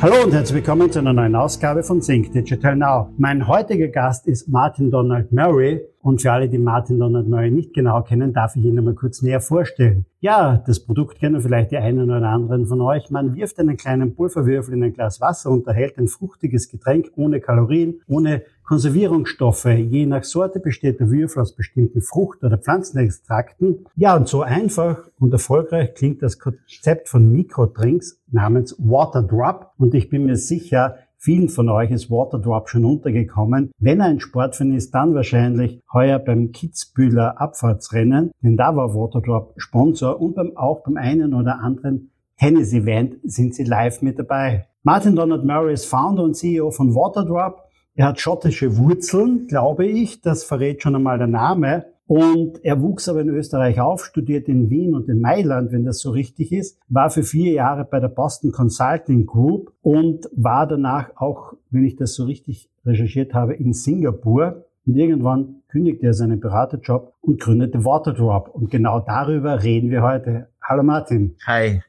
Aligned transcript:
Hallo 0.00 0.14
und 0.22 0.32
herzlich 0.32 0.54
willkommen 0.58 0.92
zu 0.92 1.00
einer 1.00 1.12
neuen 1.12 1.34
Ausgabe 1.34 1.82
von 1.82 2.00
Think 2.00 2.30
Digital 2.30 2.76
Now. 2.76 3.12
Mein 3.18 3.48
heutiger 3.48 3.88
Gast 3.88 4.28
ist 4.28 4.48
Martin 4.48 4.92
Donald 4.92 5.32
Murray 5.32 5.80
und 6.02 6.22
für 6.22 6.30
alle, 6.30 6.48
die 6.48 6.58
Martin 6.58 7.00
Donald 7.00 7.26
Murray 7.26 7.50
nicht 7.50 7.74
genau 7.74 8.02
kennen, 8.02 8.32
darf 8.32 8.54
ich 8.54 8.64
ihn 8.64 8.78
einmal 8.78 8.94
kurz 8.94 9.22
näher 9.22 9.40
vorstellen. 9.40 10.06
Ja, 10.20 10.62
das 10.64 10.78
Produkt 10.78 11.18
kennen 11.18 11.40
vielleicht 11.40 11.72
die 11.72 11.78
einen 11.78 12.12
oder 12.12 12.28
anderen 12.28 12.66
von 12.66 12.80
euch. 12.80 13.10
Man 13.10 13.34
wirft 13.34 13.58
einen 13.58 13.76
kleinen 13.76 14.14
Pulverwürfel 14.14 14.74
in 14.74 14.84
ein 14.84 14.92
Glas 14.92 15.20
Wasser 15.20 15.50
und 15.50 15.66
erhält 15.66 15.98
ein 15.98 16.06
fruchtiges 16.06 16.68
Getränk 16.68 17.10
ohne 17.16 17.40
Kalorien, 17.40 18.00
ohne 18.06 18.42
Konservierungsstoffe. 18.68 19.64
Je 19.64 20.04
nach 20.04 20.24
Sorte 20.24 20.60
besteht 20.60 21.00
der 21.00 21.10
Würfel 21.10 21.40
aus 21.40 21.56
bestimmten 21.56 22.02
Frucht- 22.02 22.44
oder 22.44 22.58
Pflanzenextrakten. 22.58 23.86
Ja, 23.96 24.14
und 24.14 24.28
so 24.28 24.42
einfach 24.42 25.08
und 25.18 25.32
erfolgreich 25.32 25.94
klingt 25.94 26.22
das 26.22 26.38
Konzept 26.38 27.08
von 27.08 27.32
Mikrodrinks 27.32 28.20
namens 28.30 28.76
Water 28.78 29.22
Drop. 29.22 29.72
Und 29.78 29.94
ich 29.94 30.10
bin 30.10 30.26
mir 30.26 30.36
sicher, 30.36 30.96
Vielen 31.20 31.48
von 31.48 31.68
euch 31.68 31.90
ist 31.90 32.12
Waterdrop 32.12 32.68
schon 32.68 32.84
untergekommen. 32.84 33.72
Wenn 33.80 34.00
ein 34.00 34.20
Sportfan 34.20 34.72
ist, 34.72 34.94
dann 34.94 35.16
wahrscheinlich 35.16 35.82
heuer 35.92 36.20
beim 36.20 36.52
Kitzbühler 36.52 37.40
Abfahrtsrennen, 37.40 38.30
denn 38.40 38.56
da 38.56 38.76
war 38.76 38.94
Waterdrop 38.94 39.52
Sponsor 39.56 40.20
und 40.20 40.36
beim, 40.36 40.56
auch 40.56 40.84
beim 40.84 40.96
einen 40.96 41.34
oder 41.34 41.58
anderen 41.58 42.12
Tennis-Event 42.38 43.16
sind 43.24 43.56
sie 43.56 43.64
live 43.64 44.00
mit 44.00 44.20
dabei. 44.20 44.68
Martin 44.84 45.16
Donald 45.16 45.44
Murray 45.44 45.74
ist 45.74 45.86
Founder 45.86 46.22
und 46.22 46.36
CEO 46.36 46.70
von 46.70 46.94
Waterdrop 46.94 47.67
er 47.98 48.06
hat 48.06 48.20
schottische 48.20 48.76
Wurzeln, 48.78 49.48
glaube 49.48 49.84
ich, 49.84 50.20
das 50.20 50.44
verrät 50.44 50.84
schon 50.84 50.94
einmal 50.94 51.18
der 51.18 51.26
Name. 51.26 51.86
Und 52.06 52.64
er 52.64 52.80
wuchs 52.80 53.08
aber 53.08 53.22
in 53.22 53.28
Österreich 53.28 53.80
auf, 53.80 54.04
studiert 54.04 54.46
in 54.46 54.70
Wien 54.70 54.94
und 54.94 55.08
in 55.08 55.20
Mailand, 55.20 55.72
wenn 55.72 55.84
das 55.84 55.98
so 55.98 56.12
richtig 56.12 56.52
ist, 56.52 56.78
war 56.88 57.10
für 57.10 57.24
vier 57.24 57.52
Jahre 57.52 57.84
bei 57.84 57.98
der 57.98 58.06
Boston 58.06 58.52
Consulting 58.52 59.26
Group 59.26 59.72
und 59.82 60.30
war 60.30 60.68
danach 60.68 61.10
auch, 61.16 61.54
wenn 61.70 61.84
ich 61.84 61.96
das 61.96 62.14
so 62.14 62.24
richtig 62.24 62.70
recherchiert 62.86 63.34
habe, 63.34 63.54
in 63.54 63.72
Singapur. 63.72 64.64
Und 64.86 64.94
irgendwann 64.94 65.56
kündigte 65.66 66.06
er 66.06 66.14
seinen 66.14 66.38
Beraterjob 66.38 67.14
und 67.20 67.40
gründete 67.40 67.84
Waterdrop. 67.84 68.48
Und 68.54 68.70
genau 68.70 69.00
darüber 69.00 69.64
reden 69.64 69.90
wir 69.90 70.02
heute. 70.02 70.50
Hallo 70.62 70.84
Martin. 70.84 71.34
Hi. 71.48 71.82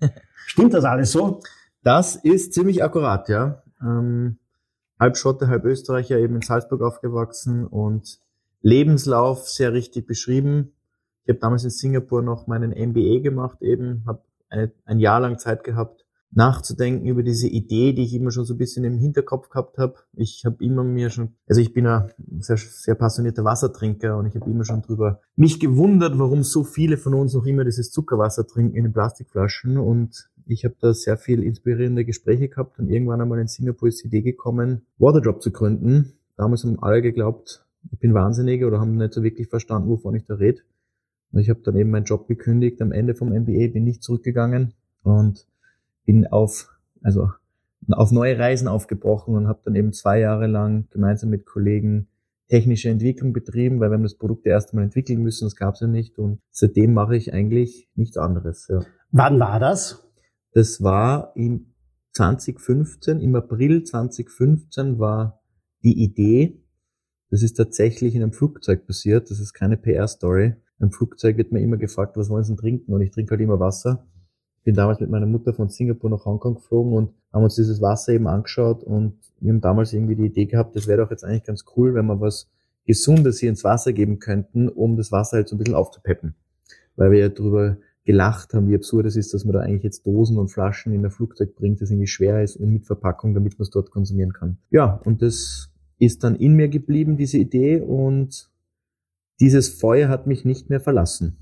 Stimmt 0.48 0.74
das 0.74 0.86
alles 0.86 1.12
so? 1.12 1.42
Das 1.84 2.16
ist 2.16 2.56
ziemlich 2.56 2.84
akkurat, 2.84 3.30
ja. 3.30 3.62
Ähm 3.80 4.40
halb 5.00 5.18
Schotte, 5.18 5.48
halb 5.48 5.66
Österreicher, 5.66 6.18
eben 6.20 6.36
in 6.36 6.42
Salzburg 6.42 6.82
aufgewachsen 6.82 7.66
und 7.66 8.20
Lebenslauf 8.62 9.48
sehr 9.48 9.74
richtig 9.74 10.06
beschrieben. 10.06 10.74
Ich 11.24 11.30
habe 11.30 11.40
damals 11.40 11.64
in 11.64 11.70
Singapur 11.70 12.22
noch 12.22 12.48
meinen 12.48 12.72
MBA 12.72 13.22
gemacht, 13.22 13.62
eben, 13.62 14.04
habe 14.06 14.24
ein 14.50 15.00
Jahr 15.00 15.20
lang 15.20 15.38
Zeit 15.38 15.64
gehabt, 15.64 16.06
nachzudenken 16.32 17.08
über 17.08 17.24
diese 17.24 17.48
Idee, 17.48 17.94
die 17.94 18.04
ich 18.04 18.14
immer 18.14 18.32
schon 18.32 18.46
so 18.46 18.54
ein 18.54 18.58
bisschen 18.58 18.84
im 18.84 18.98
Hinterkopf 18.98 19.50
gehabt 19.50 19.78
habe. 19.78 19.96
Ich 20.14 20.44
habe 20.46 20.64
immer 20.64 20.84
mir 20.84 21.10
schon, 21.10 21.36
also 21.48 21.62
ich 21.62 21.74
bin 21.74 21.88
ein 21.88 22.12
sehr, 22.40 22.58
sehr 22.58 22.96
passionierter 22.96 23.44
Wassertrinker 23.44 24.18
und 24.18 24.28
ich 24.28 24.36
habe 24.36 24.50
immer 24.50 24.64
schon 24.64 24.82
drüber 24.82 25.22
mich 25.36 25.60
gewundert, 25.60 26.20
warum 26.20 26.44
so 26.44 26.64
viele 26.64 26.98
von 26.98 27.14
uns 27.14 27.34
noch 27.34 27.46
immer 27.46 27.64
dieses 27.64 27.92
Zuckerwasser 27.92 28.46
trinken 28.46 28.76
in 28.76 28.84
den 28.84 28.94
Plastikflaschen 28.94 29.78
und 29.78 30.30
ich 30.50 30.66
habe 30.66 30.76
da 30.82 30.94
sehr 30.94 31.18
viel 31.18 31.44
inspirierende 31.44 32.06
Gespräche 32.06 32.50
gehabt 32.50 32.80
und 32.80 32.90
irgendwann 32.90 33.22
einmal 33.22 33.40
in 33.40 33.48
Singapur 33.48 33.88
ist 33.88 34.04
die 34.04 34.08
Idee 34.08 34.22
gekommen, 34.22 34.82
Waterdrop 34.98 35.42
zu 35.42 35.52
gründen. 35.52 36.14
Damals 36.38 36.64
haben 36.64 36.82
alle 36.82 37.02
geglaubt, 37.02 37.66
ich 37.92 38.00
bin 38.00 38.14
wahnsinnig 38.14 38.66
oder 38.66 38.80
haben 38.80 38.98
nicht 38.98 39.14
so 39.14 39.24
wirklich 39.24 39.48
verstanden, 39.48 39.90
wovon 39.90 40.16
ich 40.16 40.26
da 40.26 40.36
rede. 40.36 40.62
Und 41.32 41.42
ich 41.42 41.50
habe 41.50 41.62
dann 41.64 41.76
eben 41.76 41.92
meinen 41.92 42.06
Job 42.06 42.28
gekündigt. 42.28 42.82
Am 42.82 42.92
Ende 42.92 43.14
vom 43.14 43.30
MBA 43.30 43.68
bin 43.72 43.86
ich 43.86 44.02
zurückgegangen 44.02 44.74
und 45.04 45.46
bin 46.06 46.26
auf, 46.26 46.76
also 47.04 47.30
auf 47.92 48.12
neue 48.12 48.38
Reisen 48.38 48.68
aufgebrochen 48.68 49.36
und 49.36 49.48
habe 49.48 49.62
dann 49.64 49.76
eben 49.76 49.94
zwei 49.94 50.20
Jahre 50.20 50.48
lang 50.48 50.88
gemeinsam 50.90 51.30
mit 51.30 51.46
Kollegen 51.46 52.08
technische 52.48 52.90
Entwicklung 52.90 53.32
betrieben, 53.32 53.80
weil 53.80 53.92
wir 53.92 53.96
haben 53.96 54.04
das 54.04 54.18
Produkt 54.18 54.48
erst 54.48 54.72
einmal 54.72 54.86
entwickeln 54.86 55.22
müssen, 55.22 55.46
das 55.46 55.56
gab 55.56 55.76
es 55.76 55.82
ja 55.82 55.88
nicht 55.88 56.18
und 56.18 56.40
seitdem 56.50 56.94
mache 56.94 57.16
ich 57.16 57.32
eigentlich 57.32 57.88
nichts 57.96 58.18
anderes. 58.18 58.68
Ja. 58.68 58.82
Wann 59.12 59.40
war 59.40 59.60
das? 59.60 60.09
Das 60.54 60.82
war 60.82 61.34
im 61.36 61.74
2015, 62.14 63.20
im 63.20 63.36
April 63.36 63.84
2015 63.84 65.00
war 65.00 65.42
die 65.84 66.04
Idee, 66.04 66.64
das 67.30 67.44
ist 67.44 67.54
tatsächlich 67.54 68.16
in 68.16 68.24
einem 68.24 68.34
Flugzeug 68.34 68.88
passiert, 68.88 69.30
das 69.30 69.40
ist 69.40 69.54
keine 69.54 69.78
PR-Story. 69.78 70.56
Im 70.80 70.92
Flugzeug 70.92 71.38
wird 71.38 71.52
mir 71.52 71.62
immer 71.62 71.78
gefragt, 71.78 72.18
was 72.18 72.30
wollen 72.30 72.44
Sie 72.44 72.54
denn 72.54 72.58
trinken? 72.58 72.94
Und 72.94 73.02
ich 73.02 73.12
trinke 73.12 73.32
halt 73.32 73.42
immer 73.42 73.60
Wasser. 73.60 74.08
Ich 74.58 74.64
bin 74.64 74.76
damals 74.76 75.00
mit 75.00 75.10
meiner 75.10 75.28
Mutter 75.28 75.54
von 75.54 75.70
Singapur 75.70 76.10
nach 76.10 76.26
Hongkong 76.26 76.56
geflogen 76.56 76.94
und 76.94 77.14
haben 77.32 77.44
uns 77.44 77.56
dieses 77.56 77.82
Wasser 77.82 78.14
eben 78.14 78.28
angeschaut 78.28 78.84
und 78.84 79.20
wir 79.40 79.54
haben 79.54 79.62
damals 79.62 79.94
irgendwie 79.94 80.16
die 80.16 80.26
Idee 80.26 80.46
gehabt, 80.48 80.76
das 80.76 80.88
wäre 80.88 81.04
doch 81.04 81.12
jetzt 81.12 81.24
eigentlich 81.24 81.46
ganz 81.46 81.64
cool, 81.78 81.94
wenn 81.94 82.08
wir 82.08 82.20
was 82.20 82.50
Gesundes 82.86 83.40
hier 83.40 83.50
ins 83.50 83.64
Wasser 83.64 83.94
geben 83.94 84.20
könnten, 84.20 84.68
um 84.68 84.98
das 84.98 85.12
Wasser 85.12 85.38
halt 85.38 85.48
so 85.48 85.56
ein 85.56 85.60
bisschen 85.60 85.76
aufzupeppen. 85.76 86.36
Weil 86.96 87.12
wir 87.12 87.20
ja 87.20 87.30
drüber 87.30 87.78
gelacht 88.10 88.56
haben, 88.56 88.68
wie 88.68 88.74
absurd 88.74 89.06
es 89.06 89.16
ist, 89.16 89.36
dass 89.36 89.46
man 89.46 89.54
da 89.54 89.60
eigentlich 89.60 89.84
jetzt 89.84 90.04
Dosen 90.04 90.40
und 90.40 90.48
Flaschen 90.48 90.94
in 90.94 91.06
ein 91.06 91.12
Flugzeug 91.12 91.54
bringt, 91.56 91.80
das 91.80 91.92
irgendwie 91.92 92.08
schwer 92.08 92.42
ist 92.42 92.56
und 92.56 92.74
mit 92.74 92.88
Verpackung, 92.88 93.36
damit 93.36 93.60
man 93.60 93.66
es 93.66 93.70
dort 93.70 93.92
konsumieren 93.92 94.34
kann. 94.34 94.58
Ja, 94.72 95.00
und 95.06 95.22
das 95.22 95.70
ist 96.00 96.24
dann 96.24 96.36
in 96.36 96.56
mir 96.56 96.70
geblieben, 96.70 97.18
diese 97.18 97.38
Idee, 97.38 97.82
und 97.82 98.50
dieses 99.40 99.70
Feuer 99.70 100.10
hat 100.10 100.26
mich 100.26 100.44
nicht 100.44 100.72
mehr 100.72 100.80
verlassen. 100.80 101.38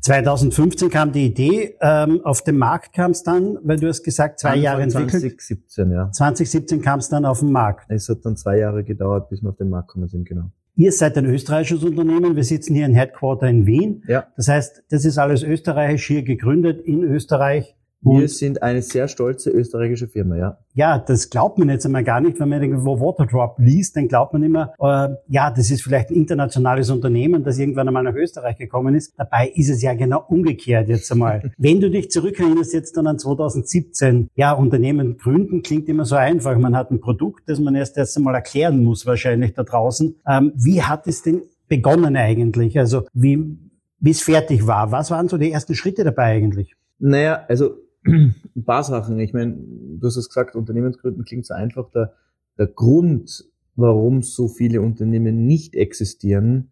2015 0.00 0.88
kam 0.88 1.12
die 1.12 1.26
Idee, 1.26 1.76
ähm, 1.82 2.22
auf 2.24 2.40
den 2.40 2.56
Markt 2.56 2.94
kam 2.94 3.10
es 3.10 3.22
dann, 3.22 3.58
weil 3.62 3.78
du 3.78 3.86
hast 3.86 4.02
gesagt, 4.02 4.40
zwei 4.40 4.56
Jahre 4.56 4.84
entwickelt. 4.84 5.10
2017, 5.10 5.90
ja. 5.90 6.10
2017 6.12 6.80
kam 6.80 7.00
es 7.00 7.10
dann 7.10 7.26
auf 7.26 7.40
den 7.40 7.52
Markt. 7.52 7.90
Es 7.90 8.08
hat 8.08 8.24
dann 8.24 8.38
zwei 8.38 8.56
Jahre 8.56 8.84
gedauert, 8.84 9.28
bis 9.28 9.42
wir 9.42 9.50
auf 9.50 9.56
den 9.56 9.68
Markt 9.68 9.88
gekommen 9.88 10.08
sind, 10.08 10.26
genau. 10.26 10.50
Ihr 10.78 10.92
seid 10.92 11.16
ein 11.16 11.24
österreichisches 11.24 11.82
Unternehmen. 11.84 12.36
Wir 12.36 12.44
sitzen 12.44 12.74
hier 12.74 12.84
in 12.84 12.94
Headquarter 12.94 13.48
in 13.48 13.64
Wien. 13.64 14.04
Ja. 14.06 14.26
Das 14.36 14.48
heißt, 14.48 14.84
das 14.90 15.06
ist 15.06 15.16
alles 15.16 15.42
österreichisch 15.42 16.06
hier 16.06 16.22
gegründet 16.22 16.82
in 16.84 17.02
Österreich. 17.02 17.75
Wir 18.06 18.28
sind 18.28 18.62
eine 18.62 18.82
sehr 18.82 19.08
stolze 19.08 19.50
österreichische 19.50 20.08
Firma, 20.08 20.36
ja. 20.36 20.58
Ja, 20.74 20.98
das 20.98 21.30
glaubt 21.30 21.58
man 21.58 21.68
jetzt 21.68 21.86
einmal 21.86 22.04
gar 22.04 22.20
nicht, 22.20 22.38
wenn 22.38 22.48
man 22.48 22.62
irgendwo 22.62 23.00
Waterdrop 23.00 23.58
liest, 23.58 23.96
dann 23.96 24.08
glaubt 24.08 24.32
man 24.32 24.42
immer, 24.42 24.74
äh, 24.78 25.14
ja, 25.28 25.50
das 25.50 25.70
ist 25.70 25.82
vielleicht 25.82 26.10
ein 26.10 26.16
internationales 26.16 26.90
Unternehmen, 26.90 27.42
das 27.42 27.58
irgendwann 27.58 27.88
einmal 27.88 28.02
nach 28.02 28.14
Österreich 28.14 28.58
gekommen 28.58 28.94
ist. 28.94 29.14
Dabei 29.16 29.50
ist 29.54 29.70
es 29.70 29.82
ja 29.82 29.94
genau 29.94 30.24
umgekehrt 30.28 30.88
jetzt 30.88 31.10
einmal. 31.10 31.50
wenn 31.58 31.80
du 31.80 31.90
dich 31.90 32.10
zurückerinnerst 32.10 32.74
jetzt 32.74 32.96
dann 32.96 33.06
an 33.06 33.18
2017, 33.18 34.30
ja, 34.34 34.52
Unternehmen 34.52 35.16
gründen 35.16 35.62
klingt 35.62 35.88
immer 35.88 36.04
so 36.04 36.16
einfach. 36.16 36.56
Man 36.58 36.76
hat 36.76 36.90
ein 36.90 37.00
Produkt, 37.00 37.48
das 37.48 37.58
man 37.58 37.74
erst 37.74 37.96
erst 37.96 38.16
einmal 38.16 38.34
erklären 38.34 38.82
muss 38.82 39.06
wahrscheinlich 39.06 39.54
da 39.54 39.64
draußen. 39.64 40.16
Ähm, 40.28 40.52
wie 40.54 40.82
hat 40.82 41.06
es 41.06 41.22
denn 41.22 41.42
begonnen 41.68 42.16
eigentlich? 42.16 42.78
Also 42.78 43.04
wie, 43.12 43.58
wie 43.98 44.10
es 44.10 44.22
fertig 44.22 44.66
war? 44.66 44.92
Was 44.92 45.10
waren 45.10 45.28
so 45.28 45.38
die 45.38 45.50
ersten 45.50 45.74
Schritte 45.74 46.04
dabei 46.04 46.36
eigentlich? 46.36 46.76
Naja, 46.98 47.44
also 47.48 47.74
ein 48.06 48.64
paar 48.64 48.82
Sachen. 48.82 49.18
Ich 49.20 49.32
meine, 49.32 49.56
du 49.56 50.06
hast 50.06 50.16
es 50.16 50.28
gesagt, 50.28 50.54
Unternehmensgründen 50.54 51.24
klingt 51.24 51.46
so 51.46 51.54
einfach. 51.54 51.90
Der, 51.90 52.14
der 52.58 52.68
Grund, 52.68 53.44
warum 53.74 54.22
so 54.22 54.48
viele 54.48 54.80
Unternehmen 54.80 55.46
nicht 55.46 55.74
existieren, 55.74 56.70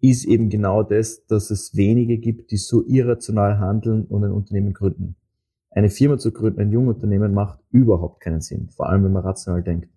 ist 0.00 0.24
eben 0.24 0.50
genau 0.50 0.82
das, 0.82 1.26
dass 1.26 1.50
es 1.50 1.74
wenige 1.76 2.18
gibt, 2.18 2.50
die 2.50 2.58
so 2.58 2.84
irrational 2.86 3.58
handeln 3.58 4.04
und 4.04 4.24
ein 4.24 4.32
Unternehmen 4.32 4.72
gründen. 4.72 5.16
Eine 5.70 5.90
Firma 5.90 6.18
zu 6.18 6.32
gründen, 6.32 6.60
ein 6.60 6.72
Jungunternehmen 6.72 7.34
macht 7.34 7.58
überhaupt 7.70 8.20
keinen 8.20 8.40
Sinn, 8.40 8.68
vor 8.70 8.88
allem 8.88 9.04
wenn 9.04 9.12
man 9.12 9.24
rational 9.24 9.62
denkt. 9.62 9.88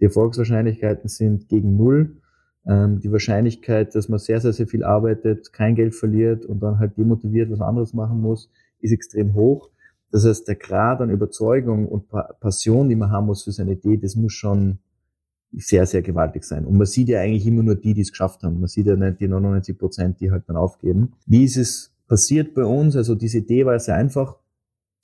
Die 0.00 0.04
Erfolgswahrscheinlichkeiten 0.04 1.08
sind 1.08 1.48
gegen 1.48 1.76
Null. 1.76 2.16
Ähm, 2.66 3.00
die 3.00 3.12
Wahrscheinlichkeit, 3.12 3.94
dass 3.94 4.08
man 4.08 4.18
sehr, 4.18 4.40
sehr, 4.40 4.52
sehr 4.52 4.66
viel 4.66 4.84
arbeitet, 4.84 5.52
kein 5.52 5.74
Geld 5.74 5.94
verliert 5.94 6.46
und 6.46 6.60
dann 6.60 6.78
halt 6.78 6.96
demotiviert 6.96 7.50
was 7.50 7.60
anderes 7.60 7.94
machen 7.94 8.20
muss, 8.20 8.50
ist 8.80 8.92
extrem 8.92 9.34
hoch. 9.34 9.70
Das 10.14 10.24
heißt, 10.24 10.46
der 10.46 10.54
Grad 10.54 11.00
an 11.00 11.10
Überzeugung 11.10 11.88
und 11.88 12.04
Passion, 12.38 12.88
die 12.88 12.94
man 12.94 13.10
haben 13.10 13.26
muss 13.26 13.42
für 13.42 13.50
seine 13.50 13.72
Idee, 13.72 13.96
das 13.96 14.14
muss 14.14 14.32
schon 14.32 14.78
sehr, 15.50 15.86
sehr 15.86 16.02
gewaltig 16.02 16.44
sein. 16.44 16.66
Und 16.66 16.76
man 16.76 16.86
sieht 16.86 17.08
ja 17.08 17.18
eigentlich 17.18 17.44
immer 17.44 17.64
nur 17.64 17.74
die, 17.74 17.94
die 17.94 18.02
es 18.02 18.12
geschafft 18.12 18.44
haben. 18.44 18.60
Man 18.60 18.68
sieht 18.68 18.86
ja 18.86 18.94
nicht 18.94 19.18
die 19.18 19.26
99 19.26 19.76
Prozent, 19.76 20.20
die 20.20 20.30
halt 20.30 20.44
dann 20.46 20.56
aufgeben. 20.56 21.14
Wie 21.26 21.42
ist 21.42 21.56
es 21.56 21.96
passiert 22.06 22.54
bei 22.54 22.64
uns? 22.64 22.94
Also 22.94 23.16
diese 23.16 23.38
Idee 23.38 23.66
war 23.66 23.76
sehr 23.80 23.96
einfach. 23.96 24.36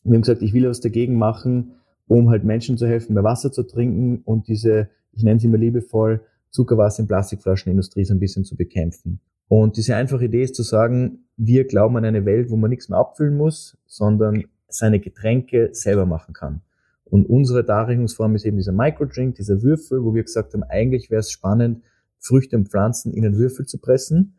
Wir 0.05 0.15
haben 0.15 0.23
gesagt, 0.23 0.43
ich 0.43 0.55
will 0.55 0.69
was 0.69 0.81
dagegen 0.81 1.19
machen, 1.19 1.73
um 2.07 2.31
halt 2.31 2.45
Menschen 2.45 2.79
zu 2.79 2.87
helfen, 2.87 3.15
mehr 3.15 3.25
Wasser 3.25 3.51
zu 3.51 3.65
trinken 3.65 4.23
und 4.25 4.47
diese, 4.47 4.91
ich 5.11 5.25
nenne 5.25 5.41
sie 5.41 5.49
immer 5.49 5.59
liebevoll, 5.59 6.21
Zuckerwasser 6.51 7.01
in 7.01 7.09
Plastikflaschenindustrie 7.09 8.05
so 8.05 8.15
ein 8.15 8.21
bisschen 8.21 8.45
zu 8.45 8.55
bekämpfen. 8.55 9.19
Und 9.49 9.77
diese 9.77 9.97
einfache 9.97 10.27
Idee 10.27 10.45
ist 10.45 10.55
zu 10.55 10.63
sagen, 10.63 11.25
wir 11.37 11.67
glauben 11.67 11.97
an 11.97 12.05
eine 12.05 12.25
Welt, 12.27 12.49
wo 12.49 12.57
man 12.57 12.71
nichts 12.71 12.89
mehr 12.89 13.01
abfüllen 13.01 13.37
muss, 13.37 13.77
sondern 13.87 14.45
seine 14.71 15.01
Getränke 15.01 15.71
selber 15.73 16.07
machen 16.07 16.35
kann. 16.35 16.63
Und 17.05 17.27
unsere 17.27 17.65
Darreichungsform 17.65 18.37
ist 18.37 18.45
eben 18.45 18.57
dieser 18.57 18.73
Microdrink, 18.73 19.35
dieser 19.35 19.63
Würfel, 19.63 20.05
wo 20.05 20.15
wir 20.15 20.23
gesagt 20.23 20.55
haben, 20.55 20.63
eigentlich 20.63 21.11
wäre 21.11 21.21
es 21.21 21.31
spannend, 21.31 21.83
Früchte 22.19 22.57
und 22.57 22.69
Pflanzen 22.69 23.13
in 23.13 23.25
einen 23.25 23.37
Würfel 23.37 23.67
zu 23.67 23.79
pressen 23.79 24.35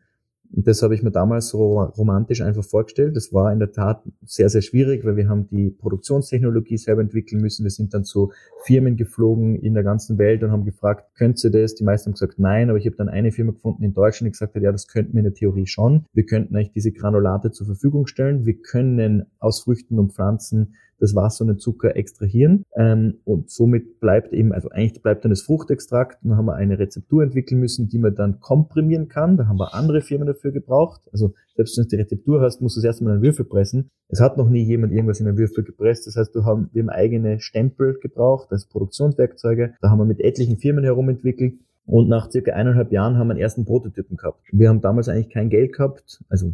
das 0.54 0.82
habe 0.82 0.94
ich 0.94 1.02
mir 1.02 1.10
damals 1.10 1.48
so 1.48 1.80
romantisch 1.80 2.42
einfach 2.42 2.64
vorgestellt. 2.64 3.16
Das 3.16 3.32
war 3.32 3.52
in 3.52 3.58
der 3.58 3.72
Tat 3.72 4.02
sehr, 4.24 4.50
sehr 4.50 4.60
schwierig, 4.60 5.04
weil 5.04 5.16
wir 5.16 5.28
haben 5.28 5.48
die 5.48 5.70
Produktionstechnologie 5.70 6.76
selber 6.76 7.00
entwickeln 7.00 7.40
müssen. 7.40 7.64
Wir 7.64 7.70
sind 7.70 7.94
dann 7.94 8.04
zu 8.04 8.32
Firmen 8.64 8.96
geflogen 8.96 9.56
in 9.56 9.72
der 9.72 9.82
ganzen 9.82 10.18
Welt 10.18 10.42
und 10.42 10.50
haben 10.50 10.64
gefragt, 10.64 11.14
könnt 11.16 11.42
ihr 11.42 11.50
das? 11.50 11.74
Die 11.74 11.84
meisten 11.84 12.08
haben 12.08 12.12
gesagt, 12.14 12.38
nein, 12.38 12.68
aber 12.68 12.78
ich 12.78 12.86
habe 12.86 12.96
dann 12.96 13.08
eine 13.08 13.32
Firma 13.32 13.52
gefunden 13.52 13.82
in 13.82 13.94
Deutschland, 13.94 14.28
die 14.28 14.32
gesagt 14.32 14.54
hat, 14.54 14.62
ja, 14.62 14.72
das 14.72 14.88
könnten 14.88 15.14
wir 15.14 15.20
in 15.20 15.24
der 15.24 15.34
Theorie 15.34 15.66
schon. 15.66 16.04
Wir 16.12 16.26
könnten 16.26 16.54
euch 16.56 16.70
diese 16.70 16.92
Granulate 16.92 17.50
zur 17.50 17.66
Verfügung 17.66 18.06
stellen. 18.06 18.44
Wir 18.44 18.60
können 18.60 19.24
aus 19.38 19.60
Früchten 19.60 19.98
und 19.98 20.12
Pflanzen 20.12 20.74
das 21.02 21.16
Wasser 21.16 21.42
und 21.42 21.48
den 21.48 21.58
Zucker 21.58 21.96
extrahieren 21.96 22.64
ähm, 22.76 23.18
und 23.24 23.50
somit 23.50 23.98
bleibt 23.98 24.32
eben, 24.32 24.52
also 24.52 24.70
eigentlich 24.70 25.02
bleibt 25.02 25.24
dann 25.24 25.30
das 25.30 25.42
Fruchtextrakt. 25.42 26.18
Dann 26.22 26.36
haben 26.36 26.46
wir 26.46 26.54
eine 26.54 26.78
Rezeptur 26.78 27.24
entwickeln 27.24 27.60
müssen, 27.60 27.88
die 27.88 27.98
man 27.98 28.14
dann 28.14 28.38
komprimieren 28.38 29.08
kann. 29.08 29.36
Da 29.36 29.48
haben 29.48 29.58
wir 29.58 29.74
andere 29.74 30.00
Firmen 30.00 30.28
dafür 30.28 30.52
gebraucht. 30.52 31.02
Also 31.12 31.34
selbst 31.56 31.76
wenn 31.76 31.84
du 31.84 31.88
die 31.88 31.96
Rezeptur 31.96 32.40
hast, 32.40 32.62
musst 32.62 32.76
du 32.76 32.80
es 32.80 32.84
erstmal 32.84 33.10
in 33.10 33.14
einen 33.16 33.24
Würfel 33.24 33.44
pressen. 33.44 33.90
Es 34.08 34.20
hat 34.20 34.36
noch 34.36 34.48
nie 34.48 34.62
jemand 34.62 34.92
irgendwas 34.92 35.18
in 35.18 35.26
einen 35.26 35.38
Würfel 35.38 35.64
gepresst. 35.64 36.06
Das 36.06 36.16
heißt, 36.16 36.34
du 36.36 36.44
haben, 36.44 36.70
wir 36.72 36.82
haben 36.82 36.90
eigene 36.90 37.40
Stempel 37.40 37.98
gebraucht 38.00 38.52
als 38.52 38.66
Produktionswerkzeuge. 38.66 39.74
Da 39.80 39.90
haben 39.90 39.98
wir 39.98 40.04
mit 40.04 40.20
etlichen 40.20 40.56
Firmen 40.56 40.84
herumentwickelt. 40.84 41.54
Und 41.84 42.08
nach 42.08 42.30
circa 42.30 42.52
eineinhalb 42.52 42.92
Jahren 42.92 43.16
haben 43.16 43.26
wir 43.26 43.32
einen 43.32 43.40
ersten 43.40 43.64
Prototypen 43.64 44.16
gehabt. 44.16 44.40
Wir 44.52 44.68
haben 44.68 44.80
damals 44.80 45.08
eigentlich 45.08 45.30
kein 45.30 45.50
Geld 45.50 45.72
gehabt, 45.72 46.22
also 46.28 46.52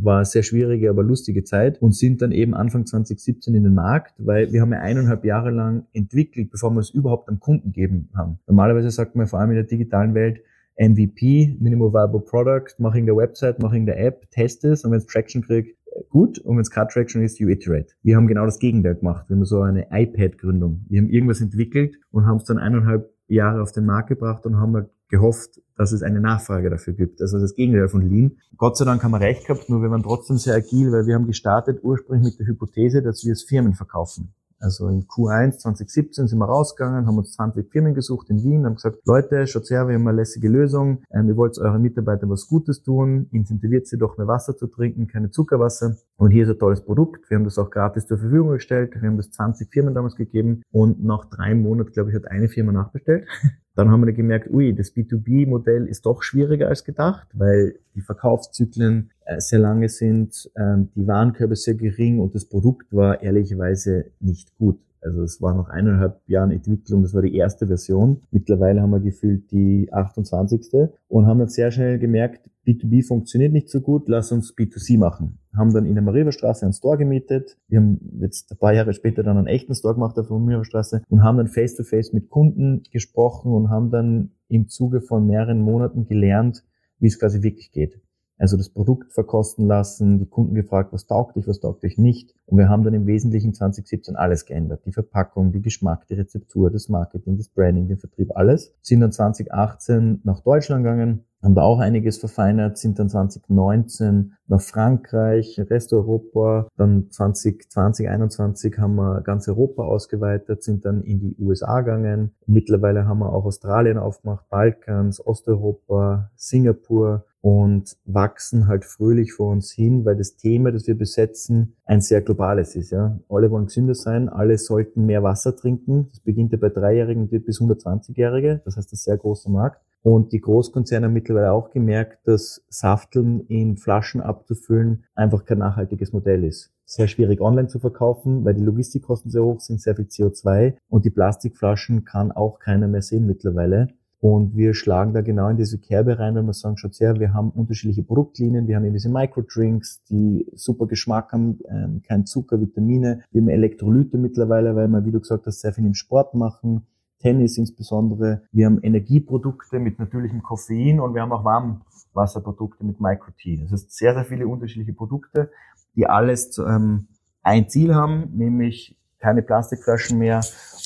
war 0.00 0.16
eine 0.16 0.24
sehr 0.26 0.42
schwierige, 0.42 0.90
aber 0.90 1.02
lustige 1.02 1.44
Zeit 1.44 1.80
und 1.80 1.94
sind 1.94 2.20
dann 2.20 2.30
eben 2.30 2.54
Anfang 2.54 2.84
2017 2.84 3.54
in 3.54 3.64
den 3.64 3.74
Markt, 3.74 4.14
weil 4.18 4.52
wir 4.52 4.60
haben 4.60 4.72
ja 4.72 4.80
eineinhalb 4.80 5.24
Jahre 5.24 5.50
lang 5.50 5.86
entwickelt, 5.92 6.50
bevor 6.50 6.70
wir 6.70 6.80
es 6.80 6.90
überhaupt 6.90 7.28
am 7.28 7.40
Kunden 7.40 7.72
geben 7.72 8.10
haben. 8.14 8.38
Normalerweise 8.46 8.90
sagt 8.90 9.16
man 9.16 9.26
vor 9.26 9.40
allem 9.40 9.50
in 9.50 9.56
der 9.56 9.64
digitalen 9.64 10.14
Welt, 10.14 10.40
MVP, 10.76 11.56
Minimal 11.60 11.92
Viable 11.92 12.20
Product, 12.20 12.74
mach 12.78 12.94
in 12.94 13.06
der 13.06 13.16
Website, 13.16 13.60
mach 13.60 13.72
in 13.72 13.86
der 13.86 13.98
App, 13.98 14.28
test 14.30 14.64
es 14.64 14.84
und 14.84 14.90
wenn 14.90 14.98
es 14.98 15.06
Traction 15.06 15.42
kriegt, 15.42 15.78
gut 16.10 16.38
und 16.38 16.56
wenn 16.56 16.62
es 16.62 16.70
keine 16.70 16.88
Traction 16.88 17.22
ist, 17.22 17.38
you 17.38 17.48
iterate. 17.48 17.94
Wir 18.02 18.16
haben 18.16 18.26
genau 18.26 18.44
das 18.44 18.58
Gegenteil 18.58 18.96
gemacht. 18.96 19.28
Wir 19.28 19.36
haben 19.36 19.44
so 19.44 19.62
eine 19.62 19.86
iPad-Gründung. 19.90 20.84
Wir 20.88 21.00
haben 21.00 21.08
irgendwas 21.08 21.40
entwickelt 21.40 21.96
und 22.10 22.26
haben 22.26 22.38
es 22.38 22.44
dann 22.44 22.58
eineinhalb 22.58 23.13
Jahre 23.26 23.62
auf 23.62 23.72
den 23.72 23.86
Markt 23.86 24.08
gebracht 24.08 24.44
und 24.46 24.56
haben 24.56 24.88
gehofft, 25.08 25.60
dass 25.76 25.92
es 25.92 26.02
eine 26.02 26.20
Nachfrage 26.20 26.70
dafür 26.70 26.92
gibt. 26.94 27.20
Also 27.20 27.38
das 27.38 27.54
Gegenteil 27.54 27.88
von 27.88 28.02
Lean. 28.02 28.38
Gott 28.56 28.76
sei 28.76 28.84
Dank 28.84 29.02
haben 29.02 29.12
wir 29.12 29.20
recht 29.20 29.46
gehabt, 29.46 29.68
nur 29.68 29.82
wir 29.82 29.90
waren 29.90 30.02
trotzdem 30.02 30.38
sehr 30.38 30.54
agil, 30.54 30.92
weil 30.92 31.06
wir 31.06 31.14
haben 31.14 31.26
gestartet 31.26 31.80
ursprünglich 31.82 32.34
mit 32.34 32.40
der 32.40 32.46
Hypothese, 32.46 33.02
dass 33.02 33.24
wir 33.24 33.32
es 33.32 33.44
Firmen 33.44 33.74
verkaufen. 33.74 34.34
Also 34.64 34.88
in 34.88 35.06
Q1 35.06 35.58
2017 35.58 36.26
sind 36.26 36.38
wir 36.38 36.46
rausgegangen, 36.46 37.06
haben 37.06 37.18
uns 37.18 37.34
20 37.34 37.70
Firmen 37.70 37.94
gesucht 37.94 38.30
in 38.30 38.42
Wien, 38.42 38.64
haben 38.64 38.76
gesagt, 38.76 38.96
Leute, 39.04 39.46
schaut 39.46 39.68
her, 39.68 39.88
wir 39.88 39.94
haben 39.94 40.08
eine 40.08 40.16
lässige 40.16 40.48
Lösung, 40.48 41.02
ähm, 41.12 41.28
ihr 41.28 41.36
wollt 41.36 41.58
euren 41.58 41.82
Mitarbeitern 41.82 42.30
was 42.30 42.48
Gutes 42.48 42.82
tun, 42.82 43.28
incentiviert 43.30 43.86
sie 43.86 43.98
doch 43.98 44.16
mehr 44.16 44.26
Wasser 44.26 44.56
zu 44.56 44.66
trinken, 44.66 45.06
keine 45.06 45.30
Zuckerwasser. 45.30 45.96
Und 46.16 46.30
hier 46.30 46.44
ist 46.44 46.50
ein 46.50 46.58
tolles 46.58 46.80
Produkt. 46.80 47.28
Wir 47.28 47.36
haben 47.36 47.44
das 47.44 47.58
auch 47.58 47.68
gratis 47.68 48.06
zur 48.06 48.16
Verfügung 48.16 48.52
gestellt. 48.52 48.94
Wir 48.98 49.06
haben 49.06 49.18
das 49.18 49.30
20 49.32 49.70
Firmen 49.70 49.92
damals 49.92 50.16
gegeben 50.16 50.62
und 50.72 51.04
nach 51.04 51.26
drei 51.26 51.54
Monaten, 51.54 51.92
glaube 51.92 52.10
ich, 52.10 52.16
hat 52.16 52.26
eine 52.28 52.48
Firma 52.48 52.72
nachbestellt. 52.72 53.28
Dann 53.74 53.90
haben 53.90 54.06
wir 54.06 54.12
gemerkt, 54.12 54.48
ui, 54.50 54.74
das 54.74 54.94
B2B-Modell 54.94 55.86
ist 55.86 56.06
doch 56.06 56.22
schwieriger 56.22 56.68
als 56.68 56.84
gedacht, 56.84 57.26
weil 57.32 57.78
die 57.94 58.02
Verkaufszyklen 58.02 59.10
äh, 59.24 59.40
sehr 59.40 59.58
lange 59.58 59.88
sind, 59.88 60.50
ähm, 60.56 60.90
die 60.94 61.06
Warenkörbe 61.06 61.56
sehr 61.56 61.74
gering 61.74 62.20
und 62.20 62.34
das 62.34 62.44
Produkt 62.44 62.92
war 62.92 63.22
ehrlicherweise 63.22 64.06
nicht 64.20 64.56
gut. 64.58 64.78
Also 65.04 65.22
es 65.22 65.42
war 65.42 65.54
noch 65.54 65.68
eineinhalb 65.68 66.20
Jahren 66.26 66.50
Entwicklung, 66.50 67.02
das 67.02 67.12
war 67.12 67.20
die 67.20 67.36
erste 67.36 67.66
Version. 67.66 68.22
Mittlerweile 68.30 68.80
haben 68.80 68.90
wir 68.90 69.00
gefühlt 69.00 69.50
die 69.50 69.92
28. 69.92 70.88
und 71.08 71.26
haben 71.26 71.38
dann 71.38 71.48
sehr 71.48 71.70
schnell 71.70 71.98
gemerkt, 71.98 72.48
B2B 72.66 73.06
funktioniert 73.06 73.52
nicht 73.52 73.68
so 73.68 73.82
gut, 73.82 74.08
lass 74.08 74.32
uns 74.32 74.56
B2C 74.56 74.98
machen. 74.98 75.38
Haben 75.54 75.74
dann 75.74 75.84
in 75.84 75.94
der 75.94 76.02
Mariastraße 76.02 76.64
einen 76.64 76.72
Store 76.72 76.96
gemietet. 76.96 77.58
Wir 77.68 77.80
haben 77.80 78.00
jetzt 78.20 78.50
ein 78.50 78.56
paar 78.56 78.72
Jahre 78.72 78.94
später 78.94 79.22
dann 79.22 79.36
einen 79.36 79.46
echten 79.46 79.74
Store 79.74 79.92
gemacht 79.92 80.18
auf 80.18 80.28
der 80.28 80.38
Mariastraße 80.38 81.02
und 81.10 81.22
haben 81.22 81.36
dann 81.36 81.48
face-to-face 81.48 82.10
-face 82.10 82.14
mit 82.14 82.30
Kunden 82.30 82.82
gesprochen 82.90 83.52
und 83.52 83.68
haben 83.68 83.90
dann 83.90 84.30
im 84.48 84.68
Zuge 84.68 85.02
von 85.02 85.26
mehreren 85.26 85.60
Monaten 85.60 86.06
gelernt, 86.06 86.64
wie 86.98 87.08
es 87.08 87.18
quasi 87.18 87.42
wirklich 87.42 87.70
geht. 87.70 88.00
Also 88.38 88.56
das 88.56 88.68
Produkt 88.68 89.12
verkosten 89.12 89.66
lassen, 89.66 90.18
die 90.18 90.26
Kunden 90.26 90.54
gefragt, 90.54 90.92
was 90.92 91.06
taugt 91.06 91.36
dich, 91.36 91.46
was 91.46 91.60
taugt 91.60 91.82
dich 91.82 91.98
nicht. 91.98 92.34
Und 92.46 92.58
wir 92.58 92.68
haben 92.68 92.82
dann 92.82 92.94
im 92.94 93.06
Wesentlichen 93.06 93.54
2017 93.54 94.16
alles 94.16 94.44
geändert. 94.44 94.84
Die 94.86 94.92
Verpackung, 94.92 95.52
die 95.52 95.62
Geschmack, 95.62 96.06
die 96.08 96.14
Rezeptur, 96.14 96.70
das 96.70 96.88
Marketing, 96.88 97.36
das 97.36 97.48
Branding, 97.48 97.88
den 97.88 97.98
Vertrieb, 97.98 98.36
alles. 98.36 98.74
Sind 98.82 99.00
dann 99.00 99.12
2018 99.12 100.20
nach 100.24 100.40
Deutschland 100.40 100.82
gegangen, 100.82 101.24
haben 101.44 101.54
da 101.54 101.62
auch 101.62 101.78
einiges 101.78 102.18
verfeinert, 102.18 102.78
sind 102.78 102.98
dann 102.98 103.10
2019 103.10 104.34
nach 104.46 104.60
Frankreich, 104.60 105.60
Rest 105.70 105.92
Europa, 105.92 106.68
dann 106.76 107.10
2020, 107.10 107.70
2021 107.70 108.78
haben 108.78 108.96
wir 108.96 109.20
ganz 109.20 109.46
Europa 109.48 109.84
ausgeweitet, 109.84 110.62
sind 110.62 110.84
dann 110.84 111.02
in 111.02 111.20
die 111.20 111.36
USA 111.38 111.82
gegangen. 111.82 112.34
Mittlerweile 112.46 113.06
haben 113.06 113.18
wir 113.18 113.32
auch 113.32 113.44
Australien 113.44 113.98
aufgemacht, 113.98 114.48
Balkans, 114.48 115.24
Osteuropa, 115.24 116.30
Singapur 116.34 117.24
und 117.44 117.98
wachsen 118.06 118.68
halt 118.68 118.86
fröhlich 118.86 119.34
vor 119.34 119.50
uns 119.50 119.70
hin, 119.70 120.06
weil 120.06 120.16
das 120.16 120.36
Thema, 120.36 120.72
das 120.72 120.86
wir 120.86 120.96
besetzen, 120.96 121.76
ein 121.84 122.00
sehr 122.00 122.22
globales 122.22 122.74
ist. 122.74 122.90
Ja, 122.90 123.18
alle 123.28 123.50
wollen 123.50 123.66
gesünder 123.66 123.94
sein, 123.94 124.30
alle 124.30 124.56
sollten 124.56 125.04
mehr 125.04 125.22
Wasser 125.22 125.54
trinken. 125.54 126.08
Das 126.08 126.20
beginnt 126.20 126.52
ja 126.52 126.58
bei 126.58 126.70
Dreijährigen 126.70 127.28
bis 127.28 127.60
120-Jährige. 127.60 128.62
Das 128.64 128.78
heißt, 128.78 128.90
ein 128.94 128.96
sehr 128.96 129.18
großer 129.18 129.50
Markt. 129.50 129.83
Und 130.04 130.32
die 130.32 130.40
Großkonzerne 130.42 131.06
haben 131.06 131.14
mittlerweile 131.14 131.52
auch 131.52 131.70
gemerkt, 131.70 132.28
dass 132.28 132.62
Safteln 132.68 133.40
in 133.48 133.78
Flaschen 133.78 134.20
abzufüllen 134.20 135.04
einfach 135.14 135.46
kein 135.46 135.58
nachhaltiges 135.58 136.12
Modell 136.12 136.44
ist. 136.44 136.74
Sehr 136.84 137.08
schwierig 137.08 137.40
online 137.40 137.68
zu 137.68 137.78
verkaufen, 137.78 138.44
weil 138.44 138.52
die 138.52 138.62
Logistikkosten 138.62 139.30
sehr 139.30 139.42
hoch 139.42 139.60
sind, 139.60 139.80
sehr 139.80 139.96
viel 139.96 140.04
CO2 140.04 140.74
und 140.90 141.06
die 141.06 141.10
Plastikflaschen 141.10 142.04
kann 142.04 142.32
auch 142.32 142.58
keiner 142.58 142.86
mehr 142.86 143.00
sehen 143.00 143.26
mittlerweile. 143.26 143.94
Und 144.20 144.54
wir 144.54 144.74
schlagen 144.74 145.14
da 145.14 145.22
genau 145.22 145.48
in 145.48 145.56
diese 145.56 145.78
Kerbe 145.78 146.18
rein, 146.18 146.34
wenn 146.34 146.44
wir 146.44 146.52
sagen, 146.52 146.76
schaut 146.76 147.00
her, 147.00 147.18
wir 147.18 147.32
haben 147.32 147.48
unterschiedliche 147.50 148.02
Produktlinien, 148.02 148.68
wir 148.68 148.76
haben 148.76 148.84
eben 148.84 148.92
diese 148.94 149.08
Microdrinks, 149.08 150.04
die 150.04 150.46
super 150.52 150.86
Geschmack 150.86 151.32
haben, 151.32 151.60
ähm, 151.70 152.02
kein 152.06 152.26
Zucker, 152.26 152.60
Vitamine, 152.60 153.22
wir 153.30 153.40
haben 153.40 153.48
Elektrolyte 153.48 154.18
mittlerweile, 154.18 154.76
weil 154.76 154.88
wir, 154.88 155.06
wie 155.06 155.12
du 155.12 155.20
gesagt 155.20 155.46
hast, 155.46 155.60
sehr 155.60 155.72
viel 155.72 155.86
im 155.86 155.94
Sport 155.94 156.34
machen 156.34 156.86
Tennis 157.24 157.56
insbesondere. 157.56 158.42
Wir 158.52 158.66
haben 158.66 158.80
Energieprodukte 158.82 159.78
mit 159.78 159.98
natürlichem 159.98 160.42
Koffein 160.42 161.00
und 161.00 161.14
wir 161.14 161.22
haben 161.22 161.32
auch 161.32 161.42
Warmwasserprodukte 161.42 162.84
mit 162.84 163.00
Micro-T. 163.00 163.60
Das 163.62 163.72
heißt 163.72 163.96
sehr, 163.96 164.12
sehr 164.12 164.24
viele 164.24 164.46
unterschiedliche 164.46 164.92
Produkte, 164.92 165.50
die 165.96 166.06
alles 166.06 166.58
ähm, 166.58 167.06
ein 167.42 167.66
Ziel 167.70 167.94
haben, 167.94 168.28
nämlich 168.34 168.98
keine 169.20 169.40
Plastikflaschen 169.40 170.18
mehr 170.18 170.42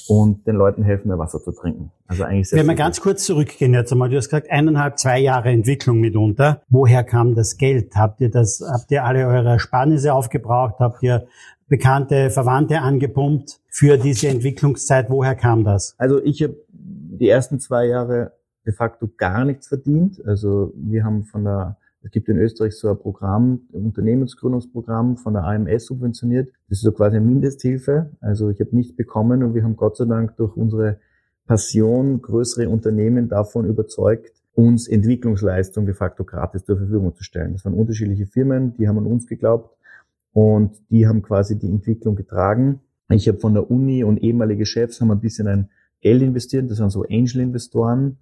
und 0.06 0.46
den 0.46 0.54
Leuten 0.54 0.84
helfen, 0.84 1.08
mehr 1.08 1.18
Wasser 1.18 1.42
zu 1.42 1.50
trinken. 1.50 1.90
Also 2.06 2.22
eigentlich 2.22 2.48
sehr 2.48 2.60
Wenn 2.60 2.66
wir 2.66 2.76
ganz 2.76 3.00
kurz 3.00 3.24
zurückgehen 3.24 3.74
jetzt 3.74 3.90
einmal, 3.90 4.08
du 4.08 4.16
hast 4.16 4.28
gesagt, 4.28 4.48
eineinhalb, 4.48 4.96
zwei 4.96 5.18
Jahre 5.18 5.48
Entwicklung 5.48 5.98
mitunter. 5.98 6.62
Woher 6.68 7.02
kam 7.02 7.34
das 7.34 7.56
Geld? 7.56 7.96
Habt 7.96 8.20
ihr 8.20 8.30
das, 8.30 8.62
habt 8.64 8.92
ihr 8.92 9.04
alle 9.04 9.26
eure 9.26 9.48
Ersparnisse 9.48 10.14
aufgebraucht? 10.14 10.76
Habt 10.78 11.02
ihr 11.02 11.26
Bekannte, 11.68 12.30
Verwandte 12.30 12.80
angepumpt 12.80 13.60
für 13.68 13.98
diese 13.98 14.28
Entwicklungszeit? 14.28 15.10
Woher 15.10 15.34
kam 15.34 15.64
das? 15.64 15.94
Also 15.98 16.22
ich 16.22 16.42
habe 16.42 16.56
die 16.72 17.28
ersten 17.28 17.60
zwei 17.60 17.86
Jahre 17.86 18.32
de 18.64 18.72
facto 18.72 19.08
gar 19.16 19.44
nichts 19.44 19.68
verdient. 19.68 20.24
Also 20.24 20.72
wir 20.76 21.04
haben 21.04 21.24
von 21.24 21.44
der, 21.44 21.76
es 22.02 22.10
gibt 22.10 22.28
in 22.30 22.38
Österreich 22.38 22.74
so 22.74 22.88
ein 22.88 22.98
Programm, 22.98 23.60
ein 23.74 23.84
Unternehmensgründungsprogramm 23.84 25.18
von 25.18 25.34
der 25.34 25.44
AMS 25.44 25.86
subventioniert. 25.86 26.48
Das 26.68 26.78
ist 26.78 26.84
so 26.84 26.92
quasi 26.92 27.16
eine 27.16 27.26
Mindesthilfe. 27.26 28.12
Also 28.20 28.48
ich 28.48 28.60
habe 28.60 28.74
nichts 28.74 28.96
bekommen 28.96 29.42
und 29.42 29.54
wir 29.54 29.62
haben 29.62 29.76
Gott 29.76 29.98
sei 29.98 30.06
Dank 30.06 30.36
durch 30.36 30.56
unsere 30.56 31.00
Passion 31.46 32.22
größere 32.22 32.68
Unternehmen 32.68 33.28
davon 33.28 33.66
überzeugt, 33.66 34.32
uns 34.54 34.88
Entwicklungsleistung 34.88 35.86
de 35.86 35.94
facto 35.94 36.24
gratis 36.24 36.64
zur 36.64 36.78
Verfügung 36.78 37.14
zu 37.14 37.24
stellen. 37.24 37.52
Das 37.52 37.64
waren 37.64 37.74
unterschiedliche 37.74 38.26
Firmen, 38.26 38.74
die 38.76 38.88
haben 38.88 38.98
an 38.98 39.06
uns 39.06 39.26
geglaubt 39.26 39.77
und 40.38 40.78
die 40.88 41.08
haben 41.08 41.22
quasi 41.22 41.58
die 41.58 41.66
Entwicklung 41.66 42.14
getragen. 42.14 42.78
Ich 43.10 43.26
habe 43.26 43.40
von 43.40 43.54
der 43.54 43.72
Uni 43.72 44.04
und 44.04 44.18
ehemalige 44.18 44.66
Chefs 44.66 45.00
haben 45.00 45.10
ein 45.10 45.18
bisschen 45.18 45.48
ein 45.48 45.68
Geld 46.00 46.22
investiert, 46.22 46.70
das 46.70 46.78
waren 46.78 46.90
so 46.90 47.02
Angel-Investoren, 47.02 48.18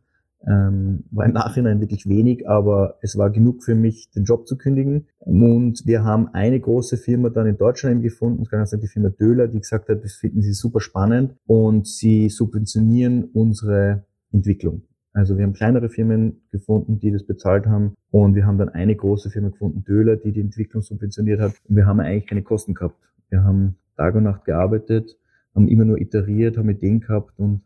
ähm, 0.46 1.04
war 1.10 1.26
im 1.26 1.34
Nachhinein 1.34 1.78
wirklich 1.78 2.08
wenig, 2.08 2.48
aber 2.48 2.96
es 3.02 3.18
war 3.18 3.28
genug 3.28 3.62
für 3.62 3.74
mich, 3.74 4.08
den 4.12 4.24
Job 4.24 4.46
zu 4.48 4.56
kündigen. 4.56 5.08
Und 5.18 5.84
wir 5.84 6.04
haben 6.04 6.28
eine 6.28 6.58
große 6.58 6.96
Firma 6.96 7.28
dann 7.28 7.48
in 7.48 7.58
Deutschland 7.58 8.02
gefunden, 8.02 8.44
das 8.44 8.48
kann 8.48 8.64
sein 8.64 8.80
die 8.80 8.88
Firma 8.88 9.10
Döhler, 9.10 9.46
die 9.46 9.60
gesagt 9.60 9.90
hat, 9.90 10.02
das 10.02 10.14
finden 10.14 10.40
sie 10.40 10.54
super 10.54 10.80
spannend 10.80 11.34
und 11.46 11.86
sie 11.86 12.30
subventionieren 12.30 13.24
unsere 13.24 14.06
Entwicklung. 14.32 14.84
Also 15.16 15.38
wir 15.38 15.44
haben 15.44 15.54
kleinere 15.54 15.88
Firmen 15.88 16.42
gefunden, 16.52 16.98
die 16.98 17.10
das 17.10 17.24
bezahlt 17.24 17.64
haben 17.64 17.94
und 18.10 18.34
wir 18.34 18.44
haben 18.44 18.58
dann 18.58 18.68
eine 18.68 18.94
große 18.94 19.30
Firma 19.30 19.48
gefunden, 19.48 19.82
Döhler, 19.82 20.16
die 20.16 20.30
die 20.30 20.42
Entwicklung 20.42 20.82
subventioniert 20.82 21.40
hat 21.40 21.54
und 21.64 21.74
wir 21.74 21.86
haben 21.86 22.00
eigentlich 22.00 22.26
keine 22.26 22.42
Kosten 22.42 22.74
gehabt. 22.74 23.00
Wir 23.30 23.42
haben 23.42 23.76
Tag 23.96 24.14
und 24.14 24.24
Nacht 24.24 24.44
gearbeitet, 24.44 25.16
haben 25.54 25.68
immer 25.68 25.86
nur 25.86 25.98
iteriert, 25.98 26.58
haben 26.58 26.68
Ideen 26.68 27.00
gehabt 27.00 27.32
und 27.38 27.62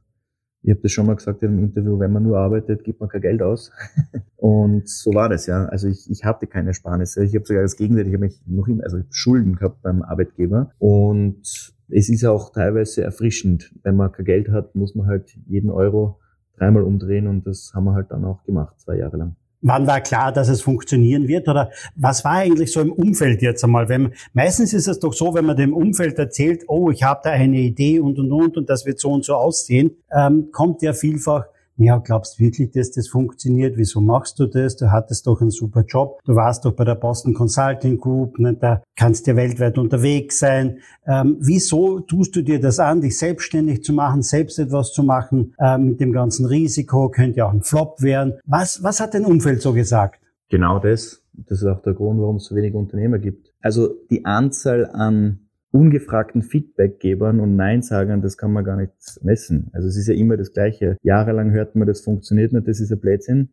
ich 0.62 0.71
habe 0.71 0.80
das 0.83 0.92
schon 0.92 1.07
mal 1.07 1.16
gesagt 1.16 1.42
in 1.42 1.49
einem 1.49 1.64
Interview, 1.64 1.99
wenn 1.99 2.12
man 2.12 2.23
nur 2.23 2.38
arbeitet, 2.38 2.85
gibt 2.85 3.00
man 3.00 3.09
kein 3.09 3.23
Geld 3.23 3.42
aus. 3.42 3.73
und 4.37 4.88
so 4.88 5.12
war 5.12 5.28
das, 5.28 5.47
ja. 5.47 5.64
Also 5.64 5.88
ich, 5.88 6.09
ich 6.09 6.25
hatte 6.25 6.47
keine 6.47 6.69
Ersparnisse. 6.69 7.25
Ich 7.25 7.35
habe 7.35 7.47
sogar 7.47 7.62
das 7.62 7.76
Gegenteil, 7.76 8.07
ich 8.07 8.12
habe 8.12 8.26
mich 8.26 8.40
noch 8.47 8.69
immer, 8.69 8.85
also 8.85 8.99
Schulden 9.11 9.57
gehabt 9.57 9.83
beim 9.83 10.02
Arbeitgeber. 10.02 10.71
Und 10.78 11.73
es 11.88 12.09
ist 12.11 12.25
auch 12.26 12.52
teilweise 12.52 13.02
erfrischend. 13.02 13.75
Wenn 13.83 13.97
man 13.97 14.12
kein 14.12 14.26
Geld 14.26 14.50
hat, 14.50 14.76
muss 14.76 14.95
man 14.95 15.07
halt 15.07 15.30
jeden 15.47 15.71
Euro 15.71 16.21
dreimal 16.61 16.83
umdrehen 16.83 17.26
und 17.26 17.47
das 17.47 17.73
haben 17.75 17.85
wir 17.85 17.95
halt 17.95 18.11
dann 18.11 18.25
auch 18.25 18.45
gemacht, 18.45 18.79
zwei 18.79 18.97
Jahre 18.97 19.17
lang. 19.17 19.37
Wann 19.62 19.87
war 19.87 20.00
klar, 20.00 20.33
dass 20.33 20.49
es 20.49 20.62
funktionieren 20.62 21.29
wird? 21.29 21.47
Oder 21.47 21.71
was 21.95 22.25
war 22.25 22.33
eigentlich 22.33 22.73
so 22.73 22.81
im 22.81 22.93
Umfeld 22.93 23.43
jetzt 23.43 23.62
einmal? 23.62 23.90
Wenn, 23.90 24.12
meistens 24.33 24.73
ist 24.73 24.88
es 24.88 25.00
doch 25.00 25.12
so, 25.12 25.35
wenn 25.35 25.45
man 25.45 25.57
dem 25.57 25.75
Umfeld 25.75 26.19
erzählt, 26.19 26.64
oh, 26.67 26.90
ich 26.90 27.02
habe 27.02 27.21
da 27.25 27.31
eine 27.31 27.59
Idee 27.59 28.00
und 28.00 28.19
und 28.19 28.33
und 28.33 28.57
und 28.57 28.71
das 28.71 28.87
wird 28.87 28.99
so 29.00 29.12
und 29.12 29.25
so 29.25 29.35
aussehen, 29.35 29.97
ähm, 30.12 30.49
kommt 30.50 30.81
ja 30.81 30.95
vielfach, 30.95 31.45
ja, 31.82 31.99
glaubst 31.99 32.38
wirklich, 32.38 32.70
dass 32.72 32.90
das 32.90 33.08
funktioniert? 33.08 33.76
Wieso 33.76 34.00
machst 34.00 34.38
du 34.38 34.46
das? 34.46 34.76
Du 34.76 34.90
hattest 34.90 35.26
doch 35.26 35.40
einen 35.40 35.50
super 35.50 35.82
Job. 35.87 36.20
Du 36.25 36.34
warst 36.34 36.64
doch 36.64 36.72
bei 36.72 36.84
der 36.84 36.94
Boston 36.94 37.34
Consulting 37.34 37.99
Group. 37.99 38.38
Ne? 38.38 38.54
Da 38.54 38.82
kannst 38.96 39.26
du 39.26 39.30
ja 39.32 39.37
weltweit 39.37 39.78
unterwegs 39.78 40.38
sein. 40.38 40.78
Ähm, 41.06 41.38
wieso 41.40 42.00
tust 42.00 42.37
du 42.37 42.42
dir 42.42 42.60
das 42.60 42.78
an, 42.78 43.00
dich 43.00 43.18
selbstständig 43.18 43.82
zu 43.82 43.92
machen, 43.92 44.22
selbst 44.22 44.58
etwas 44.58 44.92
zu 44.92 45.02
machen 45.02 45.54
äh, 45.58 45.78
mit 45.78 46.00
dem 46.00 46.12
ganzen 46.12 46.46
Risiko? 46.46 47.08
Könnte 47.08 47.38
ja 47.38 47.46
auch 47.46 47.52
ein 47.52 47.62
Flop 47.62 48.02
werden. 48.02 48.34
Was, 48.44 48.82
was 48.82 49.00
hat 49.00 49.14
dein 49.14 49.25
Umfeld 49.25 49.62
so 49.62 49.72
gesagt? 49.72 50.20
Genau 50.50 50.78
das. 50.78 51.22
Das 51.32 51.62
ist 51.62 51.66
auch 51.66 51.80
der 51.80 51.94
Grund, 51.94 52.20
warum 52.20 52.37
es 52.37 52.44
so 52.44 52.54
wenige 52.54 52.76
Unternehmer 52.76 53.18
gibt. 53.18 53.52
Also 53.62 53.94
die 54.10 54.25
Anzahl 54.25 54.87
an 54.87 55.50
ungefragten 55.73 56.43
Feedbackgebern 56.43 57.41
und 57.41 57.57
Neinsagern, 57.57 58.23
das 58.23 58.37
kann 58.37 58.53
man 58.53 58.65
gar 58.65 58.77
nicht 58.77 58.93
messen. 59.23 59.71
Also 59.73 59.89
es 59.89 59.97
ist 59.97 60.09
ja 60.09 60.15
immer 60.15 60.37
das 60.37 60.53
Gleiche. 60.53 60.97
Jahrelang 61.03 61.53
hört 61.53 61.77
man, 61.77 61.87
das 61.87 62.00
funktioniert 62.00 62.53
nicht, 62.53 62.67
das 62.67 62.81
ist 62.81 62.93
ein 62.93 63.00
Blödsinn, 63.00 63.50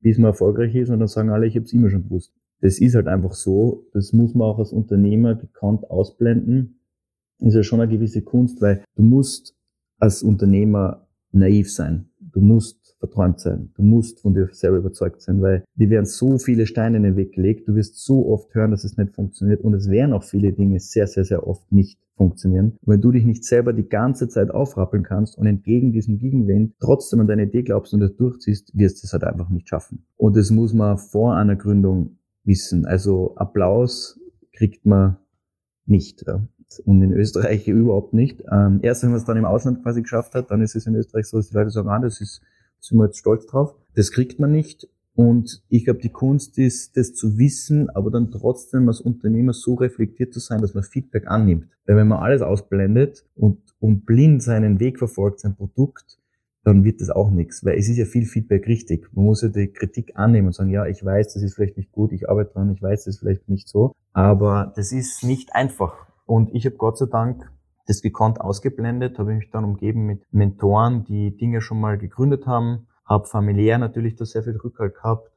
bis 0.00 0.18
man 0.18 0.30
erfolgreich 0.30 0.74
ist 0.74 0.90
und 0.90 0.98
dann 0.98 1.08
sagen 1.08 1.30
alle, 1.30 1.46
ich 1.46 1.56
habe 1.56 1.64
es 1.64 1.72
immer 1.72 1.90
schon 1.90 2.04
gewusst. 2.04 2.32
Das 2.60 2.80
ist 2.80 2.94
halt 2.94 3.06
einfach 3.06 3.32
so. 3.32 3.86
Das 3.92 4.12
muss 4.12 4.34
man 4.34 4.48
auch 4.48 4.58
als 4.58 4.72
Unternehmer 4.72 5.34
gekonnt 5.36 5.88
ausblenden. 5.90 6.80
Ist 7.38 7.54
ja 7.54 7.62
schon 7.62 7.80
eine 7.80 7.90
gewisse 7.90 8.22
Kunst, 8.22 8.60
weil 8.60 8.82
du 8.96 9.02
musst 9.02 9.56
als 9.98 10.22
Unternehmer 10.22 11.06
naiv 11.30 11.72
sein. 11.72 12.07
Du 12.38 12.44
musst 12.44 12.94
verträumt 13.00 13.40
sein. 13.40 13.72
Du 13.74 13.82
musst 13.82 14.20
von 14.20 14.32
dir 14.32 14.48
selber 14.52 14.76
überzeugt 14.76 15.22
sein, 15.22 15.42
weil 15.42 15.64
dir 15.74 15.90
werden 15.90 16.04
so 16.04 16.38
viele 16.38 16.66
Steine 16.66 16.98
in 16.98 17.02
den 17.02 17.16
Weg 17.16 17.32
gelegt. 17.32 17.66
Du 17.66 17.74
wirst 17.74 18.04
so 18.04 18.28
oft 18.28 18.54
hören, 18.54 18.70
dass 18.70 18.84
es 18.84 18.96
nicht 18.96 19.12
funktioniert 19.12 19.60
und 19.62 19.74
es 19.74 19.90
werden 19.90 20.12
auch 20.12 20.22
viele 20.22 20.52
Dinge 20.52 20.78
sehr, 20.78 21.08
sehr, 21.08 21.24
sehr 21.24 21.48
oft 21.48 21.72
nicht 21.72 21.98
funktionieren. 22.14 22.78
Wenn 22.82 23.00
du 23.00 23.10
dich 23.10 23.24
nicht 23.24 23.44
selber 23.44 23.72
die 23.72 23.88
ganze 23.88 24.28
Zeit 24.28 24.52
aufrappeln 24.52 25.02
kannst 25.02 25.36
und 25.36 25.48
entgegen 25.48 25.90
diesem 25.90 26.18
Gegenwind 26.18 26.74
trotzdem 26.78 27.18
an 27.18 27.26
deine 27.26 27.42
Idee 27.42 27.64
glaubst 27.64 27.92
und 27.92 27.98
das 27.98 28.14
durchziehst, 28.14 28.70
wirst 28.78 29.02
du 29.02 29.06
es 29.06 29.12
halt 29.12 29.24
einfach 29.24 29.50
nicht 29.50 29.68
schaffen. 29.68 30.04
Und 30.16 30.36
das 30.36 30.52
muss 30.52 30.72
man 30.72 30.96
vor 30.96 31.34
einer 31.34 31.56
Gründung 31.56 32.18
wissen. 32.44 32.86
Also 32.86 33.34
Applaus 33.34 34.20
kriegt 34.52 34.86
man 34.86 35.16
nicht. 35.86 36.24
Und 36.84 37.02
in 37.02 37.12
Österreich 37.12 37.66
überhaupt 37.66 38.12
nicht. 38.12 38.42
Ähm, 38.52 38.80
erst 38.82 39.02
wenn 39.02 39.10
man 39.10 39.18
es 39.18 39.24
dann 39.24 39.36
im 39.36 39.44
Ausland 39.44 39.82
quasi 39.82 40.02
geschafft 40.02 40.34
hat, 40.34 40.50
dann 40.50 40.62
ist 40.62 40.76
es 40.76 40.86
in 40.86 40.94
Österreich 40.94 41.26
so, 41.26 41.38
dass 41.38 41.48
die 41.48 41.54
Leute 41.54 41.70
sagen, 41.70 41.88
ah, 41.88 41.98
das 41.98 42.20
ist 42.20 42.42
sind 42.80 42.98
wir 42.98 43.06
jetzt 43.06 43.18
stolz 43.18 43.46
drauf. 43.46 43.74
Das 43.94 44.12
kriegt 44.12 44.38
man 44.38 44.52
nicht. 44.52 44.88
Und 45.14 45.64
ich 45.68 45.84
glaube, 45.84 46.00
die 46.00 46.10
Kunst 46.10 46.58
ist, 46.58 46.96
das 46.96 47.12
zu 47.12 47.38
wissen, 47.38 47.90
aber 47.90 48.10
dann 48.10 48.30
trotzdem 48.30 48.88
als 48.88 49.00
Unternehmer 49.00 49.52
so 49.52 49.74
reflektiert 49.74 50.32
zu 50.32 50.38
sein, 50.38 50.60
dass 50.60 50.74
man 50.74 50.84
Feedback 50.84 51.26
annimmt. 51.26 51.66
Weil 51.86 51.96
wenn 51.96 52.08
man 52.08 52.20
alles 52.20 52.40
ausblendet 52.40 53.24
und, 53.34 53.58
und 53.80 54.06
blind 54.06 54.42
seinen 54.44 54.78
Weg 54.78 54.98
verfolgt, 54.98 55.40
sein 55.40 55.56
Produkt, 55.56 56.18
dann 56.62 56.84
wird 56.84 57.00
das 57.00 57.10
auch 57.10 57.30
nichts, 57.30 57.64
weil 57.64 57.78
es 57.78 57.88
ist 57.88 57.96
ja 57.96 58.04
viel 58.04 58.26
Feedback 58.26 58.66
richtig. 58.66 59.08
Man 59.12 59.24
muss 59.24 59.42
ja 59.42 59.48
die 59.48 59.68
Kritik 59.68 60.12
annehmen 60.16 60.48
und 60.48 60.52
sagen, 60.52 60.70
ja, 60.70 60.86
ich 60.86 61.02
weiß, 61.02 61.32
das 61.32 61.42
ist 61.42 61.54
vielleicht 61.54 61.78
nicht 61.78 61.92
gut, 61.92 62.12
ich 62.12 62.28
arbeite 62.28 62.52
dran, 62.52 62.70
ich 62.72 62.82
weiß, 62.82 63.04
das 63.04 63.14
ist 63.14 63.20
vielleicht 63.20 63.48
nicht 63.48 63.68
so, 63.68 63.94
aber 64.12 64.72
das 64.76 64.92
ist 64.92 65.24
nicht 65.24 65.54
einfach. 65.54 66.07
Und 66.28 66.54
ich 66.54 66.66
habe 66.66 66.76
Gott 66.76 66.98
sei 66.98 67.06
Dank 67.06 67.50
das 67.86 68.02
gekonnt 68.02 68.38
ausgeblendet, 68.38 69.18
habe 69.18 69.32
ich 69.32 69.38
mich 69.38 69.50
dann 69.50 69.64
umgeben 69.64 70.04
mit 70.04 70.22
Mentoren, 70.30 71.04
die 71.04 71.34
Dinge 71.34 71.62
schon 71.62 71.80
mal 71.80 71.96
gegründet 71.96 72.46
haben, 72.46 72.86
habe 73.06 73.26
familiär 73.26 73.78
natürlich 73.78 74.14
da 74.14 74.26
sehr 74.26 74.42
viel 74.42 74.58
Rückhalt 74.58 74.94
gehabt, 74.94 75.32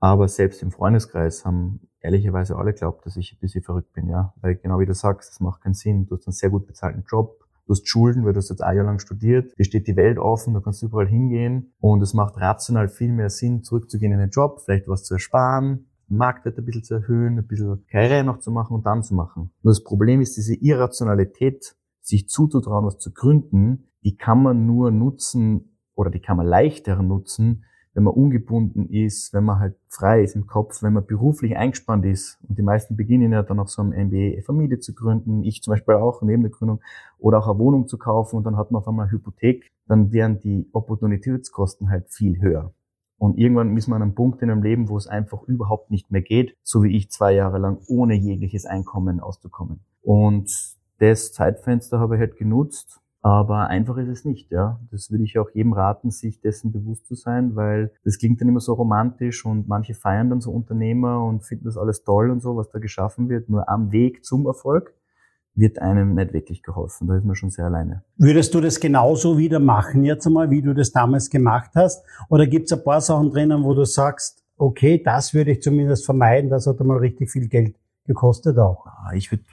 aber 0.00 0.26
selbst 0.26 0.64
im 0.64 0.72
Freundeskreis 0.72 1.44
haben 1.44 1.88
ehrlicherweise 2.00 2.56
alle 2.56 2.74
glaubt, 2.74 3.06
dass 3.06 3.16
ich 3.16 3.34
ein 3.34 3.38
bisschen 3.38 3.62
verrückt 3.62 3.92
bin, 3.92 4.08
ja, 4.08 4.34
weil 4.40 4.56
genau 4.56 4.80
wie 4.80 4.86
du 4.86 4.94
sagst, 4.94 5.30
das 5.30 5.38
macht 5.38 5.62
keinen 5.62 5.74
Sinn. 5.74 6.06
Du 6.06 6.16
hast 6.16 6.26
einen 6.26 6.32
sehr 6.32 6.50
gut 6.50 6.66
bezahlten 6.66 7.04
Job, 7.08 7.38
du 7.66 7.74
hast 7.74 7.86
Schulden, 7.86 8.24
weil 8.24 8.32
du 8.32 8.38
hast 8.38 8.50
jetzt 8.50 8.64
ein 8.64 8.76
Jahr 8.76 8.84
lang 8.84 8.98
studiert, 8.98 9.56
dir 9.56 9.64
steht 9.64 9.86
die 9.86 9.94
Welt 9.94 10.18
offen, 10.18 10.54
du 10.54 10.60
kannst 10.60 10.82
überall 10.82 11.06
hingehen 11.06 11.72
und 11.78 12.02
es 12.02 12.14
macht 12.14 12.36
rational 12.36 12.88
viel 12.88 13.12
mehr 13.12 13.30
Sinn, 13.30 13.62
zurückzugehen 13.62 14.12
in 14.12 14.18
den 14.18 14.30
Job, 14.30 14.60
vielleicht 14.64 14.88
was 14.88 15.04
zu 15.04 15.14
ersparen, 15.14 15.86
Marktwert 16.08 16.58
ein 16.58 16.64
bisschen 16.64 16.84
zu 16.84 16.94
erhöhen, 16.94 17.38
ein 17.38 17.46
bisschen 17.46 17.84
Karriere 17.88 18.24
noch 18.24 18.38
zu 18.38 18.50
machen 18.50 18.74
und 18.74 18.86
dann 18.86 19.02
zu 19.02 19.14
machen. 19.14 19.50
Nur 19.62 19.72
das 19.72 19.82
Problem 19.82 20.20
ist 20.20 20.36
diese 20.36 20.54
Irrationalität, 20.54 21.76
sich 22.00 22.28
zuzutrauen, 22.28 22.86
was 22.86 22.98
zu 22.98 23.12
gründen, 23.12 23.88
die 24.04 24.16
kann 24.16 24.42
man 24.42 24.66
nur 24.66 24.90
nutzen 24.90 25.78
oder 25.94 26.10
die 26.10 26.20
kann 26.20 26.36
man 26.36 26.46
leichter 26.46 27.02
nutzen, 27.02 27.64
wenn 27.94 28.04
man 28.04 28.14
ungebunden 28.14 28.90
ist, 28.90 29.32
wenn 29.32 29.44
man 29.44 29.58
halt 29.58 29.76
frei 29.88 30.22
ist 30.22 30.36
im 30.36 30.46
Kopf, 30.46 30.82
wenn 30.82 30.92
man 30.92 31.06
beruflich 31.06 31.56
eingespannt 31.56 32.04
ist. 32.04 32.38
Und 32.46 32.58
die 32.58 32.62
meisten 32.62 32.94
beginnen 32.94 33.32
ja 33.32 33.42
dann 33.42 33.58
auch 33.58 33.68
so 33.68 33.82
ein 33.82 33.88
MBA 33.88 34.42
Familie 34.42 34.78
zu 34.78 34.94
gründen, 34.94 35.42
ich 35.42 35.62
zum 35.62 35.72
Beispiel 35.72 35.94
auch 35.94 36.20
neben 36.20 36.42
der 36.42 36.50
Gründung, 36.50 36.82
oder 37.18 37.38
auch 37.38 37.48
eine 37.48 37.58
Wohnung 37.58 37.88
zu 37.88 37.96
kaufen 37.96 38.36
und 38.36 38.44
dann 38.44 38.56
hat 38.56 38.70
man 38.70 38.82
auf 38.82 38.88
einmal 38.88 39.06
eine 39.06 39.12
Hypothek, 39.12 39.72
dann 39.88 40.12
wären 40.12 40.38
die 40.40 40.68
Opportunitätskosten 40.72 41.88
halt 41.88 42.10
viel 42.10 42.38
höher. 42.40 42.74
Und 43.18 43.38
irgendwann 43.38 43.76
ist 43.76 43.88
man 43.88 43.96
an 43.96 44.08
einem 44.08 44.14
Punkt 44.14 44.42
in 44.42 44.50
einem 44.50 44.62
Leben, 44.62 44.88
wo 44.88 44.96
es 44.96 45.06
einfach 45.06 45.42
überhaupt 45.44 45.90
nicht 45.90 46.10
mehr 46.10 46.22
geht, 46.22 46.56
so 46.62 46.82
wie 46.82 46.96
ich 46.96 47.10
zwei 47.10 47.32
Jahre 47.32 47.58
lang 47.58 47.78
ohne 47.88 48.14
jegliches 48.14 48.66
Einkommen 48.66 49.20
auszukommen. 49.20 49.80
Und 50.02 50.50
das 50.98 51.32
Zeitfenster 51.32 51.98
habe 51.98 52.16
ich 52.16 52.20
halt 52.20 52.36
genutzt, 52.36 53.00
aber 53.22 53.66
einfach 53.66 53.96
ist 53.96 54.08
es 54.08 54.24
nicht, 54.24 54.52
ja. 54.52 54.78
Das 54.90 55.10
würde 55.10 55.24
ich 55.24 55.38
auch 55.38 55.50
jedem 55.52 55.72
raten, 55.72 56.10
sich 56.10 56.40
dessen 56.40 56.72
bewusst 56.72 57.06
zu 57.06 57.14
sein, 57.14 57.56
weil 57.56 57.90
das 58.04 58.18
klingt 58.18 58.40
dann 58.40 58.48
immer 58.48 58.60
so 58.60 58.74
romantisch 58.74 59.44
und 59.44 59.66
manche 59.66 59.94
feiern 59.94 60.30
dann 60.30 60.40
so 60.40 60.52
Unternehmer 60.52 61.24
und 61.24 61.42
finden 61.42 61.64
das 61.64 61.76
alles 61.76 62.04
toll 62.04 62.30
und 62.30 62.40
so, 62.40 62.56
was 62.56 62.70
da 62.70 62.78
geschaffen 62.78 63.28
wird. 63.28 63.48
Nur 63.48 63.68
am 63.68 63.90
Weg 63.90 64.24
zum 64.24 64.46
Erfolg 64.46 64.94
wird 65.56 65.80
einem 65.80 66.14
nicht 66.14 66.32
wirklich 66.32 66.62
geholfen. 66.62 67.08
Da 67.08 67.16
ist 67.16 67.24
man 67.24 67.34
schon 67.34 67.50
sehr 67.50 67.64
alleine. 67.64 68.04
Würdest 68.16 68.54
du 68.54 68.60
das 68.60 68.78
genauso 68.78 69.38
wieder 69.38 69.58
machen 69.58 70.04
jetzt 70.04 70.26
einmal, 70.26 70.50
wie 70.50 70.62
du 70.62 70.74
das 70.74 70.92
damals 70.92 71.30
gemacht 71.30 71.70
hast? 71.74 72.04
Oder 72.28 72.46
gibt 72.46 72.66
es 72.66 72.78
ein 72.78 72.84
paar 72.84 73.00
Sachen 73.00 73.30
drinnen, 73.30 73.64
wo 73.64 73.74
du 73.74 73.84
sagst, 73.84 74.44
okay, 74.56 75.02
das 75.02 75.34
würde 75.34 75.52
ich 75.52 75.62
zumindest 75.62 76.04
vermeiden, 76.04 76.50
das 76.50 76.66
hat 76.66 76.80
einmal 76.80 76.98
richtig 76.98 77.30
viel 77.30 77.48
Geld 77.48 77.76
gekostet 78.06 78.58
auch? 78.58 78.86
Ah, 78.86 79.12
ich 79.14 79.30
würde 79.32 79.44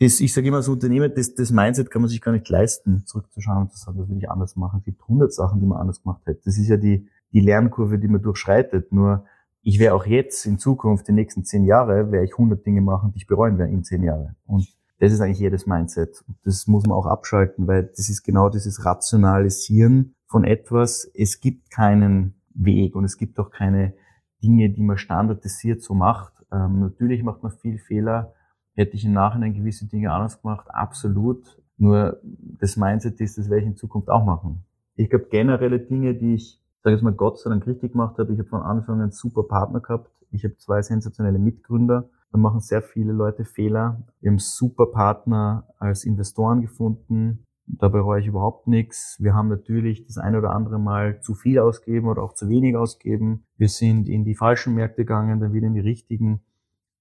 das, 0.00 0.18
ich 0.20 0.32
sage 0.32 0.48
immer 0.48 0.56
als 0.56 0.68
Unternehmer, 0.68 1.08
das, 1.08 1.34
das 1.34 1.50
Mindset 1.52 1.90
kann 1.90 2.02
man 2.02 2.08
sich 2.08 2.20
gar 2.20 2.32
nicht 2.32 2.48
leisten, 2.48 3.04
zurückzuschauen 3.06 3.62
und 3.62 3.72
zu 3.72 3.78
sagen, 3.78 3.98
das 3.98 4.08
will 4.08 4.18
ich 4.18 4.28
anders 4.28 4.56
machen. 4.56 4.78
Es 4.80 4.84
gibt 4.84 5.06
hundert 5.06 5.32
Sachen, 5.32 5.60
die 5.60 5.66
man 5.66 5.78
anders 5.78 6.02
gemacht 6.02 6.22
hätte. 6.26 6.40
Das 6.44 6.58
ist 6.58 6.68
ja 6.68 6.76
die, 6.76 7.08
die 7.32 7.40
Lernkurve, 7.40 7.98
die 7.98 8.08
man 8.08 8.20
durchschreitet. 8.20 8.92
Nur 8.92 9.24
ich 9.62 9.78
wäre 9.78 9.94
auch 9.94 10.04
jetzt 10.04 10.46
in 10.46 10.58
Zukunft, 10.58 11.06
die 11.06 11.12
nächsten 11.12 11.44
zehn 11.44 11.64
Jahre, 11.64 12.10
werde 12.10 12.26
ich 12.26 12.36
hundert 12.36 12.66
Dinge 12.66 12.80
machen, 12.80 13.12
die 13.12 13.18
ich 13.18 13.26
bereuen 13.26 13.56
werde 13.56 13.72
in 13.72 13.84
zehn 13.84 14.02
Jahren. 14.02 14.34
Und 14.46 14.66
das 14.98 15.12
ist 15.12 15.20
eigentlich 15.20 15.40
jedes 15.40 15.66
Mindset. 15.66 16.24
Das 16.44 16.66
muss 16.66 16.86
man 16.86 16.96
auch 16.96 17.06
abschalten, 17.06 17.66
weil 17.66 17.84
das 17.84 18.08
ist 18.08 18.22
genau 18.22 18.48
dieses 18.48 18.84
Rationalisieren 18.84 20.14
von 20.26 20.44
etwas. 20.44 21.10
Es 21.14 21.40
gibt 21.40 21.70
keinen 21.70 22.34
Weg 22.54 22.94
und 22.94 23.04
es 23.04 23.18
gibt 23.18 23.38
auch 23.38 23.50
keine 23.50 23.94
Dinge, 24.42 24.70
die 24.70 24.82
man 24.82 24.98
standardisiert 24.98 25.82
so 25.82 25.94
macht. 25.94 26.32
Ähm, 26.52 26.80
natürlich 26.80 27.22
macht 27.22 27.42
man 27.42 27.52
viel 27.52 27.78
Fehler. 27.78 28.34
Hätte 28.74 28.94
ich 28.94 29.04
im 29.04 29.12
Nachhinein 29.12 29.54
gewisse 29.54 29.86
Dinge 29.86 30.12
anders 30.12 30.40
gemacht? 30.40 30.66
Absolut. 30.70 31.60
Nur 31.76 32.20
das 32.22 32.76
Mindset 32.76 33.20
ist, 33.20 33.38
das 33.38 33.50
werde 33.50 33.62
ich 33.62 33.68
in 33.68 33.76
Zukunft 33.76 34.08
auch 34.08 34.24
machen. 34.24 34.64
Ich 34.96 35.10
glaube 35.10 35.26
generelle 35.30 35.80
Dinge, 35.80 36.14
die 36.14 36.34
ich, 36.34 36.60
sage 36.82 36.94
jetzt 36.94 37.02
mal 37.02 37.12
Gott 37.12 37.38
sei 37.40 37.50
Dank 37.50 37.66
richtig 37.66 37.92
gemacht 37.92 38.18
habe. 38.18 38.32
Ich 38.32 38.38
habe 38.38 38.48
von 38.48 38.62
Anfang 38.62 38.96
an 38.96 39.02
einen 39.02 39.10
super 39.10 39.42
Partner 39.42 39.80
gehabt. 39.80 40.10
Ich 40.30 40.44
habe 40.44 40.56
zwei 40.56 40.82
sensationelle 40.82 41.38
Mitgründer 41.38 42.08
da 42.34 42.38
machen 42.40 42.58
sehr 42.58 42.82
viele 42.82 43.12
Leute 43.12 43.44
Fehler. 43.44 44.02
Wir 44.20 44.32
haben 44.32 44.40
super 44.40 44.86
Partner 44.86 45.68
als 45.78 46.02
Investoren 46.02 46.62
gefunden. 46.62 47.44
Da 47.66 47.86
bereue 47.86 48.20
ich 48.20 48.26
überhaupt 48.26 48.66
nichts. 48.66 49.18
Wir 49.20 49.34
haben 49.34 49.46
natürlich 49.46 50.04
das 50.04 50.18
eine 50.18 50.38
oder 50.38 50.50
andere 50.50 50.80
Mal 50.80 51.20
zu 51.20 51.34
viel 51.34 51.60
ausgeben 51.60 52.08
oder 52.08 52.24
auch 52.24 52.34
zu 52.34 52.48
wenig 52.48 52.74
ausgeben. 52.74 53.44
Wir 53.56 53.68
sind 53.68 54.08
in 54.08 54.24
die 54.24 54.34
falschen 54.34 54.74
Märkte 54.74 55.02
gegangen, 55.02 55.38
dann 55.38 55.52
wieder 55.52 55.68
in 55.68 55.74
die 55.74 55.80
richtigen. 55.80 56.40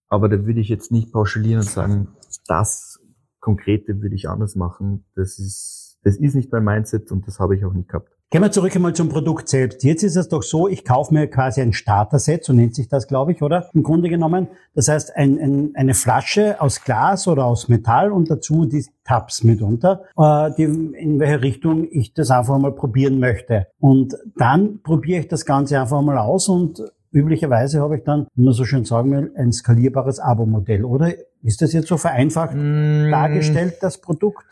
Aber 0.08 0.30
da 0.30 0.46
würde 0.46 0.60
ich 0.60 0.70
jetzt 0.70 0.92
nicht 0.92 1.12
pauschalieren 1.12 1.62
und 1.62 1.68
sagen, 1.68 2.10
das 2.46 3.00
Konkrete 3.40 4.04
würde 4.04 4.14
ich 4.14 4.30
anders 4.30 4.56
machen. 4.56 5.04
Das 5.16 5.40
ist, 5.40 5.98
das 6.04 6.16
ist 6.16 6.36
nicht 6.36 6.52
mein 6.52 6.64
Mindset 6.64 7.12
und 7.12 7.26
das 7.28 7.40
habe 7.40 7.56
ich 7.56 7.66
auch 7.66 7.74
nicht 7.74 7.90
gehabt. 7.90 8.16
Gehen 8.34 8.42
wir 8.42 8.50
zurück 8.50 8.76
einmal 8.76 8.94
zum 8.94 9.10
Produkt 9.10 9.48
selbst. 9.48 9.84
Jetzt 9.84 10.02
ist 10.02 10.16
es 10.16 10.28
doch 10.28 10.42
so, 10.42 10.68
ich 10.68 10.84
kaufe 10.84 11.14
mir 11.14 11.28
quasi 11.28 11.62
ein 11.62 11.72
Starter-Set, 11.72 12.44
so 12.44 12.52
nennt 12.52 12.74
sich 12.74 12.88
das, 12.88 13.08
glaube 13.08 13.32
ich, 13.32 13.44
oder? 13.44 13.70
Im 13.76 13.84
Grunde 13.84 14.10
genommen. 14.10 14.48
Das 14.74 14.88
heißt, 14.88 15.16
ein, 15.16 15.38
ein, 15.38 15.72
eine 15.76 15.94
Flasche 15.94 16.60
aus 16.60 16.84
Glas 16.84 17.28
oder 17.28 17.46
aus 17.46 17.70
Metall 17.70 18.12
und 18.12 18.32
dazu 18.32 18.66
die 18.66 18.88
Tabs 19.04 19.44
mitunter, 19.44 20.06
äh, 20.18 20.50
die, 20.58 20.64
in 20.64 21.20
welche 21.20 21.44
Richtung 21.44 21.88
ich 21.92 22.16
das 22.16 22.32
einfach 22.32 22.58
mal 22.58 22.72
probieren 22.72 23.20
möchte. 23.20 23.68
Und 23.80 24.16
dann 24.36 24.82
probiere 24.82 25.20
ich 25.20 25.28
das 25.28 25.46
Ganze 25.46 25.80
einfach 25.80 26.02
mal 26.02 26.18
aus 26.18 26.50
und 26.50 26.82
üblicherweise 27.12 27.82
habe 27.82 27.98
ich 27.98 28.04
dann, 28.04 28.26
wie 28.34 28.46
man 28.46 28.54
so 28.56 28.66
schön 28.66 28.84
sagen 28.84 29.12
will, 29.12 29.32
ein 29.38 29.52
skalierbares 29.52 30.20
Abo-Modell, 30.20 30.86
oder? 30.86 31.14
Ist 31.44 31.62
das 31.62 31.72
jetzt 31.72 31.88
so 31.88 31.98
vereinfacht 31.98 32.56
mm. 32.56 33.12
dargestellt, 33.12 33.76
das 33.82 34.00
Produkt? 34.00 34.44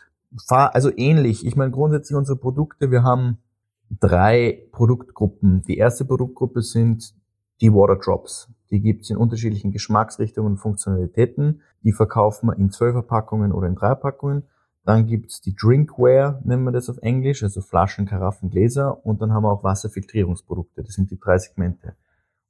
Also 0.49 0.91
ähnlich. 0.95 1.47
Ich 1.47 1.55
meine, 1.55 1.71
grundsätzlich 1.71 2.15
unsere 2.15 2.37
Produkte, 2.37 2.91
wir 2.91 3.01
haben 3.01 3.39
drei 3.99 4.67
Produktgruppen. 4.71 5.63
Die 5.63 5.77
erste 5.77 6.05
Produktgruppe 6.05 6.61
sind 6.61 7.13
die 7.59 7.73
Water 7.73 7.97
Drops. 7.97 8.49
Die 8.71 8.81
gibt's 8.81 9.09
in 9.09 9.17
unterschiedlichen 9.17 9.71
Geschmacksrichtungen 9.71 10.53
und 10.53 10.57
Funktionalitäten. 10.57 11.61
Die 11.83 11.91
verkaufen 11.91 12.47
wir 12.47 12.57
in 12.57 12.69
12er 12.69 13.01
Packungen 13.01 13.51
oder 13.51 13.67
in 13.67 13.75
3 13.75 13.95
Packungen. 13.95 14.43
Dann 14.83 15.05
gibt's 15.05 15.41
die 15.41 15.55
Drinkware, 15.55 16.41
nennen 16.43 16.63
wir 16.63 16.71
das 16.71 16.89
auf 16.89 16.97
Englisch, 16.99 17.43
also 17.43 17.61
Flaschen, 17.61 18.07
Karaffen, 18.07 18.49
Gläser. 18.49 19.05
Und 19.05 19.21
dann 19.21 19.31
haben 19.31 19.43
wir 19.43 19.51
auch 19.51 19.63
Wasserfiltrierungsprodukte. 19.63 20.83
Das 20.83 20.95
sind 20.95 21.11
die 21.11 21.19
drei 21.19 21.37
Segmente. 21.37 21.95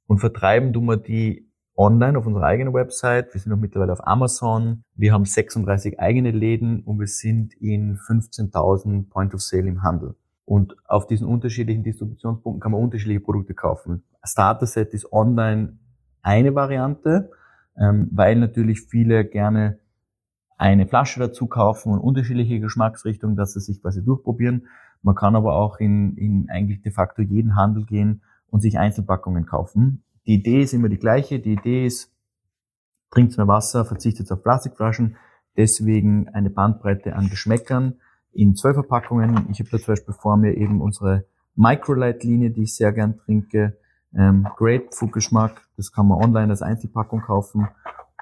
Und 0.06 0.18
vertreiben 0.18 0.72
tun 0.72 0.86
wir 0.86 0.96
die 0.96 1.50
online 1.76 2.18
auf 2.18 2.26
unserer 2.26 2.44
eigenen 2.44 2.72
Website. 2.72 3.34
Wir 3.34 3.40
sind 3.40 3.52
auch 3.52 3.58
mittlerweile 3.58 3.92
auf 3.92 4.06
Amazon. 4.06 4.84
Wir 4.94 5.12
haben 5.12 5.24
36 5.24 6.00
eigene 6.00 6.30
Läden 6.30 6.80
und 6.84 7.00
wir 7.00 7.06
sind 7.06 7.54
in 7.54 7.96
15.000 7.96 9.10
Point 9.10 9.34
of 9.34 9.42
Sale 9.42 9.68
im 9.68 9.82
Handel. 9.82 10.14
Und 10.52 10.76
auf 10.86 11.06
diesen 11.06 11.26
unterschiedlichen 11.26 11.82
Distributionspunkten 11.82 12.60
kann 12.60 12.72
man 12.72 12.82
unterschiedliche 12.82 13.20
Produkte 13.20 13.54
kaufen. 13.54 14.02
Starter 14.22 14.66
Set 14.66 14.92
ist 14.92 15.10
online 15.10 15.78
eine 16.20 16.54
Variante, 16.54 17.30
ähm, 17.74 18.10
weil 18.12 18.36
natürlich 18.36 18.82
viele 18.82 19.24
gerne 19.24 19.78
eine 20.58 20.86
Flasche 20.86 21.20
dazu 21.20 21.46
kaufen 21.46 21.90
und 21.90 22.00
unterschiedliche 22.00 22.60
Geschmacksrichtungen, 22.60 23.34
dass 23.34 23.54
sie 23.54 23.60
sich 23.60 23.80
quasi 23.80 24.04
durchprobieren. 24.04 24.66
Man 25.00 25.14
kann 25.14 25.36
aber 25.36 25.54
auch 25.54 25.80
in, 25.80 26.18
in 26.18 26.50
eigentlich 26.50 26.82
de 26.82 26.92
facto 26.92 27.22
jeden 27.22 27.56
Handel 27.56 27.86
gehen 27.86 28.20
und 28.50 28.60
sich 28.60 28.78
Einzelpackungen 28.78 29.46
kaufen. 29.46 30.04
Die 30.26 30.34
Idee 30.34 30.60
ist 30.60 30.74
immer 30.74 30.90
die 30.90 30.98
gleiche. 30.98 31.40
Die 31.40 31.54
Idee 31.54 31.86
ist, 31.86 32.12
trinkt 33.10 33.38
mehr 33.38 33.48
Wasser, 33.48 33.86
verzichtet 33.86 34.30
auf 34.30 34.42
Plastikflaschen, 34.42 35.16
deswegen 35.56 36.28
eine 36.28 36.50
Bandbreite 36.50 37.16
an 37.16 37.30
Geschmäckern 37.30 37.94
in 38.32 38.54
Zwölferpackungen. 38.54 39.46
Ich 39.50 39.60
habe 39.60 39.70
da 39.70 39.78
zum 39.78 39.92
Beispiel 39.92 40.14
vor 40.14 40.36
mir 40.36 40.56
eben 40.56 40.80
unsere 40.80 41.24
Microlight-Linie, 41.54 42.50
die 42.50 42.62
ich 42.62 42.74
sehr 42.74 42.92
gern 42.92 43.18
trinke. 43.18 43.78
Ähm, 44.14 44.46
Grapefruit-Geschmack, 44.56 45.62
das 45.76 45.92
kann 45.92 46.08
man 46.08 46.22
online 46.22 46.50
als 46.50 46.62
Einzelpackung 46.62 47.20
kaufen. 47.20 47.68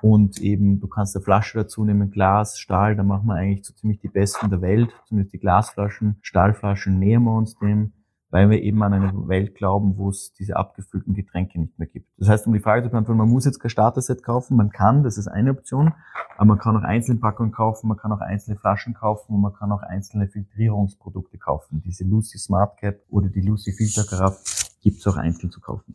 Und 0.03 0.41
eben, 0.41 0.81
du 0.81 0.89
kannst 0.89 1.15
eine 1.15 1.25
Flasche 1.25 1.59
dazu 1.59 1.85
nehmen, 1.85 2.11
Glas, 2.11 2.59
Stahl, 2.59 2.97
da 2.97 3.03
machen 3.03 3.27
wir 3.27 3.35
eigentlich 3.35 3.67
so 3.67 3.75
ziemlich 3.75 4.01
die 4.01 4.09
besten 4.09 4.49
der 4.49 4.63
Welt, 4.63 4.91
zumindest 5.07 5.35
die 5.35 5.39
Glasflaschen. 5.39 6.17
Stahlflaschen 6.23 6.99
nähern 6.99 7.25
wir 7.25 7.35
uns 7.35 7.57
dem 7.57 7.93
weil 8.31 8.49
wir 8.49 8.63
eben 8.63 8.83
an 8.83 8.93
eine 8.93 9.29
Welt 9.29 9.55
glauben, 9.55 9.97
wo 9.97 10.09
es 10.09 10.33
diese 10.33 10.57
abgefüllten 10.57 11.15
Getränke 11.15 11.61
nicht 11.61 11.79
mehr 11.79 11.89
gibt. 11.89 12.09
Das 12.19 12.29
heißt, 12.29 12.47
um 12.47 12.53
die 12.53 12.61
Frage 12.61 12.85
zu 12.85 12.91
beantworten, 12.91 13.19
man 13.19 13.29
muss 13.29 13.45
jetzt 13.45 13.59
kein 13.59 13.71
Starter-Set 13.71 14.23
kaufen, 14.23 14.57
man 14.57 14.71
kann, 14.71 15.03
das 15.03 15.19
ist 15.19 15.29
eine 15.29 15.51
Option, 15.51 15.93
aber 16.37 16.47
man 16.47 16.59
kann 16.59 16.77
auch 16.77 16.83
einzelne 16.83 17.19
Packungen 17.19 17.53
kaufen, 17.53 17.89
man 17.89 17.97
kann 17.97 18.13
auch 18.13 18.21
einzelne 18.21 18.57
Flaschen 18.57 18.95
kaufen 18.95 19.35
und 19.35 19.41
man 19.41 19.53
kann 19.53 19.73
auch 19.73 19.83
einzelne 19.83 20.29
Filtrierungsprodukte 20.29 21.39
kaufen. 21.39 21.83
Diese 21.85 22.05
Lucy 22.05 22.39
Smart 22.39 22.79
Cap 22.79 23.01
oder 23.11 23.29
die 23.29 23.41
Lucy 23.41 23.73
Filter 23.73 24.05
Carafe 24.05 24.39
gibt 24.83 24.99
es 24.99 25.07
auch 25.07 25.17
einzeln 25.17 25.51
zu 25.51 25.61
kaufen. 25.61 25.95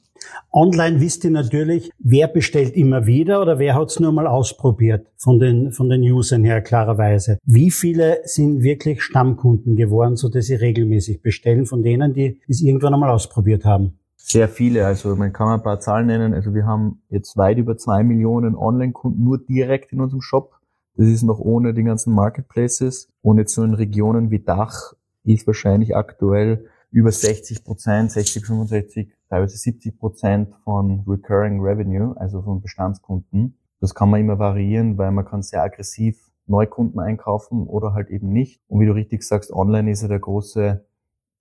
Online 0.51 1.01
wisst 1.01 1.23
ihr 1.23 1.31
natürlich, 1.31 1.91
wer 1.99 2.27
bestellt 2.27 2.75
immer 2.75 3.05
wieder 3.05 3.41
oder 3.41 3.59
wer 3.59 3.75
hat 3.75 3.89
es 3.89 3.99
nur 3.99 4.11
mal 4.11 4.27
ausprobiert 4.27 5.07
von 5.17 5.39
den, 5.39 5.71
von 5.71 5.89
den 5.89 6.01
Usern 6.01 6.43
her 6.43 6.61
klarerweise. 6.61 7.37
Wie 7.45 7.71
viele 7.71 8.19
sind 8.23 8.63
wirklich 8.63 9.01
Stammkunden 9.03 9.75
geworden, 9.75 10.15
so 10.15 10.29
dass 10.29 10.45
sie 10.45 10.55
regelmäßig 10.55 11.21
bestellen 11.21 11.65
von 11.65 11.83
denen, 11.83 12.13
die 12.13 12.39
es 12.47 12.61
irgendwann 12.61 12.93
einmal 12.93 13.09
ausprobiert 13.09 13.65
haben? 13.65 13.99
Sehr 14.17 14.49
viele, 14.49 14.87
also 14.87 15.15
man 15.15 15.33
kann 15.33 15.49
ein 15.49 15.61
paar 15.61 15.79
Zahlen 15.79 16.07
nennen. 16.07 16.33
Also 16.33 16.55
wir 16.55 16.65
haben 16.65 17.01
jetzt 17.09 17.37
weit 17.37 17.57
über 17.57 17.77
zwei 17.77 18.03
Millionen 18.03 18.55
Online-Kunden 18.55 19.23
nur 19.23 19.37
direkt 19.37 19.93
in 19.93 20.01
unserem 20.01 20.21
Shop. 20.21 20.53
Das 20.95 21.07
ist 21.07 21.23
noch 21.23 21.39
ohne 21.39 21.73
die 21.73 21.83
ganzen 21.83 22.13
Marketplaces. 22.13 23.09
Und 23.21 23.37
jetzt 23.37 23.53
so 23.53 23.63
in 23.63 23.73
Regionen 23.73 24.31
wie 24.31 24.39
Dach 24.39 24.93
ist 25.25 25.45
wahrscheinlich 25.45 25.95
aktuell 25.95 26.65
über 26.95 27.11
60 27.11 27.65
Prozent, 27.65 28.09
60, 28.13 28.45
65, 28.45 29.13
teilweise 29.27 29.57
70 29.57 29.99
Prozent 29.99 30.55
von 30.63 31.03
Recurring 31.05 31.59
Revenue, 31.59 32.15
also 32.15 32.41
von 32.41 32.61
Bestandskunden. 32.61 33.57
Das 33.81 33.93
kann 33.93 34.09
man 34.09 34.21
immer 34.21 34.39
variieren, 34.39 34.97
weil 34.97 35.11
man 35.11 35.25
kann 35.25 35.43
sehr 35.43 35.61
aggressiv 35.61 36.17
Neukunden 36.47 37.01
einkaufen 37.01 37.67
oder 37.67 37.93
halt 37.93 38.09
eben 38.09 38.29
nicht. 38.29 38.61
Und 38.69 38.79
wie 38.79 38.85
du 38.85 38.93
richtig 38.93 39.23
sagst, 39.23 39.51
online 39.51 39.91
ist 39.91 40.03
ja 40.03 40.07
der 40.07 40.19
große 40.19 40.85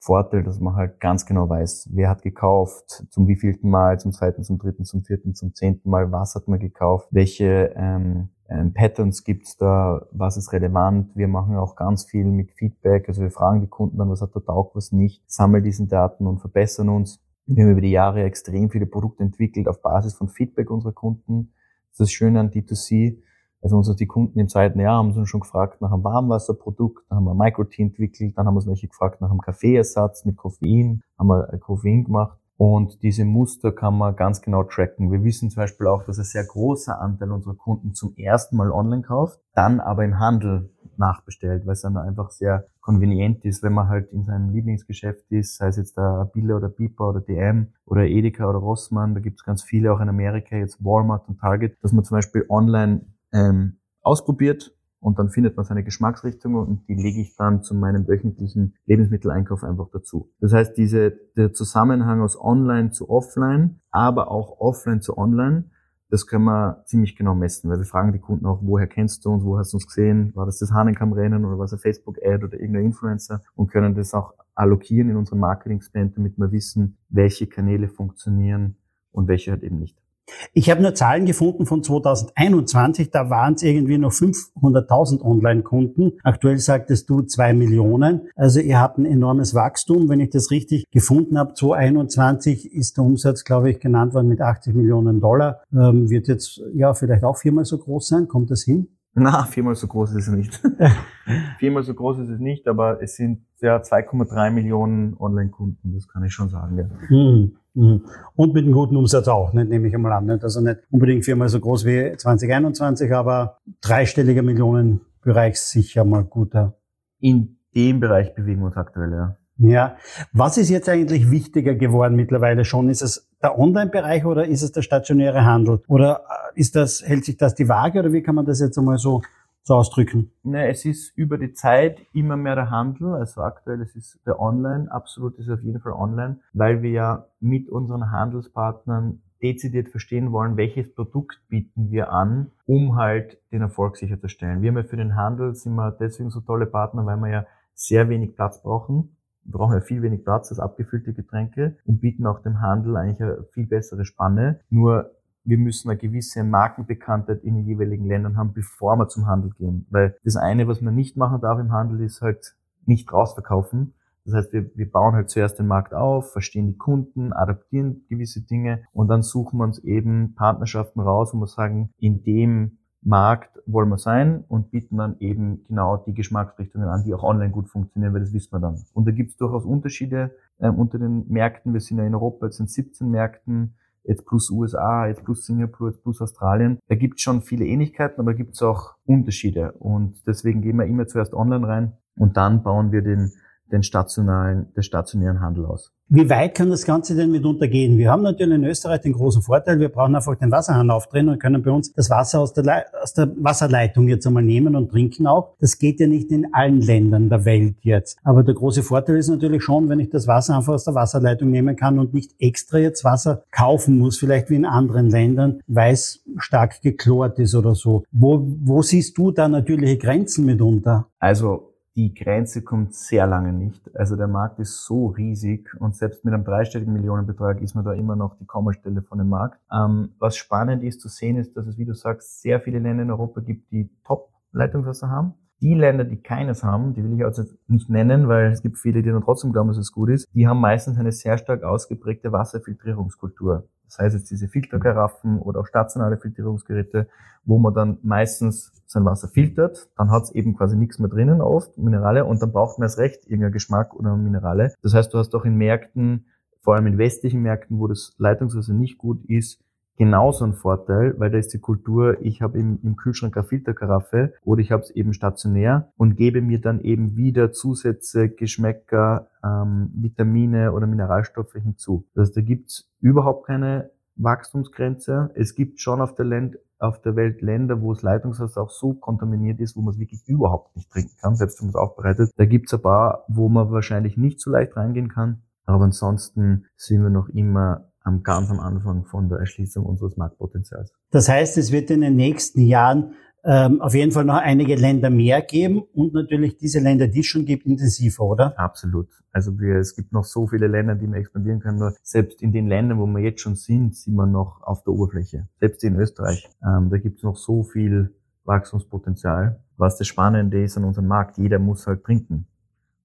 Vorteil, 0.04 0.42
dass 0.42 0.60
man 0.60 0.76
halt 0.76 1.00
ganz 1.00 1.24
genau 1.24 1.48
weiß, 1.48 1.88
wer 1.94 2.10
hat 2.10 2.20
gekauft, 2.20 3.06
zum 3.08 3.26
wievielten 3.26 3.70
Mal, 3.70 3.98
zum 3.98 4.12
zweiten, 4.12 4.44
zum 4.44 4.58
dritten, 4.58 4.84
zum 4.84 5.02
vierten, 5.02 5.34
zum 5.34 5.54
zehnten 5.54 5.88
Mal, 5.88 6.12
was 6.12 6.34
hat 6.34 6.46
man 6.46 6.58
gekauft, 6.58 7.08
welche 7.10 7.72
ähm, 7.74 8.28
ähm, 8.50 8.74
Patterns 8.74 9.24
gibt's 9.24 9.56
da, 9.56 10.06
was 10.12 10.36
ist 10.36 10.52
relevant. 10.52 11.16
Wir 11.16 11.26
machen 11.26 11.56
auch 11.56 11.74
ganz 11.74 12.04
viel 12.04 12.26
mit 12.26 12.52
Feedback, 12.52 13.08
also 13.08 13.22
wir 13.22 13.30
fragen 13.30 13.62
die 13.62 13.66
Kunden 13.66 13.96
dann, 13.96 14.10
was 14.10 14.20
hat 14.20 14.34
der 14.34 14.44
Taugt, 14.44 14.76
was 14.76 14.92
nicht, 14.92 15.22
sammeln 15.26 15.64
diesen 15.64 15.88
Daten 15.88 16.26
und 16.26 16.40
verbessern 16.40 16.90
uns. 16.90 17.22
Wir 17.46 17.64
haben 17.64 17.72
über 17.72 17.80
die 17.80 17.90
Jahre 17.90 18.24
extrem 18.24 18.68
viele 18.68 18.86
Produkte 18.86 19.22
entwickelt 19.22 19.68
auf 19.68 19.80
Basis 19.80 20.12
von 20.12 20.28
Feedback 20.28 20.70
unserer 20.70 20.92
Kunden. 20.92 21.54
Das 21.88 21.92
ist 21.92 22.00
das 22.00 22.12
Schöne 22.12 22.40
an 22.40 22.50
D2C. 22.50 23.22
Also 23.64 23.78
unsere 23.78 23.96
die 23.96 24.06
Kunden 24.06 24.38
im 24.38 24.48
zweiten 24.48 24.78
Jahr 24.78 24.98
haben 24.98 25.16
uns 25.16 25.26
schon 25.26 25.40
gefragt 25.40 25.80
nach 25.80 25.90
einem 25.90 26.04
Warmwasserprodukt, 26.04 27.06
dann 27.08 27.16
haben 27.16 27.24
wir 27.24 27.34
Microtee 27.34 27.82
entwickelt, 27.82 28.36
dann 28.36 28.46
haben 28.46 28.56
uns 28.56 28.66
welche 28.66 28.88
gefragt 28.88 29.22
nach 29.22 29.30
einem 29.30 29.40
Kaffeeersatz 29.40 30.26
mit 30.26 30.36
Koffein, 30.36 31.00
haben 31.18 31.28
wir 31.28 31.46
Koffein 31.60 32.04
gemacht 32.04 32.38
und 32.58 33.02
diese 33.02 33.24
Muster 33.24 33.72
kann 33.72 33.96
man 33.96 34.16
ganz 34.16 34.42
genau 34.42 34.64
tracken. 34.64 35.10
Wir 35.10 35.24
wissen 35.24 35.48
zum 35.48 35.62
Beispiel 35.62 35.86
auch, 35.86 36.04
dass 36.04 36.18
ein 36.18 36.24
sehr 36.24 36.44
großer 36.44 37.00
Anteil 37.00 37.32
unserer 37.32 37.54
Kunden 37.54 37.94
zum 37.94 38.14
ersten 38.16 38.58
Mal 38.58 38.70
online 38.70 39.00
kauft, 39.00 39.40
dann 39.54 39.80
aber 39.80 40.04
im 40.04 40.18
Handel 40.18 40.68
nachbestellt, 40.98 41.64
weil 41.64 41.72
es 41.72 41.80
dann 41.80 41.96
einfach 41.96 42.30
sehr 42.30 42.66
konvenient 42.82 43.46
ist, 43.46 43.62
wenn 43.62 43.72
man 43.72 43.88
halt 43.88 44.12
in 44.12 44.24
seinem 44.24 44.50
Lieblingsgeschäft 44.50 45.24
ist, 45.30 45.56
sei 45.56 45.68
es 45.68 45.78
jetzt 45.78 45.96
der 45.96 46.30
Bille 46.34 46.54
oder 46.54 46.68
Piper 46.68 47.08
oder 47.08 47.20
DM 47.22 47.72
oder 47.86 48.02
Edeka 48.02 48.46
oder 48.46 48.58
Rossmann, 48.58 49.14
da 49.14 49.20
gibt 49.20 49.40
es 49.40 49.44
ganz 49.44 49.62
viele 49.62 49.90
auch 49.90 50.00
in 50.00 50.08
Amerika, 50.10 50.54
jetzt 50.54 50.84
Walmart 50.84 51.26
und 51.28 51.40
Target, 51.40 51.78
dass 51.82 51.92
man 51.92 52.04
zum 52.04 52.18
Beispiel 52.18 52.44
online 52.50 53.06
ähm, 53.34 53.80
ausprobiert, 54.00 54.74
und 55.04 55.18
dann 55.18 55.28
findet 55.28 55.54
man 55.54 55.66
seine 55.66 55.84
Geschmacksrichtung 55.84 56.54
und 56.54 56.88
die 56.88 56.94
lege 56.94 57.20
ich 57.20 57.36
dann 57.36 57.62
zu 57.62 57.74
meinem 57.74 58.08
wöchentlichen 58.08 58.74
Lebensmitteleinkauf 58.86 59.62
einfach 59.62 59.90
dazu. 59.92 60.32
Das 60.40 60.54
heißt, 60.54 60.78
diese, 60.78 61.12
der 61.36 61.52
Zusammenhang 61.52 62.22
aus 62.22 62.40
Online 62.40 62.90
zu 62.90 63.10
Offline, 63.10 63.80
aber 63.90 64.30
auch 64.30 64.60
Offline 64.60 65.02
zu 65.02 65.18
Online, 65.18 65.64
das 66.08 66.26
können 66.26 66.44
wir 66.44 66.84
ziemlich 66.86 67.16
genau 67.16 67.34
messen, 67.34 67.68
weil 67.68 67.76
wir 67.76 67.84
fragen 67.84 68.14
die 68.14 68.18
Kunden 68.18 68.46
auch, 68.46 68.60
woher 68.62 68.86
kennst 68.86 69.26
du 69.26 69.30
uns, 69.30 69.44
wo 69.44 69.58
hast 69.58 69.74
du 69.74 69.76
uns 69.76 69.86
gesehen, 69.86 70.34
war 70.34 70.46
das 70.46 70.58
das 70.58 70.72
Hahnenkamm-Rennen 70.72 71.44
oder 71.44 71.58
war 71.58 71.66
es 71.66 71.74
ein 71.74 71.80
Facebook-Ad 71.80 72.42
oder 72.42 72.58
irgendein 72.58 72.86
Influencer 72.86 73.42
und 73.56 73.70
können 73.70 73.94
das 73.94 74.14
auch 74.14 74.32
allokieren 74.54 75.10
in 75.10 75.16
unserem 75.16 75.40
Marketing-Spend, 75.40 76.16
damit 76.16 76.38
wir 76.38 76.50
wissen, 76.50 76.96
welche 77.10 77.46
Kanäle 77.46 77.88
funktionieren 77.88 78.76
und 79.12 79.28
welche 79.28 79.50
halt 79.50 79.64
eben 79.64 79.80
nicht. 79.80 80.03
Ich 80.52 80.70
habe 80.70 80.82
nur 80.82 80.94
Zahlen 80.94 81.26
gefunden 81.26 81.66
von 81.66 81.82
2021, 81.82 83.10
da 83.10 83.30
waren 83.30 83.54
es 83.54 83.62
irgendwie 83.62 83.98
noch 83.98 84.12
500.000 84.12 85.20
Online-Kunden. 85.20 86.12
Aktuell 86.22 86.58
sagtest 86.58 87.10
du 87.10 87.22
zwei 87.22 87.52
Millionen. 87.52 88.28
Also 88.34 88.60
ihr 88.60 88.80
habt 88.80 88.98
ein 88.98 89.06
enormes 89.06 89.54
Wachstum. 89.54 90.08
Wenn 90.08 90.20
ich 90.20 90.30
das 90.30 90.50
richtig 90.50 90.84
gefunden 90.90 91.38
habe, 91.38 91.54
2021 91.54 92.72
ist 92.72 92.96
der 92.96 93.04
Umsatz, 93.04 93.44
glaube 93.44 93.70
ich, 93.70 93.80
genannt 93.80 94.14
worden 94.14 94.28
mit 94.28 94.40
80 94.40 94.74
Millionen 94.74 95.20
Dollar. 95.20 95.62
Ähm, 95.72 96.08
wird 96.08 96.28
jetzt 96.28 96.60
ja 96.74 96.94
vielleicht 96.94 97.24
auch 97.24 97.36
viermal 97.36 97.64
so 97.64 97.78
groß 97.78 98.08
sein. 98.08 98.28
Kommt 98.28 98.50
das 98.50 98.62
hin? 98.62 98.88
Na, 99.16 99.44
viermal 99.44 99.76
so 99.76 99.86
groß 99.86 100.14
ist 100.14 100.28
es 100.28 100.34
nicht. 100.34 100.60
viermal 101.58 101.84
so 101.84 101.94
groß 101.94 102.18
ist 102.18 102.30
es 102.30 102.40
nicht, 102.40 102.66
aber 102.66 103.00
es 103.00 103.14
sind 103.14 103.44
ja 103.60 103.76
2,3 103.76 104.50
Millionen 104.50 105.16
Online-Kunden, 105.16 105.94
das 105.94 106.08
kann 106.08 106.24
ich 106.24 106.32
schon 106.32 106.48
sagen. 106.48 106.76
Ja. 106.76 107.16
Mhm. 107.16 107.56
Mhm. 107.74 108.04
Und 108.36 108.54
mit 108.54 108.64
einem 108.64 108.72
guten 108.72 108.96
Umsatz 108.96 109.28
auch, 109.28 109.52
nicht, 109.52 109.68
nehme 109.68 109.88
ich 109.88 109.94
einmal 109.94 110.12
an. 110.12 110.26
Nicht? 110.26 110.42
Also 110.42 110.60
nicht 110.60 110.80
unbedingt 110.90 111.24
viermal 111.24 111.48
so 111.48 111.60
groß 111.60 111.84
wie 111.84 112.16
2021, 112.16 113.12
aber 113.12 113.58
dreistelliger 113.80 114.42
Millionenbereich 114.42 115.60
sicher 115.60 116.04
mal 116.04 116.24
guter. 116.24 116.76
In 117.20 117.58
dem 117.74 118.00
Bereich 118.00 118.34
bewegen 118.34 118.60
wir 118.60 118.66
uns 118.66 118.76
aktuell, 118.76 119.12
ja. 119.12 119.36
Ja. 119.56 119.96
Was 120.32 120.58
ist 120.58 120.68
jetzt 120.68 120.88
eigentlich 120.88 121.30
wichtiger 121.30 121.74
geworden 121.74 122.16
mittlerweile 122.16 122.64
schon? 122.64 122.88
Ist 122.88 123.02
es 123.02 123.30
der 123.44 123.58
Online-Bereich 123.58 124.24
oder 124.24 124.46
ist 124.46 124.62
es 124.62 124.72
der 124.72 124.82
stationäre 124.82 125.44
Handel? 125.44 125.82
Oder 125.86 126.22
äh, 126.28 126.60
ist 126.60 126.74
das, 126.74 127.02
hält 127.06 127.24
sich 127.24 127.36
das 127.36 127.54
die 127.54 127.68
Waage 127.68 128.00
oder 128.00 128.12
wie 128.12 128.22
kann 128.22 128.34
man 128.34 128.46
das 128.46 128.60
jetzt 128.60 128.78
einmal 128.78 128.98
so 128.98 129.22
so 129.64 129.74
ausdrücken? 129.76 130.30
Ne, 130.42 130.68
es 130.68 130.84
ist 130.84 131.16
über 131.16 131.38
die 131.38 131.54
Zeit 131.54 131.98
immer 132.12 132.36
mehr 132.36 132.54
der 132.54 132.70
Handel. 132.70 133.14
Also 133.14 133.40
aktuell 133.40 133.80
es 133.80 133.96
ist 133.96 134.20
der 134.26 134.38
Online, 134.38 134.90
absolut 134.92 135.38
ist 135.38 135.48
auf 135.48 135.62
jeden 135.62 135.80
Fall 135.80 135.92
Online, 135.92 136.38
weil 136.52 136.82
wir 136.82 136.90
ja 136.90 137.26
mit 137.40 137.68
unseren 137.70 138.10
Handelspartnern 138.10 139.22
dezidiert 139.42 139.88
verstehen 139.88 140.32
wollen, 140.32 140.56
welches 140.56 140.94
Produkt 140.94 141.40
bieten 141.48 141.90
wir 141.90 142.12
an, 142.12 142.50
um 142.66 142.96
halt 142.96 143.38
den 143.52 143.62
Erfolg 143.62 143.96
sicherzustellen. 143.96 144.62
Wir 144.62 144.70
haben 144.70 144.78
ja 144.78 144.84
für 144.84 144.96
den 144.96 145.16
Handel 145.16 145.54
sind 145.54 145.74
wir 145.74 145.90
deswegen 145.92 146.30
so 146.30 146.40
tolle 146.40 146.66
Partner, 146.66 147.04
weil 147.04 147.16
wir 147.18 147.30
ja 147.30 147.46
sehr 147.74 148.08
wenig 148.08 148.36
Platz 148.36 148.62
brauchen. 148.62 149.16
Wir 149.44 149.52
brauchen 149.52 149.74
ja 149.74 149.80
viel 149.80 150.02
wenig 150.02 150.24
Platz 150.24 150.50
als 150.50 150.60
abgefüllte 150.60 151.12
Getränke 151.12 151.76
und 151.84 152.00
bieten 152.00 152.26
auch 152.26 152.40
dem 152.40 152.60
Handel 152.60 152.96
eigentlich 152.96 153.22
eine 153.22 153.44
viel 153.52 153.66
bessere 153.66 154.04
Spanne. 154.04 154.60
Nur 154.70 155.10
wir 155.44 155.58
müssen 155.58 155.90
eine 155.90 155.98
gewisse 155.98 156.42
Markenbekanntheit 156.42 157.44
in 157.44 157.54
den 157.54 157.66
jeweiligen 157.66 158.06
Ländern 158.06 158.36
haben, 158.36 158.54
bevor 158.54 158.96
wir 158.96 159.08
zum 159.08 159.26
Handel 159.26 159.50
gehen. 159.50 159.86
Weil 159.90 160.16
das 160.24 160.36
eine, 160.36 160.66
was 160.66 160.80
man 160.80 160.94
nicht 160.94 161.16
machen 161.16 161.40
darf 161.40 161.58
im 161.58 161.72
Handel, 161.72 162.00
ist 162.00 162.22
halt 162.22 162.56
nicht 162.86 163.12
rausverkaufen. 163.12 163.94
Das 164.24 164.34
heißt, 164.34 164.52
wir, 164.54 164.70
wir 164.74 164.90
bauen 164.90 165.14
halt 165.14 165.28
zuerst 165.28 165.58
den 165.58 165.66
Markt 165.66 165.92
auf, 165.92 166.32
verstehen 166.32 166.66
die 166.66 166.78
Kunden, 166.78 167.34
adaptieren 167.34 168.06
gewisse 168.08 168.40
Dinge 168.40 168.84
und 168.92 169.08
dann 169.08 169.22
suchen 169.22 169.58
wir 169.58 169.64
uns 169.64 169.78
eben 169.80 170.34
Partnerschaften 170.34 171.00
raus, 171.00 171.34
wo 171.34 171.40
wir 171.40 171.46
sagen, 171.46 171.90
in 171.98 172.22
dem 172.22 172.78
Markt 173.04 173.60
wollen 173.66 173.88
wir 173.88 173.98
sein 173.98 174.44
und 174.48 174.70
bieten 174.70 174.96
dann 174.96 175.16
eben 175.20 175.64
genau 175.68 175.96
die 175.96 176.14
Geschmacksrichtungen 176.14 176.88
an, 176.88 177.04
die 177.04 177.14
auch 177.14 177.22
online 177.22 177.50
gut 177.50 177.68
funktionieren, 177.68 178.12
weil 178.14 178.20
das 178.20 178.32
wissen 178.32 178.52
wir 178.52 178.60
dann. 178.60 178.82
Und 178.92 179.06
da 179.06 179.12
gibt 179.12 179.30
es 179.30 179.36
durchaus 179.36 179.64
Unterschiede 179.64 180.34
äh, 180.58 180.68
unter 180.68 180.98
den 180.98 181.28
Märkten. 181.28 181.72
Wir 181.72 181.80
sind 181.80 181.98
ja 181.98 182.04
in 182.04 182.14
Europa, 182.14 182.46
jetzt 182.46 182.56
sind 182.56 182.70
17 182.70 183.10
Märkten, 183.10 183.74
jetzt 184.04 184.26
plus 184.26 184.50
USA, 184.50 185.06
jetzt 185.06 185.24
plus 185.24 185.46
Singapur, 185.46 185.90
jetzt 185.90 186.02
plus 186.02 186.20
Australien. 186.20 186.78
Da 186.88 186.94
gibt 186.94 187.16
es 187.16 187.22
schon 187.22 187.42
viele 187.42 187.66
Ähnlichkeiten, 187.66 188.20
aber 188.20 188.34
gibt 188.34 188.54
es 188.54 188.62
auch 188.62 188.94
Unterschiede. 189.06 189.72
Und 189.72 190.26
deswegen 190.26 190.62
gehen 190.62 190.76
wir 190.76 190.86
immer 190.86 191.06
zuerst 191.06 191.34
online 191.34 191.66
rein 191.66 191.92
und 192.16 192.36
dann 192.36 192.62
bauen 192.62 192.92
wir 192.92 193.02
den 193.02 193.32
den 193.72 193.82
stationalen, 193.82 194.72
den 194.74 194.82
stationären 194.82 195.40
Handel 195.40 195.66
aus. 195.66 195.94
Wie 196.08 196.28
weit 196.28 196.54
kann 196.54 196.68
das 196.68 196.84
Ganze 196.84 197.16
denn 197.16 197.30
mitunter 197.30 197.66
gehen? 197.66 197.96
Wir 197.96 198.10
haben 198.10 198.22
natürlich 198.22 198.56
in 198.56 198.64
Österreich 198.64 199.00
den 199.00 199.14
großen 199.14 199.40
Vorteil, 199.40 199.80
wir 199.80 199.88
brauchen 199.88 200.14
einfach 200.14 200.36
den 200.36 200.50
Wasserhahn 200.50 200.90
aufdrehen 200.90 201.30
und 201.30 201.40
können 201.40 201.62
bei 201.62 201.70
uns 201.70 201.92
das 201.94 202.10
Wasser 202.10 202.40
aus 202.40 202.52
der, 202.52 202.84
aus 203.02 203.14
der 203.14 203.32
Wasserleitung 203.36 204.06
jetzt 204.06 204.26
einmal 204.26 204.42
nehmen 204.42 204.76
und 204.76 204.90
trinken 204.90 205.26
auch. 205.26 205.56
Das 205.60 205.78
geht 205.78 206.00
ja 206.00 206.06
nicht 206.06 206.30
in 206.30 206.52
allen 206.52 206.82
Ländern 206.82 207.30
der 207.30 207.46
Welt 207.46 207.76
jetzt. 207.80 208.18
Aber 208.22 208.42
der 208.42 208.54
große 208.54 208.82
Vorteil 208.82 209.16
ist 209.16 209.28
natürlich 209.28 209.62
schon, 209.64 209.88
wenn 209.88 209.98
ich 209.98 210.10
das 210.10 210.28
Wasser 210.28 210.56
einfach 210.56 210.74
aus 210.74 210.84
der 210.84 210.94
Wasserleitung 210.94 211.50
nehmen 211.50 211.74
kann 211.74 211.98
und 211.98 212.12
nicht 212.12 212.34
extra 212.38 212.78
jetzt 212.78 213.02
Wasser 213.02 213.42
kaufen 213.50 213.98
muss, 213.98 214.18
vielleicht 214.18 214.50
wie 214.50 214.56
in 214.56 214.66
anderen 214.66 215.08
Ländern, 215.08 215.60
weil 215.66 215.94
es 215.94 216.22
stark 216.36 216.82
geklort 216.82 217.38
ist 217.38 217.54
oder 217.54 217.74
so. 217.74 218.04
Wo, 218.12 218.46
wo 218.62 218.82
siehst 218.82 219.16
du 219.16 219.30
da 219.30 219.48
natürliche 219.48 219.96
Grenzen 219.96 220.44
mitunter? 220.44 221.06
Also 221.18 221.73
die 221.96 222.12
Grenze 222.12 222.62
kommt 222.62 222.94
sehr 222.94 223.26
lange 223.26 223.52
nicht. 223.52 223.94
Also 223.96 224.16
der 224.16 224.26
Markt 224.26 224.58
ist 224.58 224.84
so 224.84 225.08
riesig 225.08 225.70
und 225.78 225.94
selbst 225.94 226.24
mit 226.24 226.34
einem 226.34 226.44
dreistelligen 226.44 226.92
Millionenbetrag 226.92 227.60
ist 227.60 227.74
man 227.74 227.84
da 227.84 227.92
immer 227.92 228.16
noch 228.16 228.36
die 228.36 228.46
Kommastelle 228.46 229.02
von 229.02 229.18
dem 229.18 229.28
Markt. 229.28 229.60
Ähm, 229.72 230.10
was 230.18 230.36
spannend 230.36 230.82
ist 230.82 231.00
zu 231.00 231.08
sehen, 231.08 231.36
ist, 231.36 231.56
dass 231.56 231.66
es, 231.66 231.78
wie 231.78 231.84
du 231.84 231.94
sagst, 231.94 232.42
sehr 232.42 232.60
viele 232.60 232.80
Länder 232.80 233.04
in 233.04 233.10
Europa 233.10 233.40
gibt, 233.40 233.70
die 233.70 233.90
Top-Leitungswasser 234.04 235.08
haben. 235.08 235.34
Die 235.60 235.74
Länder, 235.74 236.04
die 236.04 236.20
keines 236.20 236.64
haben, 236.64 236.94
die 236.94 237.04
will 237.04 237.14
ich 237.14 237.24
also 237.24 237.44
nicht 237.68 237.88
nennen, 237.88 238.28
weil 238.28 238.50
es 238.50 238.60
gibt 238.60 238.76
viele, 238.76 239.02
die 239.02 239.10
dann 239.10 239.22
trotzdem 239.22 239.52
glauben, 239.52 239.68
dass 239.68 239.78
es 239.78 239.92
gut 239.92 240.10
ist, 240.10 240.26
die 240.34 240.48
haben 240.48 240.60
meistens 240.60 240.98
eine 240.98 241.12
sehr 241.12 241.38
stark 241.38 241.62
ausgeprägte 241.62 242.32
Wasserfiltrierungskultur. 242.32 243.68
Das 243.86 243.98
heißt 243.98 244.16
jetzt 244.16 244.30
diese 244.30 244.48
Filterkaraffen 244.48 245.38
oder 245.38 245.60
auch 245.60 245.66
stationale 245.66 246.16
Filtrierungsgeräte, 246.16 247.08
wo 247.44 247.58
man 247.58 247.74
dann 247.74 247.98
meistens 248.02 248.72
sein 248.86 249.04
Wasser 249.04 249.28
filtert, 249.28 249.88
dann 249.96 250.10
hat 250.10 250.24
es 250.24 250.30
eben 250.32 250.56
quasi 250.56 250.76
nichts 250.76 250.98
mehr 250.98 251.08
drinnen 251.08 251.40
oft, 251.40 251.76
Minerale, 251.78 252.24
und 252.24 252.40
dann 252.40 252.52
braucht 252.52 252.78
man 252.78 252.86
erst 252.86 252.98
recht 252.98 253.24
irgendeinen 253.24 253.52
Geschmack 253.52 253.94
oder 253.94 254.16
Minerale. 254.16 254.74
Das 254.82 254.94
heißt, 254.94 255.12
du 255.12 255.18
hast 255.18 255.34
auch 255.34 255.44
in 255.44 255.56
Märkten, 255.56 256.26
vor 256.60 256.74
allem 256.74 256.86
in 256.86 256.98
westlichen 256.98 257.42
Märkten, 257.42 257.78
wo 257.78 257.88
das 257.88 258.14
Leitungswasser 258.18 258.72
nicht 258.72 258.98
gut 258.98 259.24
ist, 259.26 259.60
genauso 259.96 260.44
ein 260.44 260.54
Vorteil, 260.54 261.14
weil 261.18 261.30
da 261.30 261.38
ist 261.38 261.52
die 261.52 261.60
Kultur, 261.60 262.18
ich 262.20 262.42
habe 262.42 262.58
im, 262.58 262.78
im 262.82 262.96
Kühlschrank 262.96 263.36
eine 263.36 263.46
Filterkaraffe 263.46 264.34
oder 264.42 264.60
ich 264.60 264.72
habe 264.72 264.82
es 264.82 264.90
eben 264.90 265.12
stationär 265.12 265.92
und 265.96 266.16
gebe 266.16 266.42
mir 266.42 266.60
dann 266.60 266.80
eben 266.80 267.16
wieder 267.16 267.52
Zusätze, 267.52 268.28
Geschmäcker, 268.28 269.28
ähm, 269.44 269.90
Vitamine 269.94 270.72
oder 270.72 270.86
Mineralstoffe 270.86 271.54
hinzu. 271.54 272.06
Das 272.14 272.28
heißt, 272.28 272.36
da 272.36 272.40
gibt's 272.40 272.90
überhaupt 273.00 273.46
keine 273.46 273.90
Wachstumsgrenze. 274.16 275.30
Es 275.34 275.54
gibt 275.54 275.80
schon 275.80 276.00
auf 276.00 276.14
der, 276.14 276.24
Land, 276.24 276.58
auf 276.78 277.00
der 277.00 277.16
Welt 277.16 277.42
Länder, 277.42 277.80
wo 277.80 277.92
das 277.92 278.02
Leitungswasser 278.02 278.62
auch 278.62 278.70
so 278.70 278.94
kontaminiert 278.94 279.60
ist, 279.60 279.76
wo 279.76 279.80
man 279.80 279.94
es 279.94 280.00
wirklich 280.00 280.26
überhaupt 280.26 280.76
nicht 280.76 280.90
trinken 280.90 281.16
kann, 281.20 281.34
selbst 281.36 281.60
wenn 281.60 281.66
man 281.66 281.70
es 281.70 281.76
aufbereitet. 281.76 282.30
Da 282.36 282.44
gibt's 282.46 282.74
ein 282.74 282.82
paar, 282.82 283.24
wo 283.28 283.48
man 283.48 283.70
wahrscheinlich 283.70 284.16
nicht 284.16 284.40
so 284.40 284.50
leicht 284.50 284.76
reingehen 284.76 285.08
kann. 285.08 285.42
Aber 285.66 285.84
ansonsten 285.84 286.66
sind 286.76 287.02
wir 287.02 287.10
noch 287.10 287.28
immer 287.28 287.88
am 288.04 288.22
ganz 288.22 288.50
am 288.50 288.60
Anfang 288.60 289.04
von 289.04 289.28
der 289.28 289.38
Erschließung 289.38 289.84
unseres 289.84 290.16
Marktpotenzials. 290.16 290.92
Das 291.10 291.28
heißt, 291.28 291.58
es 291.58 291.72
wird 291.72 291.90
in 291.90 292.02
den 292.02 292.16
nächsten 292.16 292.60
Jahren 292.60 293.14
ähm, 293.44 293.80
auf 293.82 293.94
jeden 293.94 294.12
Fall 294.12 294.24
noch 294.24 294.36
einige 294.36 294.74
Länder 294.74 295.10
mehr 295.10 295.42
geben 295.42 295.82
und 295.92 296.14
natürlich 296.14 296.56
diese 296.56 296.80
Länder, 296.80 297.08
die 297.08 297.20
es 297.20 297.26
schon 297.26 297.44
gibt, 297.44 297.66
intensiver, 297.66 298.24
oder? 298.24 298.58
Absolut. 298.58 299.08
Also 299.32 299.58
wir, 299.58 299.76
es 299.76 299.94
gibt 299.94 300.12
noch 300.12 300.24
so 300.24 300.46
viele 300.46 300.66
Länder, 300.66 300.94
die 300.94 301.06
wir 301.06 301.18
expandieren 301.18 301.60
können. 301.60 301.78
Nur 301.78 301.94
selbst 302.02 302.40
in 302.40 302.52
den 302.52 302.68
Ländern, 302.68 302.98
wo 302.98 303.06
wir 303.06 303.22
jetzt 303.22 303.40
schon 303.40 303.54
sind, 303.54 303.96
sind 303.96 304.14
wir 304.14 304.26
noch 304.26 304.62
auf 304.62 304.82
der 304.84 304.94
Oberfläche. 304.94 305.48
Selbst 305.60 305.84
in 305.84 305.96
Österreich. 305.96 306.48
Ähm, 306.62 306.88
da 306.90 306.98
gibt 306.98 307.18
es 307.18 307.22
noch 307.22 307.36
so 307.36 307.62
viel 307.64 308.14
Wachstumspotenzial. 308.44 309.60
Was 309.76 309.98
das 309.98 310.06
Spannende 310.06 310.62
ist 310.62 310.76
an 310.76 310.84
unserem 310.84 311.08
Markt, 311.08 311.36
jeder 311.36 311.58
muss 311.58 311.86
halt 311.86 312.04
trinken. 312.04 312.46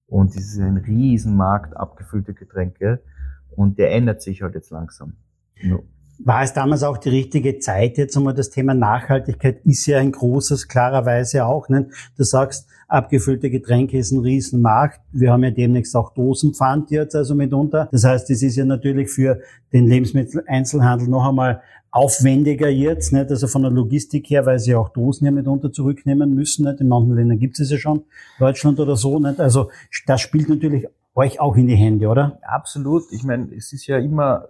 Und 0.06 0.34
es 0.36 0.54
ist 0.54 0.58
ein 0.58 0.78
Riesenmarkt, 0.78 1.76
abgefüllte 1.76 2.32
Getränke. 2.32 3.02
Und 3.56 3.78
der 3.78 3.92
ändert 3.92 4.22
sich 4.22 4.42
halt 4.42 4.54
jetzt 4.54 4.70
langsam. 4.70 5.14
No. 5.62 5.82
War 6.22 6.42
es 6.42 6.52
damals 6.52 6.82
auch 6.82 6.98
die 6.98 7.08
richtige 7.08 7.58
Zeit? 7.60 7.96
Jetzt 7.96 8.14
einmal 8.16 8.34
das 8.34 8.50
Thema 8.50 8.74
Nachhaltigkeit 8.74 9.64
ist 9.64 9.86
ja 9.86 9.98
ein 9.98 10.12
großes, 10.12 10.68
klarerweise 10.68 11.46
auch. 11.46 11.70
Ne? 11.70 11.88
Du 12.18 12.24
sagst, 12.24 12.68
abgefüllte 12.88 13.48
Getränke 13.48 13.96
ist 13.96 14.10
ein 14.10 14.20
Riesenmarkt. 14.20 15.00
Wir 15.12 15.32
haben 15.32 15.44
ja 15.44 15.50
demnächst 15.50 15.96
auch 15.96 16.12
Dosenpfand 16.12 16.90
jetzt 16.90 17.16
also 17.16 17.34
mitunter. 17.34 17.88
Das 17.90 18.04
heißt, 18.04 18.28
es 18.30 18.42
ist 18.42 18.56
ja 18.56 18.66
natürlich 18.66 19.10
für 19.10 19.40
den 19.72 19.86
Lebensmitteleinzelhandel 19.86 21.08
noch 21.08 21.26
einmal 21.26 21.62
aufwendiger 21.90 22.68
jetzt, 22.68 23.12
nicht? 23.12 23.30
also 23.30 23.48
von 23.48 23.62
der 23.62 23.70
Logistik 23.70 24.28
her, 24.30 24.46
weil 24.46 24.58
sie 24.58 24.74
auch 24.74 24.90
Dosen 24.90 25.24
ja 25.24 25.30
mitunter 25.30 25.72
zurücknehmen 25.72 26.34
müssen. 26.34 26.66
Nicht? 26.66 26.80
In 26.80 26.88
manchen 26.88 27.14
Ländern 27.14 27.38
gibt 27.38 27.58
es 27.58 27.70
ja 27.70 27.78
schon, 27.78 28.04
Deutschland 28.38 28.78
oder 28.78 28.96
so. 28.96 29.18
Nicht? 29.18 29.40
Also 29.40 29.70
das 30.06 30.20
spielt 30.20 30.48
natürlich 30.48 30.86
euch 31.14 31.40
auch 31.40 31.56
in 31.56 31.66
die 31.66 31.76
Hände, 31.76 32.08
oder? 32.08 32.38
Absolut. 32.42 33.04
Ich 33.10 33.24
meine, 33.24 33.54
es 33.54 33.72
ist 33.72 33.86
ja 33.86 33.98
immer, 33.98 34.46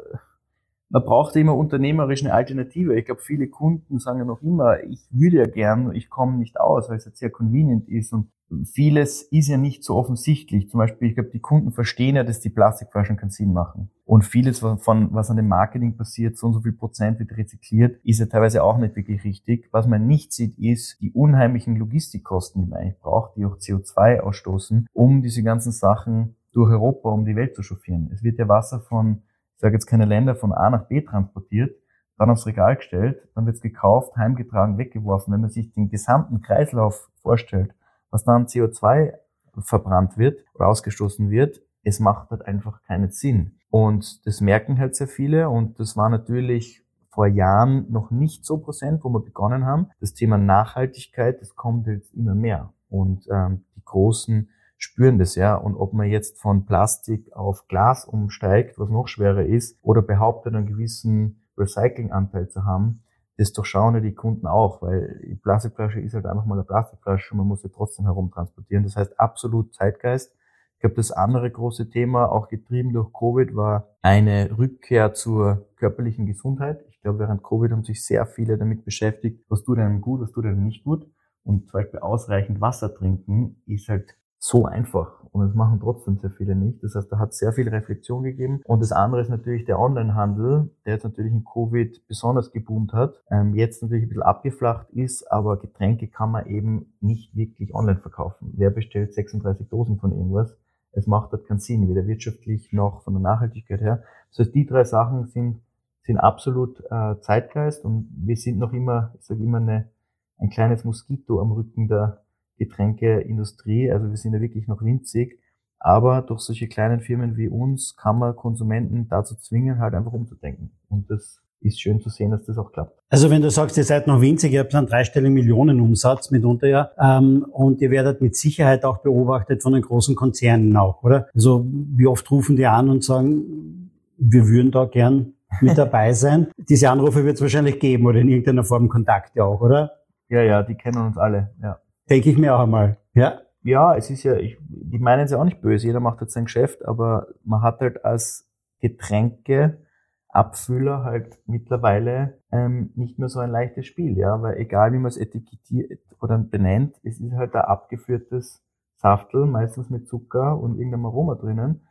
man 0.88 1.04
braucht 1.04 1.36
immer 1.36 1.56
unternehmerisch 1.56 2.22
eine 2.22 2.34
Alternative. 2.34 2.98
Ich 2.98 3.06
glaube, 3.06 3.20
viele 3.20 3.48
Kunden 3.48 3.98
sagen 3.98 4.18
ja 4.18 4.24
noch 4.24 4.42
immer, 4.42 4.82
ich 4.82 5.00
würde 5.10 5.38
ja 5.38 5.46
gern, 5.46 5.94
ich 5.94 6.10
komme 6.10 6.36
nicht 6.36 6.60
aus, 6.60 6.88
weil 6.88 6.96
es 6.96 7.04
jetzt 7.04 7.18
sehr 7.18 7.30
convenient 7.30 7.88
ist 7.88 8.12
und 8.12 8.30
vieles 8.64 9.22
ist 9.22 9.48
ja 9.48 9.56
nicht 9.56 9.84
so 9.84 9.94
offensichtlich. 9.94 10.68
Zum 10.68 10.78
Beispiel, 10.78 11.08
ich 11.08 11.14
glaube, 11.14 11.30
die 11.30 11.40
Kunden 11.40 11.70
verstehen 11.70 12.16
ja, 12.16 12.24
dass 12.24 12.40
die 12.40 12.50
Plastikflaschen 12.50 13.16
keinen 13.16 13.30
Sinn 13.30 13.52
machen. 13.52 13.90
Und 14.04 14.24
vieles 14.24 14.58
von, 14.58 15.08
was 15.12 15.30
an 15.30 15.36
dem 15.36 15.46
Marketing 15.46 15.96
passiert, 15.96 16.36
so 16.36 16.48
und 16.48 16.54
so 16.54 16.60
viel 16.60 16.72
Prozent 16.72 17.20
wird 17.20 17.36
rezykliert, 17.36 18.00
ist 18.04 18.18
ja 18.18 18.26
teilweise 18.26 18.64
auch 18.64 18.78
nicht 18.78 18.96
wirklich 18.96 19.22
richtig. 19.22 19.68
Was 19.70 19.86
man 19.86 20.06
nicht 20.06 20.32
sieht, 20.32 20.58
ist 20.58 21.00
die 21.00 21.12
unheimlichen 21.12 21.76
Logistikkosten, 21.76 22.64
die 22.64 22.70
man 22.70 22.80
eigentlich 22.80 22.98
braucht, 22.98 23.36
die 23.36 23.44
auch 23.44 23.56
CO2 23.56 24.18
ausstoßen, 24.18 24.88
um 24.92 25.22
diese 25.22 25.44
ganzen 25.44 25.70
Sachen 25.70 26.34
durch 26.52 26.70
Europa 26.70 27.10
um 27.10 27.24
die 27.24 27.36
Welt 27.36 27.54
zu 27.54 27.62
chauffieren. 27.62 28.10
Es 28.12 28.22
wird 28.22 28.38
ja 28.38 28.48
Wasser 28.48 28.80
von, 28.80 29.22
ich 29.54 29.60
sage 29.60 29.74
jetzt 29.74 29.86
keine 29.86 30.04
Länder, 30.04 30.34
von 30.34 30.52
A 30.52 30.70
nach 30.70 30.86
B 30.86 31.00
transportiert, 31.02 31.76
dann 32.18 32.30
aufs 32.30 32.46
Regal 32.46 32.76
gestellt, 32.76 33.22
dann 33.34 33.46
wird 33.46 33.56
es 33.56 33.62
gekauft, 33.62 34.16
heimgetragen, 34.16 34.76
weggeworfen. 34.76 35.32
Wenn 35.32 35.40
man 35.40 35.50
sich 35.50 35.72
den 35.72 35.88
gesamten 35.88 36.42
Kreislauf 36.42 37.10
vorstellt, 37.22 37.74
was 38.10 38.24
dann 38.24 38.46
CO2 38.46 39.14
verbrannt 39.60 40.18
wird 40.18 40.44
oder 40.54 40.68
ausgestoßen 40.68 41.30
wird, 41.30 41.62
es 41.82 41.98
macht 41.98 42.30
halt 42.30 42.42
einfach 42.42 42.82
keinen 42.82 43.10
Sinn. 43.10 43.56
Und 43.70 44.26
das 44.26 44.40
merken 44.40 44.78
halt 44.78 44.96
sehr 44.96 45.08
viele 45.08 45.48
und 45.48 45.78
das 45.78 45.96
war 45.96 46.10
natürlich 46.10 46.84
vor 47.08 47.26
Jahren 47.26 47.90
noch 47.90 48.10
nicht 48.10 48.44
so 48.44 48.58
präsent, 48.58 49.02
wo 49.02 49.08
wir 49.08 49.20
begonnen 49.20 49.64
haben. 49.64 49.88
Das 50.00 50.14
Thema 50.14 50.38
Nachhaltigkeit, 50.38 51.40
das 51.40 51.56
kommt 51.56 51.86
jetzt 51.86 52.14
immer 52.14 52.34
mehr. 52.34 52.72
Und 52.88 53.26
ähm, 53.30 53.64
die 53.76 53.84
großen 53.84 54.50
spüren 54.80 55.18
das 55.18 55.36
ja. 55.36 55.54
Und 55.54 55.76
ob 55.76 55.92
man 55.92 56.08
jetzt 56.08 56.40
von 56.40 56.64
Plastik 56.64 57.32
auf 57.36 57.68
Glas 57.68 58.04
umsteigt, 58.04 58.78
was 58.78 58.88
noch 58.88 59.06
schwerer 59.06 59.44
ist, 59.44 59.78
oder 59.82 60.02
behauptet, 60.02 60.54
einen 60.54 60.66
gewissen 60.66 61.46
Recyclinganteil 61.56 62.48
zu 62.48 62.64
haben, 62.64 63.02
das 63.36 63.52
durchschauen 63.52 63.94
ja 63.94 64.00
die 64.00 64.14
Kunden 64.14 64.46
auch, 64.46 64.82
weil 64.82 65.20
die 65.26 65.34
Plastikflasche 65.34 66.00
ist 66.00 66.14
halt 66.14 66.26
einfach 66.26 66.44
mal 66.44 66.54
eine 66.54 66.64
Plastikflasche 66.64 67.32
und 67.32 67.38
man 67.38 67.46
muss 67.46 67.62
sie 67.62 67.70
trotzdem 67.70 68.06
herumtransportieren. 68.06 68.84
Das 68.84 68.96
heißt 68.96 69.20
absolut 69.20 69.74
Zeitgeist. 69.74 70.34
Ich 70.74 70.80
glaube, 70.80 70.96
das 70.96 71.10
andere 71.10 71.50
große 71.50 71.90
Thema, 71.90 72.32
auch 72.32 72.48
getrieben 72.48 72.92
durch 72.92 73.12
Covid, 73.12 73.54
war 73.54 73.88
eine 74.02 74.56
Rückkehr 74.56 75.12
zur 75.12 75.68
körperlichen 75.76 76.26
Gesundheit. 76.26 76.84
Ich 76.90 77.00
glaube, 77.02 77.18
während 77.18 77.42
Covid 77.42 77.72
haben 77.72 77.84
sich 77.84 78.04
sehr 78.04 78.24
viele 78.26 78.56
damit 78.56 78.84
beschäftigt, 78.84 79.44
was 79.48 79.62
tut 79.62 79.78
einem 79.78 80.00
gut, 80.00 80.22
was 80.22 80.32
tut 80.32 80.46
einem 80.46 80.64
nicht 80.64 80.84
gut. 80.84 81.06
Und 81.42 81.68
zum 81.68 81.80
Beispiel 81.80 82.00
ausreichend 82.00 82.60
Wasser 82.60 82.94
trinken 82.94 83.62
ist 83.66 83.88
halt 83.88 84.16
so 84.42 84.64
einfach 84.64 85.20
und 85.32 85.46
das 85.46 85.54
machen 85.54 85.78
trotzdem 85.80 86.18
sehr 86.18 86.30
viele 86.30 86.56
nicht. 86.56 86.82
Das 86.82 86.94
heißt, 86.94 87.12
da 87.12 87.18
hat 87.18 87.34
sehr 87.34 87.52
viel 87.52 87.68
Reflexion 87.68 88.22
gegeben. 88.22 88.62
Und 88.64 88.80
das 88.80 88.90
andere 88.90 89.20
ist 89.20 89.28
natürlich 89.28 89.64
der 89.64 89.78
Onlinehandel, 89.78 90.70
der 90.84 90.94
jetzt 90.94 91.04
natürlich 91.04 91.32
in 91.32 91.44
Covid 91.44 92.06
besonders 92.08 92.50
geboomt 92.50 92.92
hat, 92.92 93.22
ähm, 93.30 93.54
jetzt 93.54 93.82
natürlich 93.82 94.04
ein 94.04 94.08
bisschen 94.08 94.22
abgeflacht 94.22 94.90
ist, 94.90 95.30
aber 95.30 95.58
Getränke 95.58 96.08
kann 96.08 96.32
man 96.32 96.46
eben 96.46 96.94
nicht 97.00 97.36
wirklich 97.36 97.74
online 97.74 98.00
verkaufen. 98.00 98.52
Wer 98.56 98.70
bestellt 98.70 99.14
36 99.14 99.68
Dosen 99.68 99.98
von 99.98 100.10
irgendwas? 100.10 100.56
Es 100.92 101.06
macht 101.06 101.32
dort 101.32 101.46
keinen 101.46 101.60
Sinn, 101.60 101.88
weder 101.88 102.06
wirtschaftlich 102.06 102.72
noch 102.72 103.02
von 103.02 103.14
der 103.14 103.22
Nachhaltigkeit 103.22 103.80
her. 103.80 104.02
Das 104.30 104.40
heißt, 104.40 104.54
die 104.54 104.66
drei 104.66 104.82
Sachen 104.84 105.26
sind, 105.26 105.60
sind 106.02 106.16
absolut 106.16 106.82
äh, 106.90 107.20
Zeitgeist 107.20 107.84
und 107.84 108.10
wir 108.16 108.36
sind 108.36 108.58
noch 108.58 108.72
immer, 108.72 109.12
ich 109.18 109.26
sage 109.26 109.44
immer, 109.44 109.58
eine, 109.58 109.90
ein 110.38 110.50
kleines 110.50 110.84
Moskito 110.84 111.40
am 111.40 111.52
Rücken 111.52 111.86
der 111.86 112.22
Getränkeindustrie. 112.60 113.90
Also 113.90 114.10
wir 114.10 114.16
sind 114.16 114.34
ja 114.34 114.40
wirklich 114.40 114.68
noch 114.68 114.82
winzig. 114.82 115.40
Aber 115.80 116.20
durch 116.20 116.40
solche 116.40 116.68
kleinen 116.68 117.00
Firmen 117.00 117.36
wie 117.38 117.48
uns 117.48 117.96
kann 117.96 118.18
man 118.18 118.36
Konsumenten 118.36 119.08
dazu 119.08 119.34
zwingen, 119.34 119.78
halt 119.78 119.94
einfach 119.94 120.12
umzudenken. 120.12 120.70
Und 120.88 121.10
das 121.10 121.40
ist 121.62 121.80
schön 121.80 122.00
zu 122.00 122.10
sehen, 122.10 122.30
dass 122.30 122.44
das 122.44 122.58
auch 122.58 122.70
klappt. 122.72 122.98
Also 123.08 123.30
wenn 123.30 123.42
du 123.42 123.50
sagst, 123.50 123.76
ihr 123.76 123.84
seid 123.84 124.06
noch 124.06 124.20
winzig, 124.20 124.52
ihr 124.52 124.60
habt 124.60 124.74
einen 124.74 124.86
dreistelligen 124.86 125.34
Millionenumsatz 125.34 126.30
mitunter 126.30 126.68
ja, 126.68 126.90
ähm, 126.98 127.46
und 127.50 127.80
ihr 127.80 127.90
werdet 127.90 128.20
mit 128.20 128.36
Sicherheit 128.36 128.84
auch 128.84 128.98
beobachtet 128.98 129.62
von 129.62 129.72
den 129.72 129.82
großen 129.82 130.14
Konzernen 130.14 130.76
auch, 130.76 131.02
oder? 131.02 131.28
Also 131.34 131.66
wie 131.66 132.06
oft 132.06 132.30
rufen 132.30 132.56
die 132.56 132.66
an 132.66 132.88
und 132.88 133.04
sagen, 133.04 133.90
wir 134.16 134.46
würden 134.46 134.70
da 134.70 134.84
gern 134.84 135.32
mit 135.60 135.76
dabei 135.76 136.12
sein? 136.14 136.48
Diese 136.56 136.90
Anrufe 136.90 137.24
wird 137.24 137.36
es 137.36 137.42
wahrscheinlich 137.42 137.78
geben 137.78 138.06
oder 138.06 138.20
in 138.20 138.28
irgendeiner 138.28 138.64
Form 138.64 138.88
Kontakte 138.88 139.44
auch, 139.44 139.60
oder? 139.60 139.92
Ja, 140.28 140.42
ja, 140.42 140.62
die 140.62 140.74
kennen 140.74 141.06
uns 141.06 141.18
alle, 141.18 141.50
ja. 141.62 141.78
Denke 142.10 142.30
ich 142.30 142.38
mir 142.38 142.54
auch 142.54 142.60
einmal. 142.60 142.98
Ja. 143.14 143.40
Ja, 143.62 143.94
es 143.94 144.08
ist 144.10 144.22
ja, 144.24 144.36
ich, 144.36 144.56
die 144.68 144.98
meinen 144.98 145.24
es 145.24 145.32
ja 145.32 145.38
auch 145.38 145.44
nicht 145.44 145.60
böse, 145.60 145.86
jeder 145.86 146.00
macht 146.00 146.22
jetzt 146.22 146.32
sein 146.32 146.46
Geschäft, 146.46 146.82
aber 146.84 147.26
man 147.44 147.60
hat 147.62 147.80
halt 147.80 148.06
als 148.06 148.48
Getränkeabfüller 148.80 151.04
halt 151.04 151.38
mittlerweile 151.46 152.38
ähm, 152.50 152.90
nicht 152.96 153.18
mehr 153.18 153.28
so 153.28 153.38
ein 153.38 153.50
leichtes 153.50 153.84
Spiel, 153.86 154.16
ja, 154.16 154.40
weil 154.40 154.56
egal 154.56 154.94
wie 154.94 154.98
man 154.98 155.10
es 155.10 155.18
etikettiert 155.18 156.00
oder 156.20 156.38
benennt, 156.38 156.96
es 157.02 157.20
ist 157.20 157.34
halt 157.34 157.54
ein 157.54 157.60
abgeführtes 157.60 158.64
Saftel, 158.96 159.44
meistens 159.46 159.90
mit 159.90 160.08
Zucker 160.08 160.58
und 160.58 160.78
irgendeinem 160.78 161.04
Aroma 161.06 161.34
drinnen. 161.34 161.86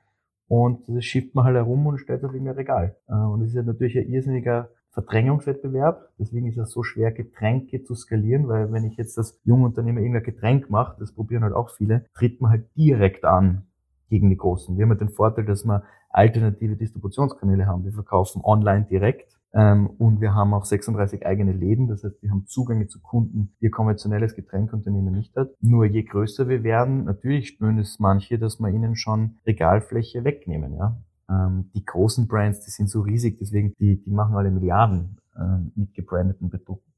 Und 0.48 0.82
das 0.88 1.06
schiebt 1.06 1.36
man 1.36 1.46
halt 1.46 1.56
herum 1.56 1.86
und 1.86 2.00
stellt 2.00 2.26
auf 2.26 2.34
irgendein 2.34 2.56
Regal. 2.56 2.96
Äh, 3.08 3.14
und 3.14 3.42
das 3.42 3.50
ist 3.50 3.56
ja 3.56 3.62
natürlich 3.62 3.96
ein 3.98 4.10
irrsinniger 4.10 4.72
Verdrängungswettbewerb. 4.92 6.10
Deswegen 6.18 6.48
ist 6.48 6.58
es 6.58 6.72
so 6.72 6.84
schwer, 6.84 7.12
Getränke 7.12 7.84
zu 7.84 7.96
skalieren, 7.96 8.48
weil 8.48 8.72
wenn 8.72 8.86
ich 8.86 8.98
jetzt 8.98 9.18
das 9.18 9.40
junge 9.44 9.66
Unternehmer 9.66 10.00
irgendein 10.00 10.24
Getränk 10.24 10.70
mache, 10.70 10.98
das 11.00 11.14
probieren 11.14 11.44
halt 11.44 11.54
auch 11.54 11.70
viele, 11.70 12.06
tritt 12.14 12.42
man 12.42 12.52
halt 12.52 12.66
direkt 12.76 13.26
an 13.26 13.68
gegen 14.10 14.30
die 14.30 14.38
Großen. 14.38 14.76
Wir 14.78 14.84
haben 14.84 14.90
halt 14.90 15.02
den 15.02 15.10
Vorteil, 15.10 15.46
dass 15.46 15.64
wir 15.66 15.84
alternative 16.10 16.76
Distributionskanäle 16.76 17.68
haben. 17.68 17.84
Wir 17.86 17.92
verkaufen 17.92 18.42
online 18.44 18.86
direkt 18.90 19.40
ähm, 19.54 19.88
und 19.98 20.22
wir 20.22 20.34
haben 20.34 20.54
auch 20.54 20.66
36 20.66 21.26
eigene 21.26 21.54
Läden. 21.54 21.88
Das 21.88 22.04
heißt, 22.04 22.22
wir 22.22 22.32
haben 22.32 22.46
Zugänge 22.48 22.88
zu 22.88 23.00
Kunden, 23.00 23.54
die 23.62 23.70
konventionelles 23.70 24.36
Getränkunternehmen 24.36 25.14
nicht 25.14 25.36
hat. 25.36 25.50
Nur 25.62 25.86
je 25.86 26.04
größer 26.04 26.48
wir 26.48 26.64
werden, 26.64 27.06
natürlich 27.06 27.50
spüren 27.50 27.78
es 27.78 28.00
manche, 28.00 28.40
dass 28.40 28.60
wir 28.60 28.70
ihnen 28.70 28.96
schon 28.96 29.38
Regalfläche 29.46 30.24
wegnehmen. 30.24 30.76
Ja? 30.76 30.98
Ähm, 31.30 31.70
die 31.76 31.86
großen 31.86 32.28
Brands, 32.28 32.62
die 32.62 32.72
sind 32.72 32.90
so 32.90 33.02
riesig, 33.02 33.38
deswegen 33.40 33.74
die, 33.80 34.02
die 34.02 34.12
machen 34.12 34.36
alle 34.36 34.52
Milliarden 34.52 35.18
äh, 35.36 35.42
mit 35.76 35.94
gebrandeten 35.94 36.52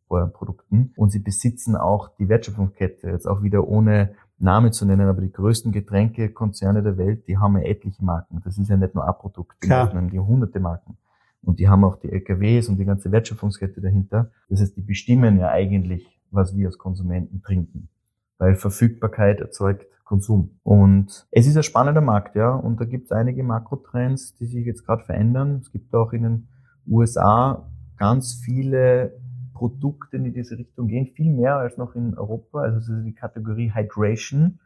Produkten 0.08 0.94
und 0.96 1.12
sie 1.12 1.20
besitzen 1.20 1.76
auch 1.76 2.10
die 2.18 2.28
Wertschöpfungskette, 2.30 3.10
jetzt 3.10 3.28
auch 3.28 3.44
wieder 3.44 3.68
ohne 3.68 4.16
Name 4.40 4.72
zu 4.72 4.86
nennen, 4.86 5.08
aber 5.08 5.22
die 5.22 5.32
größten 5.32 5.72
Getränkekonzerne 5.72 6.82
der 6.84 6.98
Welt, 6.98 7.28
die 7.28 7.38
haben 7.38 7.58
ja 7.58 7.64
etliche 7.64 8.04
Marken. 8.04 8.42
Das 8.44 8.58
ist 8.58 8.70
ja 8.70 8.78
nicht 8.78 8.96
nur 8.96 9.08
ein 9.08 9.14
Produkt, 9.20 9.64
die 9.64 9.72
haben 9.72 10.10
die 10.10 10.20
hunderte 10.20 10.60
Marken. 10.60 10.98
Und 11.44 11.60
die 11.60 11.70
haben 11.70 11.84
auch 11.84 11.96
die 11.96 12.12
LKWs 12.12 12.70
und 12.70 12.78
die 12.78 12.86
ganze 12.86 13.12
Wertschöpfungskette 13.12 13.82
dahinter. 13.82 14.32
Das 14.50 14.62
heißt, 14.62 14.78
die 14.78 14.82
bestimmen 14.82 15.40
ja 15.40 15.50
eigentlich, 15.50 16.20
was 16.30 16.56
wir 16.56 16.68
als 16.68 16.78
Konsumenten 16.78 17.42
trinken. 17.42 17.90
Weil 18.38 18.56
Verfügbarkeit 18.56 19.40
erzeugt 19.40 19.86
Konsum. 20.12 20.60
Und 20.64 21.26
es 21.32 21.48
ist 21.48 21.56
ein 21.56 21.64
spannender 21.64 22.02
Markt, 22.02 22.36
ja. 22.36 22.54
Und 22.54 22.82
da 22.82 22.86
gibt 22.86 23.06
es 23.06 23.12
einige 23.14 23.44
Makrotrends, 23.44 24.36
die 24.36 24.46
sich 24.46 24.66
jetzt 24.66 24.86
gerade 24.86 25.06
verändern. 25.06 25.60
Es 25.62 25.72
gibt 25.72 25.96
auch 25.96 26.12
in 26.12 26.24
den 26.24 26.48
USA 26.86 27.72
ganz 27.96 28.34
viele 28.44 29.18
Produkte, 29.54 30.20
die 30.20 30.28
in 30.28 30.34
diese 30.34 30.58
Richtung 30.58 30.88
gehen, 30.88 31.08
viel 31.16 31.32
mehr 31.32 31.56
als 31.56 31.78
noch 31.78 31.96
in 31.96 32.18
Europa. 32.18 32.60
Also 32.60 32.94
die 33.02 33.14
Kategorie 33.14 33.72
Hydration, 33.74 34.60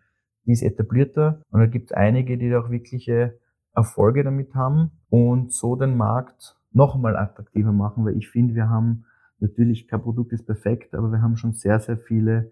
die 0.47 0.53
ist 0.53 0.63
etablierter. 0.63 1.43
Und 1.51 1.59
da 1.59 1.67
gibt 1.67 1.91
es 1.91 1.95
einige, 1.95 2.39
die 2.39 2.55
auch 2.55 2.71
wirkliche 2.71 3.37
Erfolge 3.75 4.23
damit 4.23 4.55
haben 4.55 4.93
und 5.09 5.53
so 5.53 5.75
den 5.75 5.95
Markt 5.95 6.57
noch 6.71 6.95
einmal 6.95 7.15
attraktiver 7.15 7.71
machen, 7.71 8.03
weil 8.03 8.17
ich 8.17 8.29
finde, 8.29 8.55
wir 8.55 8.67
haben 8.67 9.05
natürlich 9.39 9.87
kein 9.87 10.01
Produkt 10.01 10.33
ist 10.33 10.47
perfekt, 10.47 10.95
aber 10.95 11.11
wir 11.11 11.21
haben 11.21 11.37
schon 11.37 11.53
sehr, 11.53 11.79
sehr 11.79 11.97
viele 11.97 12.51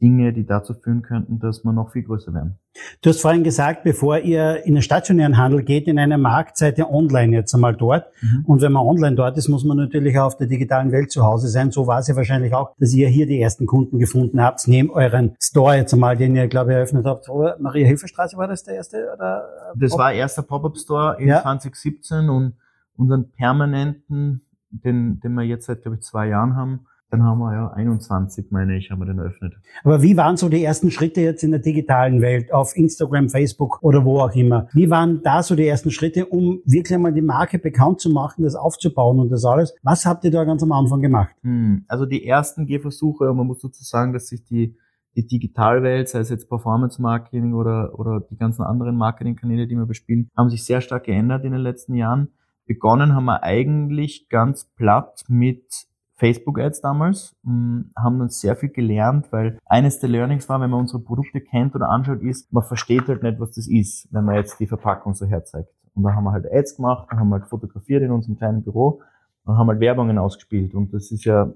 Dinge, 0.00 0.32
die 0.32 0.46
dazu 0.46 0.74
führen 0.74 1.02
könnten, 1.02 1.40
dass 1.40 1.64
wir 1.64 1.72
noch 1.72 1.90
viel 1.90 2.04
größer 2.04 2.32
werden. 2.32 2.58
Du 3.02 3.10
hast 3.10 3.20
vorhin 3.20 3.42
gesagt, 3.42 3.82
bevor 3.82 4.18
ihr 4.18 4.64
in 4.64 4.74
den 4.74 4.82
stationären 4.82 5.36
Handel 5.36 5.64
geht, 5.64 5.88
in 5.88 5.98
eine 5.98 6.18
Marktseite 6.18 6.88
online 6.88 7.34
jetzt 7.34 7.52
einmal 7.54 7.74
dort. 7.74 8.06
Mhm. 8.20 8.44
Und 8.46 8.62
wenn 8.62 8.72
man 8.72 8.86
online 8.86 9.16
dort 9.16 9.36
ist, 9.36 9.48
muss 9.48 9.64
man 9.64 9.76
natürlich 9.76 10.18
auch 10.18 10.26
auf 10.26 10.36
der 10.36 10.46
digitalen 10.46 10.92
Welt 10.92 11.10
zu 11.10 11.24
Hause 11.24 11.48
sein. 11.48 11.72
So 11.72 11.86
war 11.86 11.98
es 11.98 12.06
ja 12.06 12.14
wahrscheinlich 12.14 12.54
auch, 12.54 12.74
dass 12.78 12.94
ihr 12.94 13.08
hier 13.08 13.26
die 13.26 13.40
ersten 13.40 13.66
Kunden 13.66 13.98
gefunden 13.98 14.40
habt, 14.40 14.66
neben 14.68 14.90
euren 14.90 15.36
Store 15.40 15.76
jetzt 15.76 15.92
einmal, 15.92 16.16
den 16.16 16.36
ihr, 16.36 16.46
glaube 16.46 16.70
ich, 16.70 16.76
eröffnet 16.76 17.04
habt. 17.04 17.28
Maria 17.58 17.86
Hilferstraße 17.86 18.36
war 18.36 18.46
das 18.46 18.62
der 18.62 18.76
erste? 18.76 19.12
Oder? 19.14 19.48
Das 19.76 19.98
war 19.98 20.12
erster 20.12 20.42
Pop-Up-Store 20.42 21.20
in 21.20 21.28
ja. 21.28 21.42
2017 21.42 22.28
und 22.28 22.54
unseren 22.96 23.30
permanenten, 23.30 24.42
den, 24.70 25.18
den 25.20 25.34
wir 25.34 25.44
jetzt 25.44 25.66
seit, 25.66 25.82
glaube 25.82 25.96
ich, 25.96 26.02
zwei 26.02 26.28
Jahren 26.28 26.54
haben, 26.54 26.86
dann 27.10 27.22
haben 27.22 27.38
wir 27.38 27.54
ja 27.54 27.68
21, 27.68 28.50
meine 28.50 28.76
ich, 28.76 28.90
haben 28.90 29.00
wir 29.00 29.06
den 29.06 29.18
eröffnet. 29.18 29.54
Aber 29.82 30.02
wie 30.02 30.16
waren 30.16 30.36
so 30.36 30.48
die 30.50 30.62
ersten 30.62 30.90
Schritte 30.90 31.22
jetzt 31.22 31.42
in 31.42 31.50
der 31.50 31.60
digitalen 31.60 32.20
Welt, 32.20 32.52
auf 32.52 32.76
Instagram, 32.76 33.30
Facebook 33.30 33.82
oder 33.82 34.04
wo 34.04 34.20
auch 34.20 34.34
immer? 34.34 34.68
Wie 34.74 34.90
waren 34.90 35.22
da 35.22 35.42
so 35.42 35.56
die 35.56 35.66
ersten 35.66 35.90
Schritte, 35.90 36.26
um 36.26 36.60
wirklich 36.66 36.94
einmal 36.94 37.14
die 37.14 37.22
Marke 37.22 37.58
bekannt 37.58 38.00
zu 38.00 38.10
machen, 38.10 38.44
das 38.44 38.54
aufzubauen 38.54 39.20
und 39.20 39.30
das 39.30 39.44
alles? 39.46 39.74
Was 39.82 40.04
habt 40.04 40.24
ihr 40.24 40.30
da 40.30 40.44
ganz 40.44 40.62
am 40.62 40.72
Anfang 40.72 41.00
gemacht? 41.00 41.34
Hm, 41.42 41.84
also 41.88 42.04
die 42.04 42.26
ersten 42.26 42.66
Gehversuche, 42.66 43.32
man 43.32 43.46
muss 43.46 43.60
dazu 43.60 43.82
sagen, 43.82 44.12
dass 44.12 44.26
sich 44.26 44.44
die, 44.44 44.76
die 45.16 45.26
Digitalwelt, 45.26 46.10
sei 46.10 46.18
es 46.18 46.28
jetzt 46.28 46.50
Performance 46.50 47.00
Marketing 47.00 47.54
oder, 47.54 47.98
oder 47.98 48.20
die 48.20 48.36
ganzen 48.36 48.62
anderen 48.62 48.96
Marketingkanäle, 48.96 49.66
die 49.66 49.76
wir 49.76 49.86
bespielen, 49.86 50.28
haben 50.36 50.50
sich 50.50 50.62
sehr 50.64 50.82
stark 50.82 51.04
geändert 51.04 51.44
in 51.44 51.52
den 51.52 51.62
letzten 51.62 51.94
Jahren. 51.94 52.28
Begonnen 52.66 53.14
haben 53.14 53.24
wir 53.24 53.42
eigentlich 53.42 54.28
ganz 54.28 54.66
platt 54.76 55.24
mit 55.26 55.87
Facebook-Ads 56.18 56.80
damals, 56.80 57.36
hm, 57.44 57.90
haben 57.96 58.20
uns 58.20 58.40
sehr 58.40 58.56
viel 58.56 58.70
gelernt, 58.70 59.32
weil 59.32 59.58
eines 59.66 60.00
der 60.00 60.08
Learnings 60.08 60.48
war, 60.48 60.60
wenn 60.60 60.70
man 60.70 60.80
unsere 60.80 61.00
Produkte 61.00 61.40
kennt 61.40 61.74
oder 61.74 61.88
anschaut, 61.88 62.22
ist, 62.22 62.52
man 62.52 62.64
versteht 62.64 63.08
halt 63.08 63.22
nicht, 63.22 63.40
was 63.40 63.52
das 63.52 63.68
ist, 63.68 64.08
wenn 64.12 64.24
man 64.24 64.34
jetzt 64.34 64.58
die 64.60 64.66
Verpackung 64.66 65.14
so 65.14 65.26
herzeigt. 65.26 65.70
Und 65.94 66.02
da 66.02 66.14
haben 66.14 66.24
wir 66.24 66.32
halt 66.32 66.46
Ads 66.52 66.76
gemacht, 66.76 67.06
dann 67.10 67.20
haben 67.20 67.28
wir 67.28 67.40
halt 67.40 67.48
fotografiert 67.48 68.02
in 68.02 68.10
unserem 68.10 68.36
kleinen 68.36 68.62
Büro 68.62 69.00
und 69.44 69.56
haben 69.56 69.68
halt 69.68 69.80
Werbungen 69.80 70.18
ausgespielt. 70.18 70.74
Und 70.74 70.92
das 70.92 71.10
ist 71.10 71.24
ja, 71.24 71.50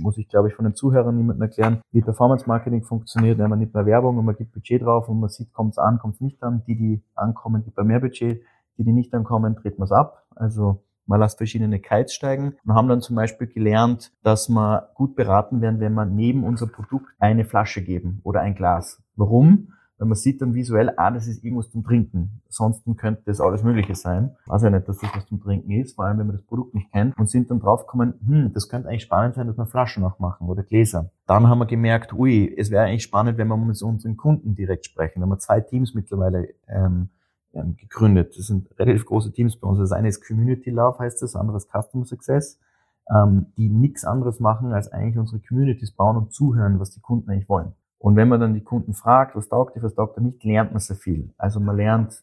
muss 0.00 0.18
ich 0.18 0.28
glaube 0.28 0.48
ich 0.48 0.54
von 0.54 0.64
den 0.64 0.74
Zuhörern 0.74 1.16
niemandem 1.16 1.42
erklären, 1.42 1.80
wie 1.92 2.00
Performance 2.00 2.46
Marketing 2.48 2.82
funktioniert, 2.82 3.38
wenn 3.38 3.50
man 3.50 3.58
nicht 3.58 3.72
mehr 3.72 3.86
Werbung 3.86 4.18
und 4.18 4.24
man 4.24 4.36
gibt 4.36 4.52
Budget 4.52 4.82
drauf 4.82 5.08
und 5.08 5.20
man 5.20 5.28
sieht, 5.28 5.52
kommt 5.52 5.72
es 5.72 5.78
an, 5.78 5.98
kommt 5.98 6.14
es 6.14 6.20
nicht 6.20 6.42
an. 6.42 6.62
Die, 6.66 6.74
die 6.74 7.02
ankommen, 7.14 7.62
gibt 7.64 7.76
man 7.76 7.86
mehr 7.86 8.00
Budget. 8.00 8.42
Die, 8.76 8.84
die 8.84 8.92
nicht 8.92 9.14
ankommen, 9.14 9.54
dreht 9.54 9.78
man 9.78 9.84
es 9.84 9.92
ab. 9.92 10.26
Also 10.34 10.82
man 11.06 11.20
lässt 11.20 11.38
verschiedene 11.38 11.80
Kites 11.80 12.14
steigen 12.14 12.56
und 12.64 12.74
haben 12.74 12.88
dann 12.88 13.00
zum 13.00 13.16
Beispiel 13.16 13.46
gelernt, 13.46 14.12
dass 14.22 14.48
wir 14.48 14.90
gut 14.94 15.16
beraten 15.16 15.60
werden, 15.60 15.80
wenn 15.80 15.94
wir 15.94 16.04
neben 16.04 16.44
unser 16.44 16.66
Produkt 16.66 17.06
eine 17.18 17.44
Flasche 17.44 17.82
geben 17.82 18.20
oder 18.24 18.40
ein 18.40 18.54
Glas. 18.54 19.02
Warum? 19.16 19.68
Weil 19.98 20.08
man 20.08 20.16
sieht 20.16 20.42
dann 20.42 20.54
visuell, 20.54 20.92
ah, 20.96 21.12
das 21.12 21.28
ist 21.28 21.44
irgendwas 21.44 21.70
zum 21.70 21.84
Trinken. 21.84 22.40
Ansonsten 22.46 22.96
könnte 22.96 23.22
das 23.26 23.40
alles 23.40 23.62
Mögliche 23.62 23.94
sein. 23.94 24.34
Weiß 24.46 24.62
ja 24.62 24.70
nicht, 24.70 24.88
dass 24.88 24.98
das 24.98 25.10
was 25.14 25.26
zum 25.26 25.40
Trinken 25.40 25.70
ist, 25.70 25.94
vor 25.94 26.04
allem 26.04 26.18
wenn 26.18 26.26
man 26.26 26.36
das 26.36 26.44
Produkt 26.44 26.74
nicht 26.74 26.90
kennt 26.90 27.16
und 27.16 27.30
sind 27.30 27.50
dann 27.50 27.60
draufgekommen, 27.60 28.14
hm, 28.26 28.52
das 28.52 28.68
könnte 28.68 28.88
eigentlich 28.88 29.04
spannend 29.04 29.36
sein, 29.36 29.46
dass 29.46 29.56
wir 29.56 29.66
Flaschen 29.66 30.02
auch 30.02 30.18
machen 30.18 30.48
oder 30.48 30.64
Gläser. 30.64 31.10
Dann 31.26 31.48
haben 31.48 31.58
wir 31.58 31.66
gemerkt, 31.66 32.12
ui, 32.12 32.52
es 32.56 32.72
wäre 32.72 32.84
eigentlich 32.84 33.04
spannend, 33.04 33.38
wenn 33.38 33.46
wir 33.46 33.56
mit 33.56 33.80
unseren 33.80 34.16
Kunden 34.16 34.56
direkt 34.56 34.84
sprechen. 34.84 35.20
Da 35.20 35.22
haben 35.22 35.30
wir 35.30 35.38
zwei 35.38 35.60
Teams 35.60 35.94
mittlerweile 35.94 36.48
ähm, 36.66 37.10
ähm, 37.54 37.76
gegründet. 37.76 38.34
Das 38.36 38.46
sind 38.46 38.68
relativ 38.78 39.06
große 39.06 39.32
Teams 39.32 39.56
bei 39.58 39.68
uns. 39.68 39.78
Das 39.78 39.92
eine 39.92 40.08
ist 40.08 40.26
Community 40.26 40.70
Love, 40.70 40.98
heißt 40.98 41.22
das, 41.22 41.36
andere 41.36 41.56
ist 41.56 41.70
Customer 41.70 42.04
Success, 42.04 42.60
ähm, 43.14 43.46
die 43.56 43.68
nichts 43.68 44.04
anderes 44.04 44.40
machen, 44.40 44.72
als 44.72 44.92
eigentlich 44.92 45.18
unsere 45.18 45.40
Communities 45.40 45.92
bauen 45.92 46.16
und 46.16 46.32
zuhören, 46.32 46.80
was 46.80 46.90
die 46.90 47.00
Kunden 47.00 47.30
eigentlich 47.30 47.48
wollen. 47.48 47.72
Und 47.98 48.16
wenn 48.16 48.28
man 48.28 48.38
dann 48.38 48.54
die 48.54 48.62
Kunden 48.62 48.92
fragt, 48.92 49.34
was 49.34 49.48
taugt 49.48 49.76
dir, 49.76 49.82
was 49.82 49.94
taugt 49.94 50.18
dir 50.18 50.22
nicht, 50.22 50.44
lernt 50.44 50.72
man 50.72 50.80
sehr 50.80 50.96
viel. 50.96 51.32
Also 51.38 51.58
man 51.58 51.76
lernt, 51.76 52.22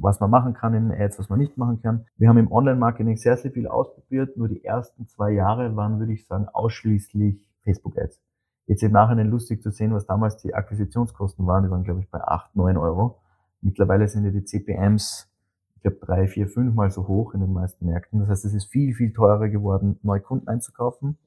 was 0.00 0.18
man 0.18 0.30
machen 0.30 0.54
kann 0.54 0.74
in 0.74 0.92
Ads, 0.92 1.20
was 1.20 1.28
man 1.28 1.38
nicht 1.38 1.56
machen 1.56 1.80
kann. 1.80 2.06
Wir 2.16 2.28
haben 2.28 2.38
im 2.38 2.50
Online-Marketing 2.50 3.16
sehr, 3.16 3.36
sehr 3.36 3.52
viel 3.52 3.68
ausprobiert. 3.68 4.36
Nur 4.36 4.48
die 4.48 4.64
ersten 4.64 5.06
zwei 5.06 5.30
Jahre 5.30 5.76
waren, 5.76 6.00
würde 6.00 6.12
ich 6.12 6.26
sagen, 6.26 6.48
ausschließlich 6.48 7.40
Facebook-Ads. 7.62 8.20
Jetzt 8.66 8.82
im 8.82 8.92
Nachhinein 8.92 9.30
lustig 9.30 9.62
zu 9.62 9.70
sehen, 9.70 9.94
was 9.94 10.06
damals 10.06 10.38
die 10.38 10.54
Akquisitionskosten 10.54 11.46
waren. 11.46 11.62
Die 11.62 11.70
waren, 11.70 11.84
glaube 11.84 12.00
ich, 12.00 12.10
bei 12.10 12.20
8, 12.20 12.56
9 12.56 12.76
Euro. 12.76 13.20
Mittlerweile 13.66 14.06
sind 14.06 14.24
ja 14.24 14.30
die 14.30 14.44
CPMs, 14.44 15.28
ich 15.74 15.82
glaube, 15.82 15.98
drei, 16.00 16.28
vier, 16.28 16.46
fünf 16.46 16.72
Mal 16.74 16.92
so 16.92 17.08
hoch 17.08 17.34
in 17.34 17.40
den 17.40 17.52
meisten 17.52 17.86
Märkten. 17.86 18.20
Das 18.20 18.28
heißt, 18.28 18.44
es 18.44 18.54
ist 18.54 18.70
viel, 18.70 18.94
viel 18.94 19.12
teurer 19.12 19.48
geworden, 19.48 19.98
neue 20.04 20.20
Kunden 20.20 20.46
einzukaufen. 20.46 21.18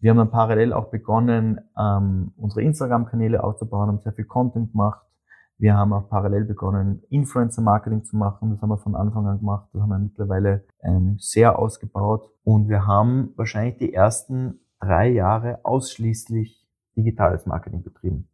Wir 0.00 0.10
haben 0.10 0.16
dann 0.16 0.30
parallel 0.30 0.72
auch 0.72 0.90
begonnen, 0.90 1.60
ähm, 1.78 2.32
unsere 2.38 2.62
Instagram-Kanäle 2.62 3.44
aufzubauen, 3.44 3.88
haben 3.88 4.00
sehr 4.00 4.14
viel 4.14 4.24
Content 4.24 4.72
gemacht. 4.72 5.02
Wir 5.58 5.76
haben 5.76 5.92
auch 5.92 6.08
parallel 6.08 6.46
begonnen, 6.46 7.02
Influencer-Marketing 7.10 8.04
zu 8.04 8.16
machen. 8.16 8.50
Das 8.50 8.62
haben 8.62 8.70
wir 8.70 8.78
von 8.78 8.96
Anfang 8.96 9.26
an 9.26 9.40
gemacht. 9.40 9.68
Das 9.74 9.82
haben 9.82 9.90
wir 9.90 9.98
mittlerweile 9.98 10.64
ähm, 10.82 11.18
sehr 11.20 11.58
ausgebaut. 11.58 12.30
Und 12.44 12.70
wir 12.70 12.86
haben 12.86 13.34
wahrscheinlich 13.36 13.76
die 13.76 13.92
ersten 13.92 14.60
drei 14.80 15.10
Jahre 15.10 15.60
ausschließlich 15.64 16.66
digitales 16.96 17.44
Marketing 17.44 17.82
betrieben. 17.82 18.28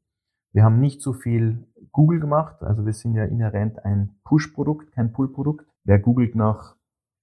Wir 0.53 0.65
haben 0.65 0.81
nicht 0.81 1.01
so 1.03 1.13
viel 1.13 1.67
Google 1.93 2.21
gemacht, 2.21 2.63
also 2.63 2.87
wir 2.87 2.93
sind 2.93 3.15
ja 3.15 3.25
inhärent 3.25 3.85
ein 3.85 4.17
Push-Produkt, 4.25 4.93
kein 4.93 5.13
Pull-Produkt. 5.13 5.67
Wer 5.85 5.99
googelt 5.99 6.35
nach 6.35 6.77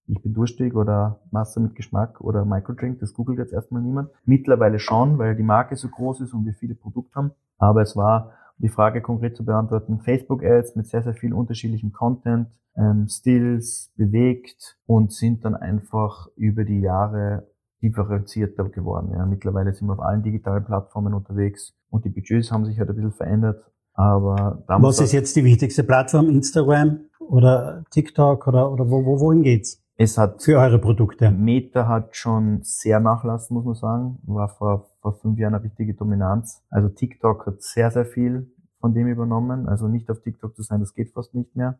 ich 0.08 0.21
bin 0.21 0.34
durstig 0.34 0.73
oder 0.73 1.19
Wasser 1.32 1.60
mit 1.60 1.75
Geschmack 1.75 2.21
oder 2.21 2.45
Microdrink, 2.45 2.99
das 2.99 3.13
googelt 3.13 3.39
jetzt 3.39 3.53
erstmal 3.53 3.82
niemand. 3.82 4.10
Mittlerweile 4.23 4.80
schon, 4.80 5.17
weil 5.17 5.36
die 5.36 5.43
Marke 5.43 5.75
so 5.75 5.89
groß 5.89 6.21
ist 6.21 6.34
und 6.34 6.45
wir 6.45 6.53
viele 6.53 6.75
Produkte 6.75 7.15
haben. 7.15 7.32
Aber 7.58 7.82
es 7.82 7.95
war, 7.95 8.32
um 8.58 8.63
die 8.63 8.69
Frage 8.69 9.01
konkret 9.01 9.36
zu 9.36 9.43
beantworten, 9.43 9.99
Facebook-Ads 9.99 10.75
mit 10.75 10.88
sehr, 10.88 11.03
sehr 11.03 11.13
viel 11.13 11.34
unterschiedlichem 11.34 11.91
Content, 11.91 12.47
ähm, 12.77 13.08
Stills, 13.10 13.91
bewegt 13.97 14.77
und 14.86 15.12
sind 15.12 15.43
dann 15.43 15.56
einfach 15.56 16.27
über 16.36 16.63
die 16.63 16.80
Jahre 16.80 17.47
differenzierter 17.82 18.69
geworden. 18.69 19.12
Ja. 19.12 19.25
Mittlerweile 19.25 19.73
sind 19.73 19.88
wir 19.88 19.93
auf 19.93 19.99
allen 19.99 20.23
digitalen 20.23 20.63
Plattformen 20.63 21.13
unterwegs 21.13 21.75
und 21.89 22.06
die 22.06 22.10
Budgets 22.10 22.51
haben 22.51 22.65
sich 22.65 22.80
halt 22.80 22.89
ein 22.89 22.95
bisschen 22.95 23.12
verändert. 23.12 23.71
Aber 23.97 24.63
Was 24.67 25.01
ist 25.01 25.12
jetzt 25.12 25.36
die 25.36 25.43
wichtigste 25.43 25.83
Plattform? 25.83 26.29
Instagram 26.29 26.99
oder 27.19 27.83
TikTok 27.89 28.47
oder, 28.47 28.71
oder 28.71 28.89
wo, 28.89 29.03
wo, 29.03 29.19
wohin 29.19 29.41
geht's? 29.41 29.83
Es 29.97 30.19
hat 30.19 30.43
für 30.43 30.60
eure 30.60 30.77
Produkte. 30.77 31.31
Meta 31.31 31.88
hat 31.88 32.15
schon 32.15 32.60
sehr 32.62 32.99
nachlassen, 32.99 33.55
muss 33.55 33.65
man 33.65 33.73
sagen. 33.73 34.19
War 34.27 34.49
vor, 34.49 34.86
vor 35.01 35.13
fünf 35.13 35.39
Jahren 35.39 35.55
eine 35.55 35.63
richtige 35.63 35.95
Dominanz. 35.95 36.62
Also 36.69 36.89
TikTok 36.89 37.47
hat 37.47 37.63
sehr, 37.63 37.89
sehr 37.89 38.05
viel 38.05 38.51
von 38.79 38.93
dem 38.93 39.07
übernommen. 39.07 39.67
Also 39.67 39.88
nicht 39.88 40.12
auf 40.12 40.21
TikTok 40.21 40.55
zu 40.55 40.62
sein, 40.62 40.79
das 40.79 40.93
geht 40.93 41.13
fast 41.13 41.33
nicht 41.33 41.55
mehr. 41.55 41.79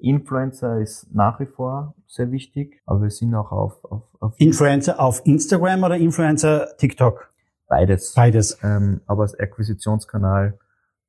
Influencer 0.00 0.80
ist 0.80 1.14
nach 1.14 1.38
wie 1.38 1.46
vor 1.46 1.94
sehr 2.08 2.32
wichtig, 2.32 2.82
aber 2.86 3.02
wir 3.02 3.10
sind 3.10 3.32
auch 3.36 3.52
auf, 3.52 3.84
auf, 3.84 4.02
auf 4.18 4.34
Influencer 4.38 4.98
auf 4.98 5.24
Instagram 5.24 5.84
oder 5.84 5.96
Influencer 5.96 6.76
TikTok? 6.78 7.30
Beides. 7.68 8.14
Beides. 8.14 8.58
Ähm, 8.64 9.00
aber 9.06 9.22
als 9.22 9.38
Akquisitionskanal 9.38 10.58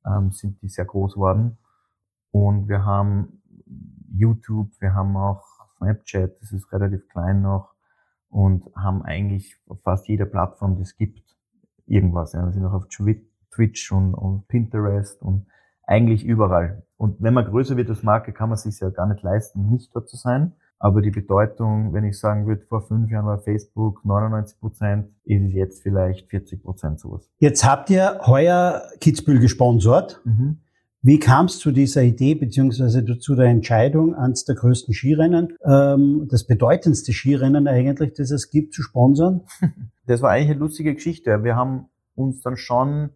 ähm, 0.06 0.30
sind 0.30 0.60
die 0.62 0.68
sehr 0.68 0.84
groß 0.84 1.14
geworden. 1.14 1.58
Und 2.30 2.68
wir 2.68 2.84
haben 2.84 3.42
YouTube, 4.12 4.70
wir 4.80 4.94
haben 4.94 5.16
auch 5.16 5.44
Snapchat, 5.76 6.40
das 6.40 6.52
ist 6.52 6.72
relativ 6.72 7.08
klein 7.08 7.42
noch 7.42 7.74
und 8.28 8.64
haben 8.74 9.02
eigentlich 9.02 9.56
auf 9.68 9.80
fast 9.82 10.08
jeder 10.08 10.26
Plattform, 10.26 10.76
die 10.76 10.82
es 10.82 10.96
gibt, 10.96 11.36
irgendwas. 11.86 12.32
Ja. 12.32 12.44
Wir 12.44 12.52
sind 12.52 12.64
auch 12.64 12.72
auf 12.72 12.88
Twitch 12.88 13.92
und, 13.92 14.14
und 14.14 14.48
Pinterest 14.48 15.22
und 15.22 15.46
eigentlich 15.84 16.24
überall. 16.24 16.84
Und 16.96 17.22
wenn 17.22 17.34
man 17.34 17.44
größer 17.44 17.76
wird 17.76 17.88
als 17.88 18.02
Marke, 18.02 18.32
kann 18.32 18.48
man 18.48 18.58
sich 18.58 18.80
ja 18.80 18.90
gar 18.90 19.06
nicht 19.06 19.22
leisten, 19.22 19.70
nicht 19.70 19.94
dort 19.94 20.08
zu 20.08 20.16
sein. 20.16 20.54
Aber 20.78 21.00
die 21.00 21.10
Bedeutung, 21.10 21.92
wenn 21.94 22.04
ich 22.04 22.18
sagen 22.18 22.46
würde, 22.46 22.62
vor 22.66 22.82
fünf 22.82 23.10
Jahren 23.10 23.26
war 23.26 23.38
Facebook 23.38 24.04
99 24.04 24.60
Prozent, 24.60 25.08
ist 25.24 25.42
es 25.42 25.54
jetzt 25.54 25.82
vielleicht 25.82 26.28
40 26.28 26.62
Prozent 26.62 27.00
sowas. 27.00 27.30
Jetzt 27.38 27.64
habt 27.64 27.88
ihr 27.90 28.20
heuer 28.26 28.82
Kitzbühel 29.00 29.40
gesponsert. 29.40 30.20
Mhm. 30.24 30.58
Wie 31.02 31.18
kam 31.18 31.46
es 31.46 31.58
zu 31.58 31.70
dieser 31.70 32.02
Idee 32.02 32.34
beziehungsweise 32.34 33.04
zu 33.18 33.36
der 33.36 33.46
Entscheidung, 33.46 34.14
eines 34.14 34.44
der 34.44 34.56
größten 34.56 34.92
Skirennen, 34.92 35.56
ähm, 35.64 36.26
das 36.28 36.46
bedeutendste 36.46 37.12
Skirennen 37.12 37.68
eigentlich, 37.68 38.14
das 38.14 38.30
es 38.30 38.50
gibt, 38.50 38.74
zu 38.74 38.82
sponsern? 38.82 39.42
Das 40.08 40.22
war 40.22 40.30
eigentlich 40.30 40.50
eine 40.50 40.60
lustige 40.60 40.94
Geschichte. 40.94 41.42
Wir 41.42 41.56
haben 41.56 41.86
uns 42.14 42.40
dann 42.40 42.56
schon 42.56 43.10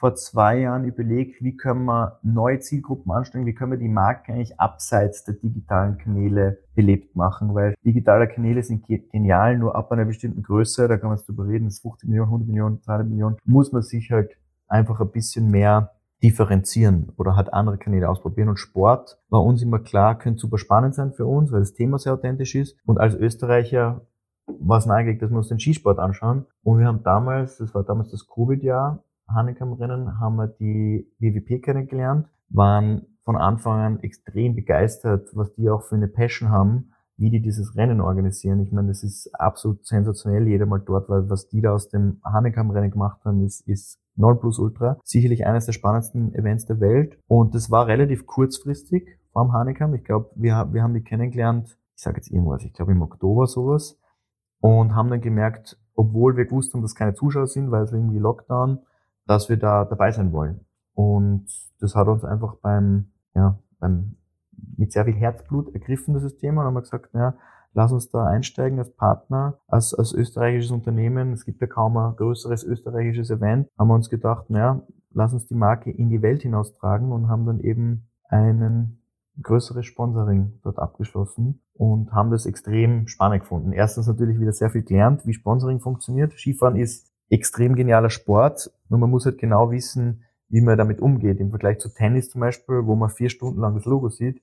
vor 0.00 0.14
zwei 0.14 0.60
Jahren 0.60 0.86
überlegt, 0.86 1.42
wie 1.44 1.58
können 1.58 1.84
wir 1.84 2.18
neue 2.22 2.58
Zielgruppen 2.58 3.12
anstellen, 3.12 3.44
wie 3.44 3.54
können 3.54 3.72
wir 3.72 3.78
die 3.78 3.86
Marke 3.86 4.32
eigentlich 4.32 4.58
abseits 4.58 5.24
der 5.24 5.34
digitalen 5.34 5.98
Kanäle 5.98 6.58
belebt 6.74 7.16
machen, 7.16 7.54
weil 7.54 7.74
digitale 7.84 8.26
Kanäle 8.26 8.62
sind 8.62 8.86
genial, 8.86 9.58
nur 9.58 9.76
ab 9.76 9.92
einer 9.92 10.06
bestimmten 10.06 10.42
Größe, 10.42 10.88
da 10.88 10.96
kann 10.96 11.10
man 11.10 11.18
es 11.18 11.26
drüber 11.26 11.46
reden, 11.46 11.66
das 11.66 11.74
ist 11.74 11.82
50 11.82 12.08
Millionen, 12.08 12.28
100 12.28 12.48
Millionen, 12.48 12.80
200 12.80 13.08
Millionen, 13.08 13.36
muss 13.44 13.72
man 13.72 13.82
sich 13.82 14.10
halt 14.10 14.38
einfach 14.68 15.00
ein 15.00 15.10
bisschen 15.10 15.50
mehr 15.50 15.92
differenzieren 16.22 17.12
oder 17.18 17.36
halt 17.36 17.52
andere 17.52 17.76
Kanäle 17.76 18.08
ausprobieren. 18.08 18.48
Und 18.48 18.58
Sport 18.58 19.18
war 19.28 19.42
uns 19.42 19.60
immer 19.60 19.80
klar, 19.80 20.16
könnte 20.16 20.40
super 20.40 20.56
spannend 20.56 20.94
sein 20.94 21.12
für 21.12 21.26
uns, 21.26 21.52
weil 21.52 21.60
das 21.60 21.74
Thema 21.74 21.98
sehr 21.98 22.14
authentisch 22.14 22.54
ist. 22.54 22.76
Und 22.86 22.98
als 22.98 23.14
Österreicher 23.14 24.06
war 24.46 24.78
es 24.78 24.86
nahegelegt, 24.86 25.20
dass 25.20 25.30
wir 25.30 25.36
uns 25.36 25.48
den 25.48 25.60
Skisport 25.60 25.98
anschauen. 25.98 26.46
Und 26.62 26.78
wir 26.78 26.86
haben 26.86 27.02
damals, 27.02 27.58
das 27.58 27.74
war 27.74 27.84
damals 27.84 28.10
das 28.10 28.26
Covid-Jahr, 28.26 29.02
Hannekam-Rennen, 29.34 30.18
haben 30.18 30.36
wir 30.36 30.48
die 30.48 31.10
WWP 31.18 31.62
kennengelernt, 31.62 32.28
waren 32.48 33.06
von 33.24 33.36
Anfang 33.36 33.80
an 33.80 34.00
extrem 34.00 34.54
begeistert, 34.54 35.30
was 35.34 35.54
die 35.54 35.68
auch 35.68 35.82
für 35.82 35.94
eine 35.94 36.08
Passion 36.08 36.50
haben, 36.50 36.92
wie 37.16 37.30
die 37.30 37.42
dieses 37.42 37.76
Rennen 37.76 38.00
organisieren. 38.00 38.60
Ich 38.60 38.72
meine, 38.72 38.88
das 38.88 39.02
ist 39.02 39.30
absolut 39.34 39.86
sensationell, 39.86 40.48
jeder 40.48 40.66
mal 40.66 40.80
dort, 40.80 41.08
weil 41.08 41.28
was 41.28 41.48
die 41.48 41.60
da 41.60 41.72
aus 41.72 41.88
dem 41.88 42.20
Hannekam-Rennen 42.24 42.90
gemacht 42.90 43.20
haben, 43.24 43.44
ist, 43.44 43.60
ist 43.68 44.00
Ultra. 44.16 44.98
Sicherlich 45.04 45.46
eines 45.46 45.66
der 45.66 45.72
spannendsten 45.72 46.34
Events 46.34 46.66
der 46.66 46.80
Welt. 46.80 47.18
Und 47.26 47.54
das 47.54 47.70
war 47.70 47.86
relativ 47.86 48.26
kurzfristig 48.26 49.08
vom 49.32 49.52
Hanekam. 49.52 49.94
Ich 49.94 50.04
glaube, 50.04 50.30
wir, 50.34 50.68
wir 50.72 50.82
haben 50.82 50.94
die 50.94 51.02
kennengelernt, 51.02 51.78
ich 51.96 52.02
sage 52.02 52.16
jetzt 52.16 52.30
irgendwas, 52.30 52.64
ich 52.64 52.72
glaube 52.72 52.92
im 52.92 53.02
Oktober 53.02 53.46
sowas. 53.46 53.98
Und 54.60 54.94
haben 54.94 55.08
dann 55.08 55.20
gemerkt, 55.20 55.78
obwohl 55.94 56.36
wir 56.36 56.44
gewusst 56.44 56.74
haben, 56.74 56.82
dass 56.82 56.94
keine 56.94 57.14
Zuschauer 57.14 57.46
sind, 57.46 57.70
weil 57.70 57.84
es 57.84 57.92
irgendwie 57.92 58.18
Lockdown, 58.18 58.80
dass 59.30 59.48
wir 59.48 59.56
da 59.56 59.84
dabei 59.84 60.10
sein 60.10 60.32
wollen. 60.32 60.66
Und 60.92 61.46
das 61.78 61.94
hat 61.94 62.08
uns 62.08 62.24
einfach 62.24 62.56
beim, 62.56 63.12
ja, 63.32 63.60
beim, 63.78 64.16
mit 64.76 64.90
sehr 64.90 65.04
viel 65.04 65.14
Herzblut 65.14 65.72
ergriffen, 65.72 66.14
dieses 66.14 66.36
Thema. 66.36 66.62
Und 66.62 66.66
haben 66.66 66.74
wir 66.74 66.80
gesagt, 66.80 67.14
ja, 67.14 67.34
lass 67.72 67.92
uns 67.92 68.10
da 68.10 68.26
einsteigen 68.26 68.80
als 68.80 68.90
Partner, 68.90 69.60
als, 69.68 69.94
als 69.94 70.12
österreichisches 70.12 70.72
Unternehmen. 70.72 71.32
Es 71.32 71.44
gibt 71.44 71.60
ja 71.60 71.68
kaum 71.68 71.96
ein 71.96 72.16
größeres 72.16 72.64
österreichisches 72.64 73.30
Event. 73.30 73.68
Haben 73.78 73.88
wir 73.88 73.94
uns 73.94 74.10
gedacht, 74.10 74.50
naja, 74.50 74.82
lass 75.12 75.32
uns 75.32 75.46
die 75.46 75.54
Marke 75.54 75.92
in 75.92 76.10
die 76.10 76.22
Welt 76.22 76.42
hinaustragen 76.42 77.12
und 77.12 77.28
haben 77.28 77.46
dann 77.46 77.60
eben 77.60 78.08
einen 78.28 79.00
größeres 79.40 79.86
Sponsoring 79.86 80.58
dort 80.64 80.80
abgeschlossen 80.80 81.62
und 81.74 82.10
haben 82.10 82.32
das 82.32 82.46
extrem 82.46 83.06
spannend 83.06 83.42
gefunden. 83.42 83.72
Erstens 83.72 84.08
natürlich 84.08 84.40
wieder 84.40 84.52
sehr 84.52 84.70
viel 84.70 84.82
gelernt, 84.82 85.24
wie 85.24 85.34
Sponsoring 85.34 85.78
funktioniert. 85.78 86.32
Skifahren 86.32 86.74
ist 86.74 87.10
extrem 87.28 87.76
genialer 87.76 88.10
Sport, 88.10 88.72
nur 88.90 88.98
man 88.98 89.08
muss 89.08 89.24
halt 89.24 89.38
genau 89.38 89.70
wissen, 89.70 90.24
wie 90.50 90.60
man 90.60 90.76
damit 90.76 91.00
umgeht. 91.00 91.40
Im 91.40 91.50
Vergleich 91.50 91.78
zu 91.78 91.88
Tennis 91.88 92.28
zum 92.28 92.42
Beispiel, 92.42 92.84
wo 92.84 92.96
man 92.96 93.08
vier 93.08 93.30
Stunden 93.30 93.60
lang 93.60 93.74
das 93.74 93.84
Logo 93.84 94.08
sieht, 94.10 94.42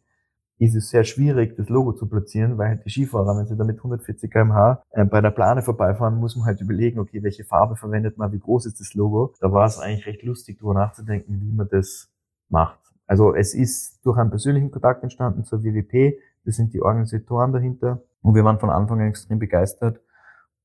ist 0.60 0.76
es 0.76 0.90
sehr 0.90 1.04
schwierig, 1.04 1.56
das 1.56 1.70
Logo 1.70 1.94
zu 1.94 2.08
platzieren, 2.08 2.58
weil 2.58 2.70
halt 2.70 2.86
die 2.86 2.90
Skifahrer, 2.90 3.38
wenn 3.38 3.46
sie 3.46 3.56
da 3.56 3.64
mit 3.64 3.78
140 3.78 4.32
kmh 4.32 4.82
äh, 4.92 5.06
bei 5.06 5.22
der 5.22 5.30
Plane 5.30 5.62
vorbeifahren, 5.62 6.16
muss 6.16 6.36
man 6.36 6.46
halt 6.46 6.62
überlegen, 6.62 7.00
okay, 7.00 7.22
welche 7.22 7.44
Farbe 7.44 7.76
verwendet 7.76 8.18
man, 8.18 8.32
wie 8.32 8.40
groß 8.40 8.66
ist 8.66 8.80
das 8.80 8.96
Logo. 8.96 9.36
Da 9.40 9.52
war 9.52 9.66
es 9.66 9.78
eigentlich 9.78 10.08
recht 10.08 10.24
lustig, 10.24 10.58
darüber 10.58 10.74
nachzudenken, 10.74 11.40
wie 11.42 11.52
man 11.52 11.68
das 11.70 12.10
macht. 12.50 12.80
Also 13.06 13.36
es 13.36 13.54
ist 13.54 14.04
durch 14.04 14.18
einen 14.18 14.32
persönlichen 14.32 14.72
Kontakt 14.72 15.04
entstanden 15.04 15.44
zur 15.44 15.64
WWP, 15.64 16.18
das 16.44 16.56
sind 16.56 16.74
die 16.74 16.82
Organisatoren 16.82 17.54
dahinter 17.54 18.02
und 18.22 18.34
wir 18.34 18.44
waren 18.44 18.60
von 18.60 18.70
Anfang 18.70 19.00
an 19.02 19.08
extrem 19.08 19.38
begeistert 19.38 20.02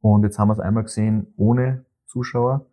und 0.00 0.24
jetzt 0.24 0.38
haben 0.38 0.48
wir 0.48 0.54
es 0.54 0.60
einmal 0.60 0.84
gesehen 0.84 1.34
ohne 1.36 1.84
Zuschauer 2.06 2.66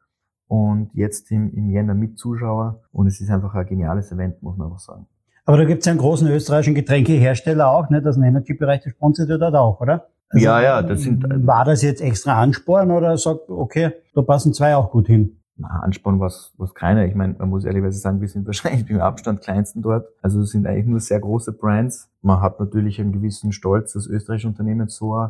und 0.50 0.90
jetzt 0.96 1.32
im, 1.32 1.54
im 1.54 1.70
Jänner 1.70 1.94
mit 1.94 2.18
Zuschauer 2.18 2.82
und 2.92 3.06
es 3.06 3.22
ist 3.22 3.30
einfach 3.30 3.54
ein 3.54 3.68
geniales 3.68 4.12
Event, 4.12 4.42
muss 4.42 4.58
man 4.58 4.68
einfach 4.68 4.80
sagen. 4.80 5.06
Aber 5.46 5.58
da 5.58 5.64
gibt 5.64 5.82
es 5.82 5.86
ja 5.86 5.92
einen 5.92 6.00
großen 6.00 6.28
österreichischen 6.28 6.74
Getränkehersteller 6.74 7.70
auch, 7.70 7.90
ne? 7.90 8.02
Das 8.02 8.18
ein 8.18 8.24
Energy-Bereich, 8.24 8.82
der 8.82 8.90
sponsert 8.90 9.30
ja 9.30 9.38
dort 9.38 9.54
auch, 9.56 9.80
oder? 9.80 10.08
Also, 10.30 10.46
ja, 10.46 10.62
ja, 10.62 10.82
das 10.82 11.04
sind. 11.04 11.24
War 11.46 11.66
das 11.66 11.84
jetzt 11.84 12.02
extra 12.02 12.42
Ansporn 12.42 12.90
oder 12.90 13.16
sagt, 13.18 13.48
okay, 13.50 13.92
da 14.16 14.24
passen 14.24 14.54
zwei 14.54 14.76
auch 14.76 14.92
gut 14.92 15.08
hin? 15.08 15.38
Na, 15.56 15.82
Ansporn 15.82 16.20
was 16.20 16.54
was 16.58 16.74
keiner. 16.74 17.06
Ich 17.06 17.14
meine, 17.14 17.36
man 17.38 17.50
muss 17.50 17.66
ehrlicherweise 17.66 18.00
sagen, 18.00 18.20
wir 18.20 18.28
sind 18.28 18.46
wahrscheinlich 18.48 18.90
im 18.90 19.02
Abstand 19.02 19.42
kleinsten 19.42 19.84
dort. 19.84 20.08
Also 20.24 20.42
es 20.42 20.50
sind 20.50 20.66
eigentlich 20.66 20.88
nur 20.88 21.00
sehr 21.00 21.20
große 21.20 21.54
Brands. 21.54 22.10
Man 22.24 22.42
hat 22.42 22.60
natürlich 22.60 23.00
einen 23.00 23.12
gewissen 23.12 23.52
Stolz, 23.52 23.94
das 23.94 24.08
österreichische 24.08 24.48
Unternehmen 24.48 24.88
so 24.88 25.16
ein, 25.16 25.30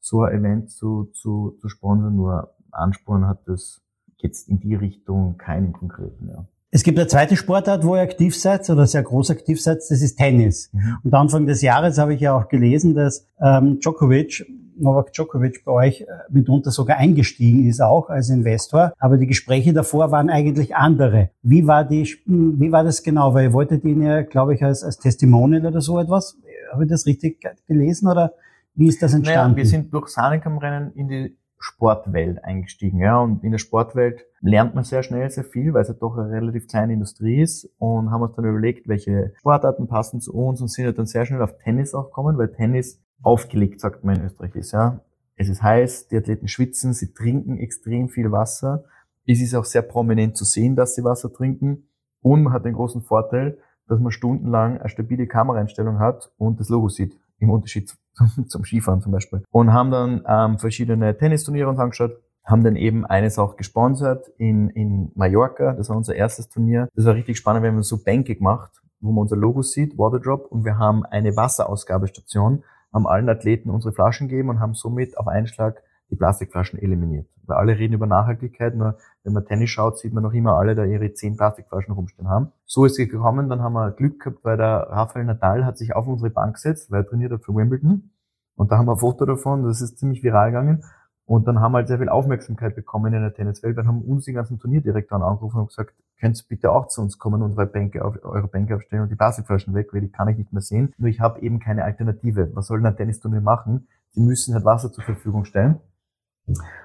so 0.00 0.22
ein 0.22 0.34
Event 0.34 0.70
zu, 0.70 1.10
zu, 1.14 1.56
zu 1.58 1.68
sponsern. 1.70 2.16
Nur 2.16 2.52
Ansporn 2.70 3.26
hat 3.26 3.40
das 3.46 3.82
jetzt 4.18 4.48
in 4.48 4.60
die 4.60 4.74
Richtung 4.74 5.36
keinen 5.38 5.72
konkreten, 5.72 6.28
ja. 6.28 6.44
Es 6.70 6.82
gibt 6.82 6.98
eine 6.98 7.08
zweite 7.08 7.34
Sportart, 7.34 7.82
wo 7.82 7.96
ihr 7.96 8.02
aktiv 8.02 8.36
seid 8.36 8.68
oder 8.68 8.86
sehr 8.86 9.02
groß 9.02 9.30
aktiv 9.30 9.60
seid, 9.60 9.78
das 9.78 10.02
ist 10.02 10.16
Tennis. 10.16 10.70
Mhm. 10.72 10.98
Und 11.02 11.14
Anfang 11.14 11.46
des 11.46 11.62
Jahres 11.62 11.96
habe 11.96 12.12
ich 12.12 12.20
ja 12.20 12.36
auch 12.36 12.48
gelesen, 12.48 12.94
dass 12.94 13.26
ähm, 13.40 13.80
Djokovic 13.80 14.44
Novak 14.80 15.12
Djokovic 15.12 15.64
bei 15.64 15.72
euch 15.72 16.02
äh, 16.02 16.06
mitunter 16.30 16.70
sogar 16.70 16.98
eingestiegen 16.98 17.66
ist, 17.66 17.80
auch 17.80 18.08
als 18.08 18.30
Investor. 18.30 18.92
Aber 18.98 19.16
die 19.16 19.26
Gespräche 19.26 19.72
davor 19.72 20.10
waren 20.10 20.30
eigentlich 20.30 20.76
andere. 20.76 21.30
Wie 21.42 21.66
war 21.66 21.84
die, 21.84 22.04
hm, 22.04 22.60
wie 22.60 22.72
war 22.72 22.84
das 22.84 23.02
genau? 23.02 23.34
Weil 23.34 23.44
ihr 23.44 23.52
wolltet 23.52 23.84
ihn 23.84 24.02
ja, 24.02 24.22
glaube 24.22 24.54
ich, 24.54 24.62
als, 24.62 24.82
als 24.82 24.98
Testimonial 24.98 25.66
oder 25.66 25.80
so 25.80 25.98
etwas. 25.98 26.36
Habe 26.72 26.84
ich 26.84 26.90
das 26.90 27.06
richtig 27.06 27.44
gelesen 27.66 28.08
oder 28.08 28.32
wie 28.74 28.88
ist 28.88 29.02
das 29.02 29.14
entstanden? 29.14 29.52
Naja, 29.52 29.56
wir 29.56 29.66
sind 29.66 29.92
durch 29.92 30.08
Sanikam-Rennen 30.08 30.92
in 30.94 31.08
die 31.08 31.36
Sportwelt 31.58 32.44
eingestiegen. 32.44 32.98
Ja, 32.98 33.18
und 33.20 33.42
in 33.42 33.50
der 33.50 33.58
Sportwelt 33.58 34.24
lernt 34.40 34.74
man 34.74 34.84
sehr 34.84 35.02
schnell 35.02 35.28
sehr 35.30 35.44
viel, 35.44 35.74
weil 35.74 35.82
es 35.82 35.88
ja 35.88 35.94
doch 35.94 36.16
eine 36.16 36.30
relativ 36.30 36.68
kleine 36.68 36.92
Industrie 36.92 37.42
ist 37.42 37.68
und 37.78 38.10
haben 38.10 38.22
uns 38.22 38.36
dann 38.36 38.44
überlegt, 38.44 38.88
welche 38.88 39.32
Sportarten 39.38 39.88
passen 39.88 40.20
zu 40.20 40.34
uns 40.34 40.60
und 40.60 40.68
sind 40.68 40.84
ja 40.84 40.92
dann 40.92 41.06
sehr 41.06 41.26
schnell 41.26 41.42
auf 41.42 41.58
Tennis 41.58 41.94
auch 41.94 42.06
gekommen, 42.06 42.38
weil 42.38 42.52
Tennis 42.52 43.00
aufgelegt, 43.22 43.80
sagt 43.80 44.04
man 44.04 44.16
in 44.16 44.26
Österreich 44.26 44.54
ist. 44.54 44.72
Ja, 44.72 45.00
es 45.36 45.48
ist 45.48 45.62
heiß, 45.62 46.08
die 46.08 46.16
Athleten 46.16 46.48
schwitzen, 46.48 46.92
sie 46.92 47.12
trinken 47.12 47.58
extrem 47.58 48.08
viel 48.08 48.30
Wasser. 48.30 48.84
Es 49.26 49.40
ist 49.40 49.54
auch 49.54 49.64
sehr 49.64 49.82
prominent 49.82 50.36
zu 50.36 50.44
sehen, 50.44 50.76
dass 50.76 50.94
sie 50.94 51.04
Wasser 51.04 51.32
trinken 51.32 51.88
und 52.22 52.44
man 52.44 52.52
hat 52.52 52.64
den 52.64 52.74
großen 52.74 53.02
Vorteil, 53.02 53.58
dass 53.88 54.00
man 54.00 54.12
stundenlang 54.12 54.78
eine 54.78 54.88
stabile 54.88 55.26
Kameraeinstellung 55.26 55.98
hat 55.98 56.30
und 56.38 56.60
das 56.60 56.68
Logo 56.68 56.88
sieht 56.88 57.16
im 57.38 57.50
Unterschied 57.50 57.96
zum 58.48 58.64
Skifahren 58.64 59.00
zum 59.00 59.12
Beispiel. 59.12 59.42
Und 59.50 59.72
haben 59.72 59.90
dann 59.90 60.24
ähm, 60.26 60.58
verschiedene 60.58 61.16
Tennisturniere 61.16 61.68
uns 61.68 61.78
angeschaut, 61.78 62.12
haben 62.44 62.64
dann 62.64 62.76
eben 62.76 63.04
eines 63.04 63.38
auch 63.38 63.56
gesponsert 63.56 64.28
in, 64.38 64.70
in 64.70 65.12
Mallorca, 65.14 65.74
das 65.74 65.88
war 65.90 65.96
unser 65.96 66.14
erstes 66.14 66.48
Turnier. 66.48 66.88
Das 66.94 67.04
war 67.04 67.14
richtig 67.14 67.36
spannend, 67.36 67.62
wir 67.62 67.70
haben 67.70 67.82
so 67.82 68.02
Bänke 68.02 68.34
gemacht, 68.34 68.70
wo 69.00 69.12
man 69.12 69.22
unser 69.22 69.36
Logo 69.36 69.62
sieht, 69.62 69.98
Waterdrop, 69.98 70.50
und 70.50 70.64
wir 70.64 70.78
haben 70.78 71.04
eine 71.04 71.36
Wasserausgabestation, 71.36 72.64
haben 72.92 73.06
allen 73.06 73.28
Athleten 73.28 73.70
unsere 73.70 73.92
Flaschen 73.92 74.28
gegeben 74.28 74.48
und 74.48 74.60
haben 74.60 74.74
somit 74.74 75.18
auf 75.18 75.28
einen 75.28 75.46
Schlag 75.46 75.82
die 76.10 76.16
Plastikflaschen 76.16 76.78
eliminiert. 76.78 77.28
Weil 77.44 77.56
alle 77.58 77.78
reden 77.78 77.94
über 77.94 78.06
Nachhaltigkeit, 78.06 78.74
nur 78.74 78.96
wenn 79.24 79.32
man 79.32 79.44
Tennis 79.44 79.70
schaut, 79.70 79.98
sieht 79.98 80.12
man 80.12 80.22
noch 80.22 80.32
immer 80.32 80.56
alle, 80.58 80.74
da 80.74 80.84
ihre 80.84 81.12
zehn 81.12 81.36
Plastikflaschen 81.36 81.94
rumstehen 81.94 82.28
haben. 82.28 82.52
So 82.64 82.84
ist 82.84 82.98
es 82.98 83.08
gekommen, 83.08 83.48
dann 83.48 83.62
haben 83.62 83.74
wir 83.74 83.90
Glück 83.92 84.20
gehabt, 84.20 84.44
weil 84.44 84.56
der 84.56 84.88
Rafael 84.90 85.24
Nadal 85.24 85.64
hat 85.64 85.78
sich 85.78 85.94
auf 85.94 86.06
unsere 86.06 86.30
Bank 86.30 86.54
gesetzt, 86.54 86.90
weil 86.90 87.02
er 87.02 87.06
trainiert 87.06 87.32
hat 87.32 87.44
für 87.44 87.54
Wimbledon. 87.54 88.10
Und 88.56 88.72
da 88.72 88.78
haben 88.78 88.86
wir 88.86 88.92
ein 88.92 88.98
Foto 88.98 89.24
davon, 89.24 89.64
das 89.64 89.80
ist 89.80 89.98
ziemlich 89.98 90.22
viral 90.22 90.50
gegangen. 90.50 90.82
Und 91.28 91.46
dann 91.46 91.60
haben 91.60 91.72
wir 91.72 91.78
halt 91.78 91.88
sehr 91.88 91.98
viel 91.98 92.08
Aufmerksamkeit 92.08 92.74
bekommen 92.74 93.12
in 93.12 93.20
der 93.20 93.34
Tenniswelt. 93.34 93.76
Dann 93.76 93.86
haben 93.86 94.00
uns 94.00 94.24
die 94.24 94.32
ganzen 94.32 94.58
Turnierdirektoren 94.58 95.22
angerufen 95.22 95.60
und 95.60 95.68
gesagt, 95.68 95.94
könnt 96.18 96.38
ihr 96.38 96.44
bitte 96.48 96.72
auch 96.72 96.88
zu 96.88 97.02
uns 97.02 97.18
kommen 97.18 97.42
und 97.42 97.58
eure 97.58 97.66
Bänke, 97.66 98.02
auf, 98.02 98.16
eure 98.24 98.48
Bänke 98.48 98.74
aufstellen 98.74 99.02
und 99.02 99.10
die 99.10 99.14
Plastikflaschen 99.14 99.74
weg, 99.74 99.92
weil 99.92 100.00
die 100.00 100.10
kann 100.10 100.28
ich 100.28 100.38
nicht 100.38 100.54
mehr 100.54 100.62
sehen. 100.62 100.94
Nur 100.96 101.10
ich 101.10 101.20
habe 101.20 101.40
eben 101.40 101.60
keine 101.60 101.84
Alternative. 101.84 102.50
Was 102.54 102.66
soll 102.66 102.78
denn 102.78 102.86
ein 102.86 102.96
Tennisturnier 102.96 103.42
machen? 103.42 103.88
Sie 104.10 104.22
müssen 104.22 104.54
halt 104.54 104.64
Wasser 104.64 104.90
zur 104.90 105.04
Verfügung 105.04 105.44
stellen. 105.44 105.80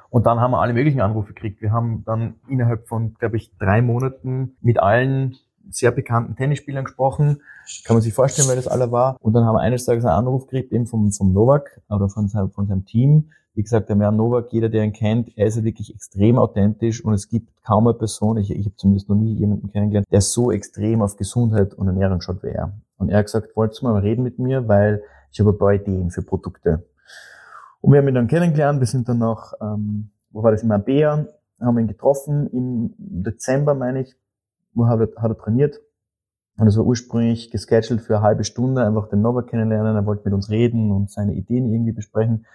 Und 0.09 0.25
dann 0.25 0.39
haben 0.39 0.51
wir 0.51 0.61
alle 0.61 0.73
möglichen 0.73 1.01
Anrufe 1.01 1.33
gekriegt. 1.33 1.61
Wir 1.61 1.71
haben 1.71 2.03
dann 2.05 2.35
innerhalb 2.47 2.87
von, 2.87 3.15
glaube 3.15 3.37
ich, 3.37 3.51
drei 3.57 3.81
Monaten 3.81 4.55
mit 4.61 4.79
allen 4.79 5.37
sehr 5.69 5.91
bekannten 5.91 6.35
Tennisspielern 6.35 6.85
gesprochen. 6.85 7.41
Kann 7.85 7.95
man 7.95 8.01
sich 8.01 8.13
vorstellen, 8.13 8.47
wer 8.47 8.55
das 8.55 8.67
alle 8.67 8.91
war. 8.91 9.17
Und 9.21 9.33
dann 9.33 9.45
haben 9.45 9.55
wir 9.55 9.61
eines 9.61 9.85
Tages 9.85 10.05
einen 10.05 10.15
Anruf 10.15 10.47
gekriegt, 10.47 10.71
eben 10.71 10.85
vom, 10.85 11.11
vom 11.11 11.33
Novak 11.33 11.81
oder 11.89 12.09
von 12.09 12.27
seinem, 12.27 12.51
von 12.51 12.67
seinem 12.67 12.85
Team. 12.85 13.31
Wie 13.55 13.61
gesagt, 13.61 13.89
der 13.89 13.97
Jan 13.97 14.15
Novak, 14.15 14.51
jeder, 14.51 14.67
der 14.67 14.83
ihn 14.83 14.93
kennt, 14.93 15.37
er 15.37 15.45
ist 15.45 15.57
ja 15.57 15.63
wirklich 15.63 15.93
extrem 15.93 16.39
authentisch 16.39 17.05
und 17.05 17.13
es 17.13 17.29
gibt 17.29 17.49
kaum 17.63 17.87
eine 17.87 17.93
Person, 17.93 18.37
ich, 18.37 18.49
ich 18.49 18.65
habe 18.65 18.75
zumindest 18.75 19.09
noch 19.09 19.15
nie 19.15 19.35
jemanden 19.35 19.71
kennengelernt, 19.71 20.07
der 20.11 20.21
so 20.21 20.51
extrem 20.51 21.03
auf 21.03 21.17
Gesundheit 21.17 21.75
und 21.75 21.87
Ernährung 21.87 22.19
schaut 22.19 22.41
wie 22.41 22.47
er. 22.47 22.73
Und 22.97 23.09
er 23.09 23.19
hat 23.19 23.25
gesagt, 23.25 23.55
wolltest 23.55 23.81
du 23.81 23.85
mal 23.85 23.99
reden 23.99 24.23
mit 24.23 24.39
mir, 24.39 24.67
weil 24.67 25.03
ich 25.31 25.39
habe 25.39 25.51
ein 25.51 25.57
paar 25.57 25.73
Ideen 25.73 26.09
für 26.09 26.23
Produkte. 26.23 26.83
Und 27.83 27.91
wir 27.91 27.99
haben 27.99 28.07
ihn 28.07 28.15
dann 28.15 28.27
kennengelernt, 28.27 28.79
wir 28.79 28.87
sind 28.87 29.09
dann 29.09 29.17
noch, 29.17 29.51
ähm, 29.61 30.09
wo 30.31 30.41
war 30.41 30.51
das, 30.51 30.63
in 30.63 30.69
Marbella, 30.69 31.27
haben 31.59 31.79
ihn 31.79 31.87
getroffen, 31.87 32.47
im 32.47 32.93
Dezember, 32.97 33.75
meine 33.75 34.03
ich, 34.03 34.15
wo 34.73 34.87
hat 34.87 35.01
er, 35.01 35.21
hat 35.21 35.31
er 35.31 35.37
trainiert. 35.37 35.81
Und 36.57 36.67
es 36.67 36.77
war 36.77 36.85
ursprünglich 36.85 37.51
gescheduled 37.51 37.99
für 37.99 38.15
eine 38.15 38.23
halbe 38.23 38.45
Stunde, 38.45 38.85
einfach 38.85 39.09
den 39.09 39.21
Novak 39.21 39.47
kennenlernen, 39.47 39.97
er 39.97 40.05
wollte 40.05 40.21
mit 40.23 40.33
uns 40.33 40.49
reden 40.49 40.91
und 40.91 41.11
seine 41.11 41.33
Ideen 41.33 41.73
irgendwie 41.73 41.91
besprechen. 41.91 42.45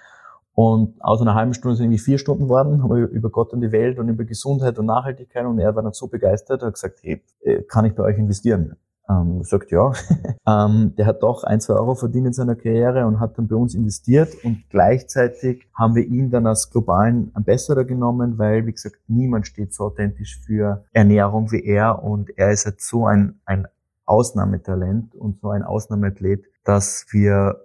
Und 0.54 0.94
aus 1.04 1.20
einer 1.20 1.34
halben 1.34 1.52
Stunde 1.52 1.76
sind 1.76 1.84
irgendwie 1.84 2.02
vier 2.02 2.16
Stunden 2.16 2.48
worden, 2.48 2.82
haben 2.82 3.08
über 3.08 3.28
Gott 3.28 3.52
und 3.52 3.60
die 3.60 3.70
Welt 3.70 3.98
und 3.98 4.08
über 4.08 4.24
Gesundheit 4.24 4.78
und 4.78 4.86
Nachhaltigkeit 4.86 5.44
und 5.44 5.58
er 5.58 5.76
war 5.76 5.82
dann 5.82 5.92
so 5.92 6.06
begeistert, 6.06 6.62
hat 6.62 6.72
gesagt, 6.72 7.00
hey, 7.02 7.22
äh, 7.42 7.64
kann 7.64 7.84
ich 7.84 7.94
bei 7.94 8.02
euch 8.02 8.16
investieren? 8.16 8.76
Ähm, 9.08 9.42
sagt 9.42 9.70
ja. 9.70 9.92
ähm, 10.46 10.94
der 10.96 11.06
hat 11.06 11.22
doch 11.22 11.44
ein, 11.44 11.60
zwei 11.60 11.74
Euro 11.74 11.94
verdient 11.94 12.26
in 12.26 12.32
seiner 12.32 12.54
Karriere 12.54 13.06
und 13.06 13.20
hat 13.20 13.38
dann 13.38 13.48
bei 13.48 13.56
uns 13.56 13.74
investiert 13.74 14.34
und 14.44 14.64
gleichzeitig 14.70 15.66
haben 15.74 15.94
wir 15.94 16.04
ihn 16.04 16.30
dann 16.30 16.46
als 16.46 16.70
globalen 16.70 17.30
Ambassador 17.34 17.84
genommen, 17.84 18.38
weil, 18.38 18.66
wie 18.66 18.72
gesagt, 18.72 18.96
niemand 19.08 19.46
steht 19.46 19.74
so 19.74 19.84
authentisch 19.84 20.40
für 20.44 20.84
Ernährung 20.92 21.50
wie 21.52 21.64
er 21.64 22.02
und 22.02 22.36
er 22.36 22.50
ist 22.50 22.66
halt 22.66 22.80
so 22.80 23.06
ein, 23.06 23.40
ein 23.44 23.66
Ausnahmetalent 24.04 25.14
und 25.14 25.40
so 25.40 25.50
ein 25.50 25.62
Ausnahmeathlet, 25.62 26.44
dass 26.64 27.06
wir 27.10 27.60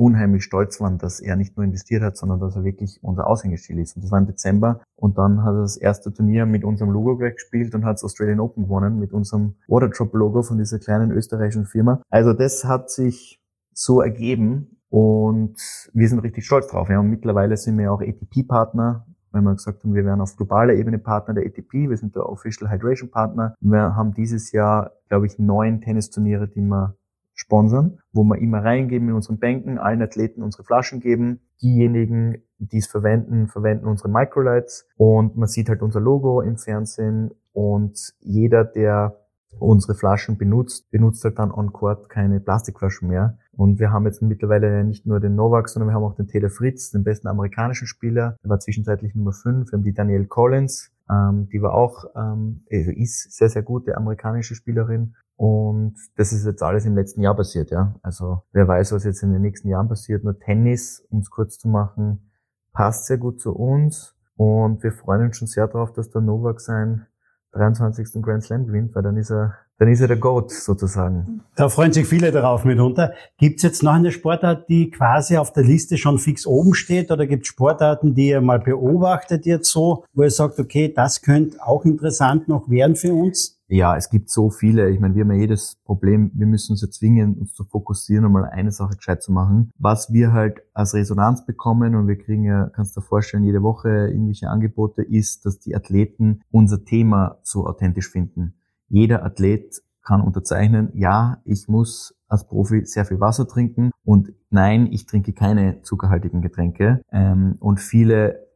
unheimlich 0.00 0.44
stolz 0.44 0.80
waren, 0.80 0.96
dass 0.96 1.20
er 1.20 1.36
nicht 1.36 1.56
nur 1.56 1.64
investiert 1.64 2.02
hat, 2.02 2.16
sondern 2.16 2.40
dass 2.40 2.56
er 2.56 2.64
wirklich 2.64 2.98
unser 3.02 3.26
Aushängeschild 3.26 3.78
ist. 3.78 3.96
Und 3.96 4.04
das 4.04 4.10
war 4.10 4.18
im 4.18 4.26
Dezember. 4.26 4.80
Und 4.96 5.18
dann 5.18 5.44
hat 5.44 5.52
er 5.52 5.60
das 5.60 5.76
erste 5.76 6.12
Turnier 6.12 6.46
mit 6.46 6.64
unserem 6.64 6.90
Logo 6.90 7.18
gleich 7.18 7.34
gespielt 7.34 7.74
und 7.74 7.84
hat 7.84 7.94
das 7.94 8.04
Australian 8.04 8.40
Open 8.40 8.64
gewonnen 8.64 8.98
mit 8.98 9.12
unserem 9.12 9.56
Waterdrop-Logo 9.68 10.42
von 10.42 10.56
dieser 10.56 10.78
kleinen 10.78 11.10
österreichischen 11.10 11.66
Firma. 11.66 12.00
Also 12.08 12.32
das 12.32 12.64
hat 12.64 12.90
sich 12.90 13.42
so 13.74 14.00
ergeben 14.00 14.78
und 14.88 15.56
wir 15.92 16.08
sind 16.08 16.20
richtig 16.20 16.46
stolz 16.46 16.68
drauf. 16.68 16.88
Ja. 16.88 16.98
Und 16.98 17.10
mittlerweile 17.10 17.56
sind 17.58 17.76
wir 17.76 17.92
auch 17.92 18.00
ATP-Partner 18.00 19.04
wenn 19.32 19.44
wir 19.44 19.54
gesagt 19.54 19.84
haben, 19.84 19.94
wir 19.94 20.04
werden 20.04 20.20
auf 20.20 20.34
globaler 20.36 20.74
Ebene 20.74 20.98
Partner 20.98 21.34
der 21.34 21.46
ATP, 21.46 21.88
wir 21.88 21.96
sind 21.96 22.16
der 22.16 22.28
Official 22.28 22.68
Hydration 22.68 23.12
Partner. 23.12 23.54
Wir 23.60 23.94
haben 23.94 24.12
dieses 24.12 24.50
Jahr, 24.50 24.90
glaube 25.08 25.26
ich, 25.26 25.38
neun 25.38 25.80
Tennisturniere, 25.80 26.48
die 26.48 26.62
wir 26.62 26.96
sponsern, 27.40 27.98
wo 28.12 28.22
wir 28.24 28.38
immer 28.38 28.62
reingeben 28.62 29.08
in 29.08 29.14
unseren 29.14 29.38
Bänken, 29.38 29.78
allen 29.78 30.02
Athleten 30.02 30.42
unsere 30.42 30.62
Flaschen 30.62 31.00
geben. 31.00 31.40
Diejenigen, 31.62 32.42
die 32.58 32.78
es 32.78 32.86
verwenden, 32.86 33.48
verwenden 33.48 33.86
unsere 33.86 34.10
Microlights 34.10 34.86
und 34.96 35.36
man 35.36 35.48
sieht 35.48 35.68
halt 35.68 35.82
unser 35.82 36.00
Logo 36.00 36.42
im 36.42 36.58
Fernsehen 36.58 37.30
und 37.52 38.12
jeder, 38.20 38.64
der 38.64 39.16
unsere 39.58 39.94
Flaschen 39.94 40.36
benutzt, 40.36 40.90
benutzt 40.90 41.24
halt 41.24 41.38
dann 41.38 41.50
on 41.50 41.72
court 41.72 42.08
keine 42.08 42.40
Plastikflaschen 42.40 43.08
mehr. 43.08 43.38
Und 43.52 43.78
wir 43.78 43.90
haben 43.90 44.06
jetzt 44.06 44.22
mittlerweile 44.22 44.84
nicht 44.84 45.06
nur 45.06 45.18
den 45.18 45.34
Novak, 45.34 45.68
sondern 45.68 45.88
wir 45.88 45.94
haben 45.94 46.04
auch 46.04 46.14
den 46.14 46.28
Taylor 46.28 46.50
Fritz, 46.50 46.90
den 46.90 47.04
besten 47.04 47.26
amerikanischen 47.26 47.86
Spieler. 47.86 48.36
Der 48.44 48.50
war 48.50 48.60
zwischenzeitlich 48.60 49.14
Nummer 49.14 49.32
5. 49.32 49.70
Wir 49.70 49.76
haben 49.76 49.84
die 49.84 49.92
Danielle 49.92 50.26
Collins, 50.26 50.92
ähm, 51.10 51.48
die 51.52 51.60
war 51.60 51.74
auch, 51.74 52.04
ähm, 52.14 52.64
also 52.70 52.90
ist 52.92 53.32
sehr, 53.32 53.48
sehr 53.48 53.62
gute 53.62 53.96
amerikanische 53.96 54.54
Spielerin. 54.54 55.14
Und 55.40 55.94
das 56.16 56.34
ist 56.34 56.44
jetzt 56.44 56.62
alles 56.62 56.84
im 56.84 56.94
letzten 56.94 57.22
Jahr 57.22 57.34
passiert, 57.34 57.70
ja. 57.70 57.94
Also 58.02 58.42
wer 58.52 58.68
weiß, 58.68 58.92
was 58.92 59.04
jetzt 59.04 59.22
in 59.22 59.32
den 59.32 59.40
nächsten 59.40 59.70
Jahren 59.70 59.88
passiert. 59.88 60.22
Nur 60.22 60.38
Tennis, 60.38 61.02
um 61.08 61.20
es 61.20 61.30
kurz 61.30 61.58
zu 61.58 61.66
machen, 61.66 62.30
passt 62.74 63.06
sehr 63.06 63.16
gut 63.16 63.40
zu 63.40 63.54
uns. 63.56 64.14
Und 64.36 64.82
wir 64.82 64.92
freuen 64.92 65.22
uns 65.22 65.38
schon 65.38 65.48
sehr 65.48 65.66
darauf, 65.66 65.94
dass 65.94 66.10
der 66.10 66.20
Novak 66.20 66.60
sein 66.60 67.06
23. 67.52 68.20
Grand 68.20 68.44
Slam 68.44 68.66
gewinnt, 68.66 68.94
weil 68.94 69.02
dann 69.02 69.16
ist 69.16 69.30
er, 69.30 69.54
dann 69.78 69.88
ist 69.88 70.02
er 70.02 70.08
der 70.08 70.18
Goat 70.18 70.50
sozusagen. 70.50 71.40
Da 71.56 71.70
freuen 71.70 71.94
sich 71.94 72.06
viele 72.06 72.32
darauf 72.32 72.66
mitunter. 72.66 73.14
Gibt 73.38 73.56
es 73.56 73.62
jetzt 73.62 73.82
noch 73.82 73.94
eine 73.94 74.12
Sportart, 74.12 74.68
die 74.68 74.90
quasi 74.90 75.38
auf 75.38 75.54
der 75.54 75.64
Liste 75.64 75.96
schon 75.96 76.18
fix 76.18 76.46
oben 76.46 76.74
steht? 76.74 77.10
Oder 77.10 77.26
gibt 77.26 77.44
es 77.44 77.48
Sportarten, 77.48 78.14
die 78.14 78.28
ihr 78.28 78.42
mal 78.42 78.60
beobachtet 78.60 79.46
jetzt 79.46 79.70
so, 79.70 80.04
wo 80.12 80.22
ihr 80.22 80.30
sagt, 80.30 80.58
okay, 80.60 80.92
das 80.94 81.22
könnte 81.22 81.66
auch 81.66 81.86
interessant 81.86 82.46
noch 82.46 82.68
werden 82.68 82.94
für 82.94 83.14
uns? 83.14 83.59
Ja, 83.72 83.96
es 83.96 84.10
gibt 84.10 84.30
so 84.30 84.50
viele. 84.50 84.90
Ich 84.90 84.98
meine, 84.98 85.14
wir 85.14 85.22
haben 85.22 85.30
ja 85.30 85.38
jedes 85.38 85.76
Problem, 85.84 86.32
wir 86.34 86.46
müssen 86.46 86.72
uns 86.72 86.82
ja 86.82 86.90
zwingen, 86.90 87.34
uns 87.34 87.54
zu 87.54 87.64
fokussieren 87.64 88.24
und 88.24 88.32
mal 88.32 88.44
eine 88.44 88.72
Sache 88.72 88.96
gescheit 88.96 89.22
zu 89.22 89.30
machen. 89.30 89.70
Was 89.78 90.12
wir 90.12 90.32
halt 90.32 90.60
als 90.74 90.92
Resonanz 90.92 91.46
bekommen, 91.46 91.94
und 91.94 92.08
wir 92.08 92.18
kriegen 92.18 92.42
ja, 92.42 92.68
kannst 92.74 92.96
du 92.96 93.00
dir 93.00 93.06
vorstellen, 93.06 93.44
jede 93.44 93.62
Woche 93.62 94.08
irgendwelche 94.08 94.50
Angebote, 94.50 95.02
ist, 95.02 95.46
dass 95.46 95.60
die 95.60 95.76
Athleten 95.76 96.40
unser 96.50 96.84
Thema 96.84 97.38
so 97.44 97.64
authentisch 97.64 98.10
finden. 98.10 98.54
Jeder 98.88 99.24
Athlet 99.24 99.80
kann 100.02 100.20
unterzeichnen, 100.20 100.90
ja, 100.94 101.40
ich 101.44 101.68
muss 101.68 102.16
als 102.26 102.48
Profi 102.48 102.84
sehr 102.86 103.04
viel 103.04 103.20
Wasser 103.20 103.46
trinken 103.46 103.92
und 104.04 104.32
nein, 104.50 104.88
ich 104.90 105.06
trinke 105.06 105.32
keine 105.32 105.82
zuckerhaltigen 105.82 106.42
Getränke. 106.42 107.02
Ähm, 107.12 107.54
und 107.60 107.78
viele 107.78 108.49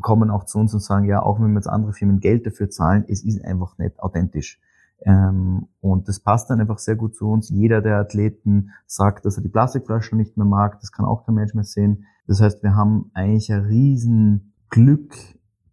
kommen 0.00 0.30
auch 0.30 0.44
zu 0.44 0.58
uns 0.58 0.74
und 0.74 0.80
sagen, 0.80 1.06
ja, 1.06 1.22
auch 1.22 1.40
wenn 1.40 1.52
wir 1.52 1.58
jetzt 1.58 1.68
andere 1.68 1.92
Firmen 1.92 2.20
Geld 2.20 2.46
dafür 2.46 2.70
zahlen, 2.70 3.04
es 3.08 3.24
ist 3.24 3.44
einfach 3.44 3.78
nicht 3.78 3.98
authentisch. 4.00 4.60
Ähm, 5.04 5.68
und 5.80 6.08
das 6.08 6.20
passt 6.20 6.50
dann 6.50 6.60
einfach 6.60 6.78
sehr 6.78 6.96
gut 6.96 7.14
zu 7.14 7.28
uns. 7.28 7.48
Jeder 7.48 7.80
der 7.80 7.98
Athleten 7.98 8.70
sagt, 8.86 9.24
dass 9.24 9.36
er 9.36 9.42
die 9.42 9.48
Plastikflaschen 9.48 10.18
nicht 10.18 10.36
mehr 10.36 10.46
mag. 10.46 10.80
Das 10.80 10.92
kann 10.92 11.06
auch 11.06 11.24
kein 11.24 11.34
Mensch 11.34 11.54
mehr 11.54 11.64
sehen. 11.64 12.04
Das 12.26 12.40
heißt, 12.40 12.62
wir 12.62 12.76
haben 12.76 13.10
eigentlich 13.14 13.52
ein 13.52 13.64
riesen 13.64 14.52
Glück, 14.70 15.14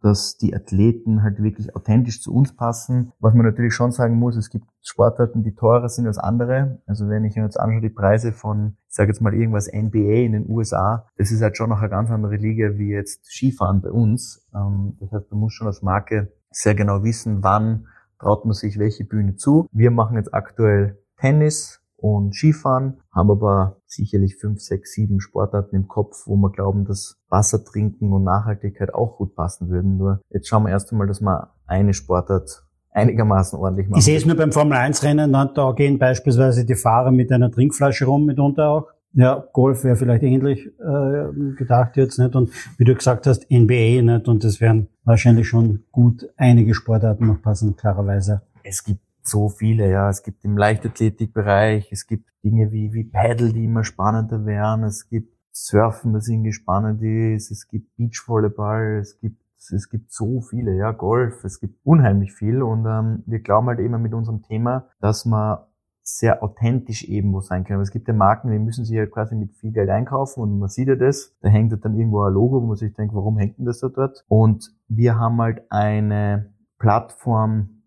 dass 0.02 0.38
die 0.38 0.56
Athleten 0.56 1.24
halt 1.24 1.42
wirklich 1.42 1.76
authentisch 1.76 2.22
zu 2.22 2.34
uns 2.34 2.56
passen. 2.56 3.12
Was 3.20 3.34
man 3.34 3.46
natürlich 3.46 3.74
schon 3.74 3.92
sagen 3.92 4.16
muss, 4.16 4.36
es 4.36 4.50
gibt 4.50 4.66
Sportarten, 4.82 5.44
die 5.44 5.56
teurer 5.56 5.90
sind 5.90 6.08
als 6.08 6.18
andere. 6.18 6.82
Also 6.86 7.10
wenn 7.10 7.26
ich 7.26 7.36
mir 7.36 7.44
jetzt 7.44 7.60
anschaue, 7.60 7.82
die 7.82 7.90
Preise 7.90 8.32
von, 8.32 8.78
ich 8.88 8.96
sage 8.96 9.12
jetzt 9.12 9.22
mal 9.22 9.34
irgendwas 9.34 9.68
NBA 9.72 10.24
in 10.24 10.32
den 10.32 10.50
USA, 10.50 11.06
das 11.18 11.32
ist 11.32 11.42
halt 11.42 11.58
schon 11.58 11.70
noch 11.70 11.80
eine 11.80 11.90
ganz 11.90 12.10
andere 12.12 12.38
Liga 12.38 12.78
wie 12.78 12.92
jetzt 12.92 13.26
Skifahren 13.26 13.82
bei 13.82 13.92
uns. 13.92 14.48
Ähm, 14.56 14.98
das 15.00 15.12
heißt, 15.12 15.32
man 15.32 15.42
muss 15.42 15.54
schon 15.54 15.68
als 15.68 15.82
Marke 15.82 16.32
sehr 16.52 16.76
genau 16.76 17.04
wissen, 17.04 17.44
wann 17.44 17.88
traut 18.20 18.46
man 18.46 18.54
sich 18.54 18.80
welche 18.80 19.06
Bühne 19.06 19.36
zu. 19.36 19.68
Wir 19.72 19.92
machen 19.92 20.18
jetzt 20.18 20.34
aktuell 20.34 20.98
Tennis, 21.18 21.82
und 22.02 22.34
Skifahren, 22.36 23.00
haben 23.12 23.32
aber 23.32 23.78
sicherlich 23.86 24.38
fünf, 24.38 24.60
sechs, 24.62 24.94
sieben 24.94 25.20
Sportarten 25.20 25.76
im 25.76 25.88
Kopf, 25.88 26.24
wo 26.26 26.36
wir 26.36 26.52
glauben, 26.52 26.86
dass 26.86 27.18
Wasser 27.30 27.64
trinken 27.64 28.12
und 28.12 28.24
Nachhaltigkeit 28.24 28.94
auch 28.94 29.18
gut 29.18 29.36
passen 29.36 29.70
würden. 29.70 29.98
Nur 29.98 30.22
jetzt 30.30 30.48
schauen 30.48 30.64
wir 30.64 30.70
erst 30.70 30.92
einmal, 30.92 31.08
dass 31.08 31.22
wir 31.22 31.50
eine 31.66 31.94
Sportart 31.94 32.64
einigermaßen 32.92 33.60
ordentlich 33.60 33.88
machen. 33.88 34.00
Ich 34.00 34.06
sehe 34.06 34.18
es 34.18 34.26
nur 34.26 34.36
beim 34.36 34.52
Formel-1-Rennen, 34.52 35.32
da 35.32 35.72
gehen 35.76 36.00
beispielsweise 36.00 36.66
die 36.66 36.76
Fahrer 36.76 37.12
mit 37.12 37.32
einer 37.32 37.52
Trinkflasche 37.52 38.06
rum 38.06 38.26
mitunter 38.26 38.70
auch. 38.70 38.88
Ja, 39.14 39.44
Golf 39.54 39.84
wäre 39.84 39.96
vielleicht 39.96 40.24
ähnlich 40.24 40.68
äh, 40.68 41.56
gedacht 41.56 41.98
jetzt 41.98 42.20
nicht. 42.20 42.36
Und 42.36 42.52
wie 42.78 42.84
du 42.84 42.94
gesagt 42.94 43.26
hast, 43.26 43.50
NBA 43.50 44.02
nicht. 44.04 44.28
Und 44.28 44.44
das 44.44 44.62
wären 44.62 44.88
wahrscheinlich 45.04 45.48
schon 45.48 45.84
gut 45.92 46.30
einige 46.38 46.76
Sportarten 46.76 47.26
noch 47.26 47.42
passen, 47.42 47.76
klarerweise. 47.76 48.42
Es 48.64 48.84
gibt 48.84 49.02
so 49.30 49.50
viele, 49.50 49.90
ja. 49.90 50.10
Es 50.10 50.24
gibt 50.24 50.44
im 50.46 50.58
Leichtathletikbereich, 50.58 51.92
es 51.92 52.08
gibt 52.08 52.30
Dinge 52.44 52.72
wie, 52.72 52.94
wie 52.94 53.04
Paddle, 53.04 53.54
die 53.54 53.66
immer 53.66 53.84
spannender 53.84 54.46
werden, 54.46 54.84
es 54.84 55.10
gibt 55.10 55.34
Surfen, 55.52 56.14
das 56.14 56.28
irgendwie 56.28 56.54
spannend 56.54 57.02
ist, 57.02 57.52
es 57.52 57.68
gibt 57.68 57.96
Beachvolleyball, 57.98 59.00
es 59.00 59.20
gibt 59.20 59.38
es 59.72 59.90
gibt 59.90 60.12
so 60.12 60.42
viele, 60.42 60.76
ja, 60.76 60.92
Golf, 60.92 61.44
es 61.44 61.60
gibt 61.60 61.76
unheimlich 61.84 62.34
viel. 62.34 62.64
Und 62.64 62.86
ähm, 62.86 63.24
wir 63.26 63.40
glauben 63.40 63.68
halt 63.68 63.80
immer 63.80 63.98
mit 63.98 64.14
unserem 64.14 64.42
Thema, 64.42 64.88
dass 65.02 65.26
man 65.26 65.60
sehr 66.02 66.42
authentisch 66.44 67.04
eben 67.04 67.34
wo 67.34 67.42
sein 67.42 67.64
können. 67.64 67.82
Es 67.82 67.92
gibt 67.92 68.08
ja 68.08 68.14
Marken, 68.14 68.52
die 68.52 68.60
müssen 68.60 68.86
sich 68.86 68.96
ja 68.96 69.02
halt 69.02 69.12
quasi 69.12 69.36
mit 69.36 69.56
viel 69.56 69.72
Geld 69.72 69.90
einkaufen 69.90 70.42
und 70.42 70.58
man 70.58 70.70
sieht 70.70 70.88
ja 70.88 70.96
das, 70.96 71.36
da 71.42 71.50
hängt 71.50 71.72
halt 71.72 71.86
dann 71.86 71.96
irgendwo 71.96 72.24
ein 72.24 72.34
Logo, 72.34 72.62
wo 72.62 72.68
man 72.68 72.78
sich 72.78 72.94
denkt, 72.94 73.14
warum 73.14 73.38
hängt 73.38 73.60
denn 73.60 73.66
das 73.66 73.80
da 73.80 73.90
dort? 73.90 74.26
Und 74.28 74.74
wir 74.88 75.20
haben 75.20 75.40
halt 75.40 75.72
eine 75.72 76.52
Plattform, 76.80 77.79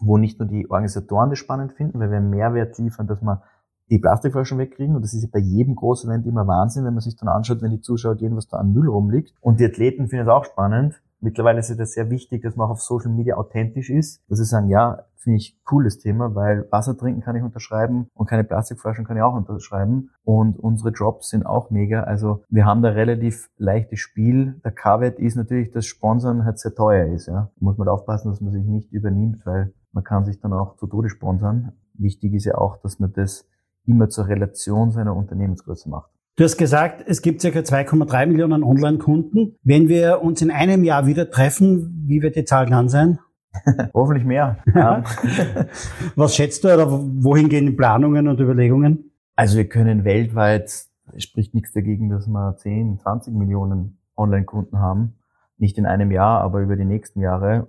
wo 0.00 0.18
nicht 0.18 0.38
nur 0.38 0.48
die 0.48 0.68
Organisatoren 0.70 1.30
das 1.30 1.38
spannend 1.38 1.72
finden, 1.72 2.00
weil 2.00 2.10
wir 2.10 2.20
Mehrwert 2.20 2.78
liefern, 2.78 3.06
dass 3.06 3.22
wir 3.22 3.42
die 3.90 3.98
Plastikflaschen 3.98 4.58
wegkriegen. 4.58 4.96
Und 4.96 5.02
das 5.02 5.14
ist 5.14 5.22
ja 5.22 5.28
bei 5.30 5.38
jedem 5.38 5.76
großen 5.76 6.10
Event 6.10 6.26
immer 6.26 6.46
Wahnsinn, 6.46 6.84
wenn 6.84 6.94
man 6.94 7.00
sich 7.00 7.16
dann 7.16 7.28
anschaut, 7.28 7.62
wenn 7.62 7.70
die 7.70 7.80
Zuschauer 7.80 8.16
gehen, 8.16 8.36
was 8.36 8.48
da 8.48 8.56
an 8.56 8.72
Müll 8.72 8.88
rumliegt. 8.88 9.34
Und 9.40 9.60
die 9.60 9.64
Athleten 9.64 10.08
finden 10.08 10.26
es 10.26 10.32
auch 10.32 10.44
spannend. 10.44 11.00
Mittlerweile 11.20 11.58
ist 11.58 11.70
es 11.70 11.78
ja 11.78 11.86
sehr 11.86 12.10
wichtig, 12.10 12.42
dass 12.42 12.56
man 12.56 12.66
auch 12.66 12.72
auf 12.72 12.82
Social 12.82 13.10
Media 13.10 13.36
authentisch 13.36 13.90
ist. 13.90 14.22
Dass 14.28 14.38
sie 14.38 14.44
sagen, 14.44 14.68
ja, 14.68 15.04
finde 15.16 15.38
ich 15.38 15.58
cooles 15.64 15.98
Thema, 15.98 16.34
weil 16.34 16.70
Wasser 16.70 16.96
trinken 16.96 17.22
kann 17.22 17.34
ich 17.34 17.42
unterschreiben 17.42 18.08
und 18.12 18.28
keine 18.28 18.44
Plastikflaschen 18.44 19.06
kann 19.06 19.16
ich 19.16 19.22
auch 19.22 19.34
unterschreiben. 19.34 20.10
Und 20.22 20.58
unsere 20.58 20.92
Drops 20.92 21.30
sind 21.30 21.46
auch 21.46 21.70
mega. 21.70 22.02
Also 22.02 22.44
wir 22.50 22.66
haben 22.66 22.82
da 22.82 22.90
relativ 22.90 23.48
leichtes 23.56 24.00
Spiel. 24.00 24.60
Der 24.64 24.72
K-Wert 24.72 25.18
ist 25.18 25.36
natürlich, 25.36 25.72
dass 25.72 25.86
Sponsern 25.86 26.44
halt 26.44 26.58
sehr 26.58 26.74
teuer 26.74 27.06
ist. 27.06 27.26
Ja. 27.26 27.50
Da 27.58 27.64
muss 27.64 27.78
man 27.78 27.88
aufpassen, 27.88 28.30
dass 28.30 28.42
man 28.42 28.52
sich 28.52 28.64
nicht 28.64 28.92
übernimmt, 28.92 29.46
weil 29.46 29.72
man 29.94 30.04
kann 30.04 30.24
sich 30.24 30.40
dann 30.40 30.52
auch 30.52 30.76
zu 30.76 30.86
Tode 30.86 31.08
sponsern. 31.08 31.72
Wichtig 31.94 32.34
ist 32.34 32.44
ja 32.44 32.56
auch, 32.56 32.76
dass 32.78 32.98
man 32.98 33.12
das 33.12 33.46
immer 33.86 34.08
zur 34.08 34.28
Relation 34.28 34.90
seiner 34.90 35.14
Unternehmensgröße 35.14 35.88
macht. 35.88 36.10
Du 36.36 36.42
hast 36.42 36.56
gesagt, 36.56 37.04
es 37.06 37.22
gibt 37.22 37.42
ca. 37.42 37.48
2,3 37.48 38.26
Millionen 38.26 38.64
Online-Kunden. 38.64 39.56
Wenn 39.62 39.88
wir 39.88 40.20
uns 40.20 40.42
in 40.42 40.50
einem 40.50 40.82
Jahr 40.82 41.06
wieder 41.06 41.30
treffen, 41.30 42.04
wie 42.08 42.22
wird 42.22 42.34
die 42.34 42.44
Zahl 42.44 42.66
dann 42.66 42.88
sein? 42.88 43.20
Hoffentlich 43.94 44.24
mehr. 44.24 44.58
Was 46.16 46.34
schätzt 46.34 46.64
du 46.64 46.74
oder 46.74 46.90
wohin 46.90 47.48
gehen 47.48 47.66
die 47.66 47.72
Planungen 47.72 48.26
und 48.26 48.40
Überlegungen? 48.40 49.12
Also 49.36 49.56
wir 49.56 49.68
können 49.68 50.04
weltweit, 50.04 50.64
es 50.64 51.22
spricht 51.22 51.54
nichts 51.54 51.72
dagegen, 51.72 52.08
dass 52.08 52.26
wir 52.26 52.56
10, 52.56 52.98
20 52.98 53.32
Millionen 53.32 53.98
Online-Kunden 54.16 54.80
haben. 54.80 55.14
Nicht 55.56 55.78
in 55.78 55.86
einem 55.86 56.10
Jahr, 56.10 56.40
aber 56.40 56.60
über 56.60 56.74
die 56.74 56.84
nächsten 56.84 57.20
Jahre 57.20 57.68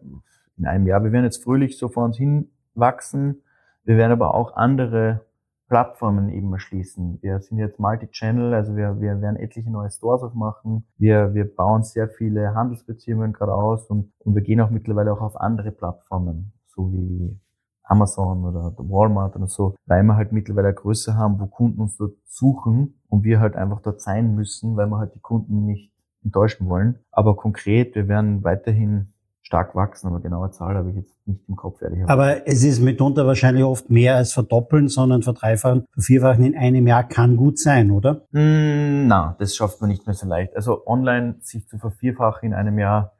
in 0.57 0.65
einem 0.65 0.87
Jahr. 0.87 1.03
Wir 1.03 1.11
werden 1.11 1.25
jetzt 1.25 1.43
fröhlich 1.43 1.77
so 1.77 1.89
vor 1.89 2.05
uns 2.05 2.17
hin 2.17 2.49
wachsen. 2.73 3.41
Wir 3.83 3.97
werden 3.97 4.11
aber 4.11 4.33
auch 4.33 4.55
andere 4.55 5.21
Plattformen 5.67 6.29
eben 6.29 6.53
erschließen. 6.53 7.19
Wir 7.21 7.39
sind 7.39 7.57
jetzt 7.57 7.79
Multi-Channel, 7.79 8.53
also 8.53 8.75
wir, 8.75 9.01
wir 9.01 9.19
werden 9.21 9.35
etliche 9.35 9.71
neue 9.71 9.89
Stores 9.89 10.21
aufmachen. 10.21 10.85
Wir, 10.97 11.33
wir 11.33 11.55
bauen 11.55 11.83
sehr 11.83 12.07
viele 12.07 12.53
Handelsbeziehungen 12.53 13.33
gerade 13.33 13.53
aus 13.53 13.89
und, 13.89 14.11
und 14.19 14.35
wir 14.35 14.41
gehen 14.43 14.61
auch 14.61 14.69
mittlerweile 14.69 15.11
auch 15.11 15.21
auf 15.21 15.39
andere 15.39 15.71
Plattformen, 15.71 16.53
so 16.67 16.93
wie 16.93 17.39
Amazon 17.83 18.45
oder 18.45 18.73
Walmart 18.77 19.35
oder 19.35 19.47
so, 19.47 19.75
weil 19.85 20.03
wir 20.03 20.15
halt 20.15 20.31
mittlerweile 20.31 20.73
Größe 20.73 21.15
haben, 21.15 21.39
wo 21.39 21.47
Kunden 21.47 21.81
uns 21.81 21.97
dort 21.97 22.13
suchen 22.25 22.99
und 23.09 23.23
wir 23.23 23.39
halt 23.39 23.55
einfach 23.55 23.81
dort 23.81 24.01
sein 24.01 24.35
müssen, 24.35 24.75
weil 24.75 24.87
wir 24.87 24.97
halt 24.97 25.15
die 25.15 25.19
Kunden 25.19 25.65
nicht 25.65 25.91
enttäuschen 26.23 26.67
wollen. 26.67 26.99
Aber 27.11 27.35
konkret, 27.35 27.95
wir 27.95 28.07
werden 28.07 28.43
weiterhin 28.43 29.13
stark 29.45 29.75
wachsen, 29.75 30.07
aber 30.07 30.21
genaue 30.21 30.49
Zahl 30.49 30.75
habe 30.75 30.89
ich 30.89 30.95
jetzt 30.95 31.27
nicht 31.27 31.47
im 31.47 31.55
Kopf, 31.55 31.81
ehrlich 31.81 32.03
Aber 32.07 32.47
es 32.47 32.63
ist 32.63 32.81
mitunter 32.81 33.27
wahrscheinlich 33.27 33.63
oft 33.63 33.91
mehr 33.91 34.15
als 34.15 34.33
verdoppeln, 34.33 34.87
sondern 34.87 35.21
verdreifachen, 35.21 35.85
vervierfachen 35.93 36.43
in 36.43 36.57
einem 36.57 36.87
Jahr 36.87 37.07
kann 37.07 37.37
gut 37.37 37.59
sein, 37.59 37.91
oder? 37.91 38.25
Mm, 38.31 39.07
na, 39.07 39.35
das 39.37 39.55
schafft 39.55 39.79
man 39.81 39.91
nicht 39.91 40.07
mehr 40.07 40.15
so 40.15 40.27
leicht. 40.27 40.55
Also 40.55 40.87
online 40.87 41.35
sich 41.41 41.67
zu 41.67 41.77
vervierfachen 41.77 42.47
in 42.49 42.53
einem 42.55 42.79
Jahr, 42.79 43.13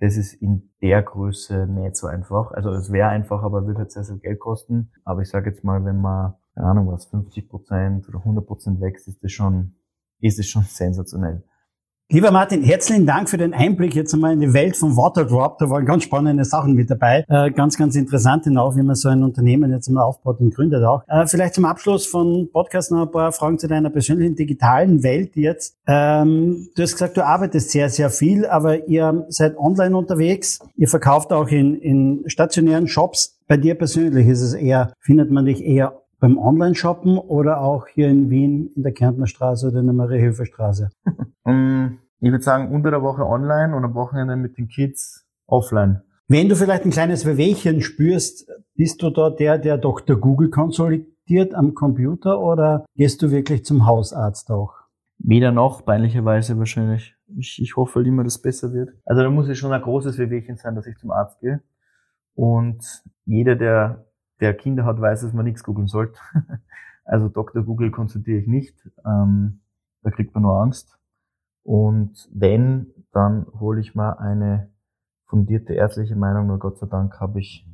das 0.00 0.16
ist 0.16 0.32
in 0.34 0.72
der 0.82 1.02
Größe 1.02 1.68
nicht 1.68 1.96
so 1.96 2.08
einfach. 2.08 2.50
Also 2.50 2.70
es 2.70 2.90
wäre 2.90 3.10
einfach, 3.10 3.44
aber 3.44 3.64
würde 3.64 3.80
halt 3.80 3.92
sehr, 3.92 4.02
sehr 4.02 4.16
Geld 4.16 4.40
kosten. 4.40 4.90
Aber 5.04 5.22
ich 5.22 5.28
sage 5.28 5.50
jetzt 5.50 5.62
mal, 5.62 5.84
wenn 5.84 6.00
man, 6.00 6.34
keine 6.54 6.66
Ahnung 6.66 6.88
was, 6.88 7.06
50 7.06 7.48
Prozent 7.48 8.08
oder 8.08 8.18
100 8.18 8.44
Prozent 8.44 8.80
wächst, 8.80 9.06
ist 9.06 9.22
das 9.22 9.30
schon, 9.30 9.76
ist 10.18 10.40
es 10.40 10.48
schon 10.48 10.62
sensationell. 10.68 11.44
Lieber 12.12 12.32
Martin, 12.32 12.64
herzlichen 12.64 13.06
Dank 13.06 13.30
für 13.30 13.38
den 13.38 13.54
Einblick 13.54 13.94
jetzt 13.94 14.12
einmal 14.12 14.32
in 14.32 14.40
die 14.40 14.52
Welt 14.52 14.76
von 14.76 14.96
Waterdrop. 14.96 15.58
Da 15.58 15.70
waren 15.70 15.86
ganz 15.86 16.02
spannende 16.02 16.44
Sachen 16.44 16.74
mit 16.74 16.90
dabei. 16.90 17.24
Äh, 17.28 17.52
ganz, 17.52 17.78
ganz 17.78 17.94
interessant 17.94 18.48
auch, 18.58 18.74
wie 18.74 18.82
man 18.82 18.96
so 18.96 19.08
ein 19.08 19.22
Unternehmen 19.22 19.70
jetzt 19.70 19.86
einmal 19.86 20.02
aufbaut 20.02 20.40
und 20.40 20.52
gründet 20.52 20.82
auch. 20.82 21.04
Äh, 21.06 21.28
vielleicht 21.28 21.54
zum 21.54 21.66
Abschluss 21.66 22.08
von 22.08 22.48
Podcast 22.52 22.90
noch 22.90 23.02
ein 23.02 23.12
paar 23.12 23.30
Fragen 23.30 23.60
zu 23.60 23.68
deiner 23.68 23.90
persönlichen 23.90 24.34
digitalen 24.34 25.04
Welt 25.04 25.36
jetzt. 25.36 25.76
Ähm, 25.86 26.66
du 26.74 26.82
hast 26.82 26.94
gesagt, 26.94 27.16
du 27.16 27.24
arbeitest 27.24 27.70
sehr, 27.70 27.88
sehr 27.88 28.10
viel, 28.10 28.44
aber 28.44 28.88
ihr 28.88 29.26
seid 29.28 29.56
online 29.56 29.96
unterwegs. 29.96 30.58
Ihr 30.74 30.88
verkauft 30.88 31.32
auch 31.32 31.46
in, 31.46 31.76
in 31.76 32.24
stationären 32.26 32.88
Shops. 32.88 33.38
Bei 33.46 33.56
dir 33.56 33.76
persönlich 33.76 34.26
ist 34.26 34.42
es 34.42 34.54
eher, 34.54 34.94
findet 34.98 35.30
man 35.30 35.44
dich 35.44 35.64
eher 35.64 35.99
beim 36.20 36.38
Online-Shoppen 36.38 37.18
oder 37.18 37.60
auch 37.60 37.88
hier 37.88 38.08
in 38.08 38.30
Wien 38.30 38.70
in 38.76 38.82
der 38.82 38.92
Kärntner 38.92 39.26
Straße 39.26 39.68
oder 39.68 39.80
in 39.80 39.86
der 39.86 39.94
Marie-Hilfer 39.94 40.46
Straße? 40.46 40.90
ich 41.04 42.30
würde 42.30 42.42
sagen, 42.42 42.72
unter 42.72 42.90
der 42.90 43.02
Woche 43.02 43.26
online 43.26 43.74
und 43.74 43.84
am 43.84 43.94
Wochenende 43.94 44.36
mit 44.36 44.58
den 44.58 44.68
Kids 44.68 45.26
offline. 45.46 46.02
Wenn 46.28 46.48
du 46.48 46.54
vielleicht 46.54 46.84
ein 46.84 46.92
kleines 46.92 47.26
Wehwehchen 47.26 47.80
spürst, 47.80 48.48
bist 48.76 49.02
du 49.02 49.10
da 49.10 49.30
der, 49.30 49.58
der 49.58 49.78
Dr. 49.78 50.16
Google 50.16 50.50
konsolidiert 50.50 51.54
am 51.54 51.74
Computer 51.74 52.40
oder 52.40 52.84
gehst 52.94 53.22
du 53.22 53.30
wirklich 53.30 53.64
zum 53.64 53.86
Hausarzt 53.86 54.50
auch? 54.50 54.74
Weder 55.18 55.50
noch, 55.50 55.84
peinlicherweise 55.84 56.56
wahrscheinlich. 56.58 57.16
Ich, 57.36 57.60
ich 57.60 57.76
hoffe 57.76 57.96
halt 57.96 58.06
immer, 58.06 58.24
dass 58.24 58.36
es 58.36 58.42
besser 58.42 58.72
wird. 58.72 58.90
Also 59.04 59.22
da 59.22 59.30
muss 59.30 59.48
es 59.48 59.58
schon 59.58 59.72
ein 59.72 59.82
großes 59.82 60.18
Wehwehchen 60.18 60.56
sein, 60.56 60.74
dass 60.74 60.86
ich 60.86 60.96
zum 60.98 61.10
Arzt 61.10 61.40
gehe. 61.40 61.62
Und 62.34 62.78
jeder, 63.26 63.56
der 63.56 64.06
der 64.40 64.54
Kinder 64.54 64.84
hat, 64.84 65.00
weiß, 65.00 65.22
dass 65.22 65.32
man 65.32 65.44
nichts 65.44 65.62
googeln 65.64 65.88
sollte. 65.88 66.18
Also 67.02 67.28
Dr. 67.28 67.64
Google 67.64 67.90
konsultiere 67.90 68.38
ich 68.38 68.46
nicht. 68.46 68.88
Ähm, 69.04 69.62
da 70.02 70.10
kriegt 70.10 70.32
man 70.32 70.44
nur 70.44 70.60
Angst. 70.60 70.96
Und 71.64 72.28
wenn, 72.32 72.92
dann 73.12 73.46
hole 73.58 73.80
ich 73.80 73.96
mal 73.96 74.12
eine 74.12 74.70
fundierte 75.26 75.74
ärztliche 75.74 76.14
Meinung. 76.14 76.46
Nur 76.46 76.60
Gott 76.60 76.78
sei 76.78 76.86
Dank 76.86 77.18
habe 77.18 77.40
ich 77.40 77.66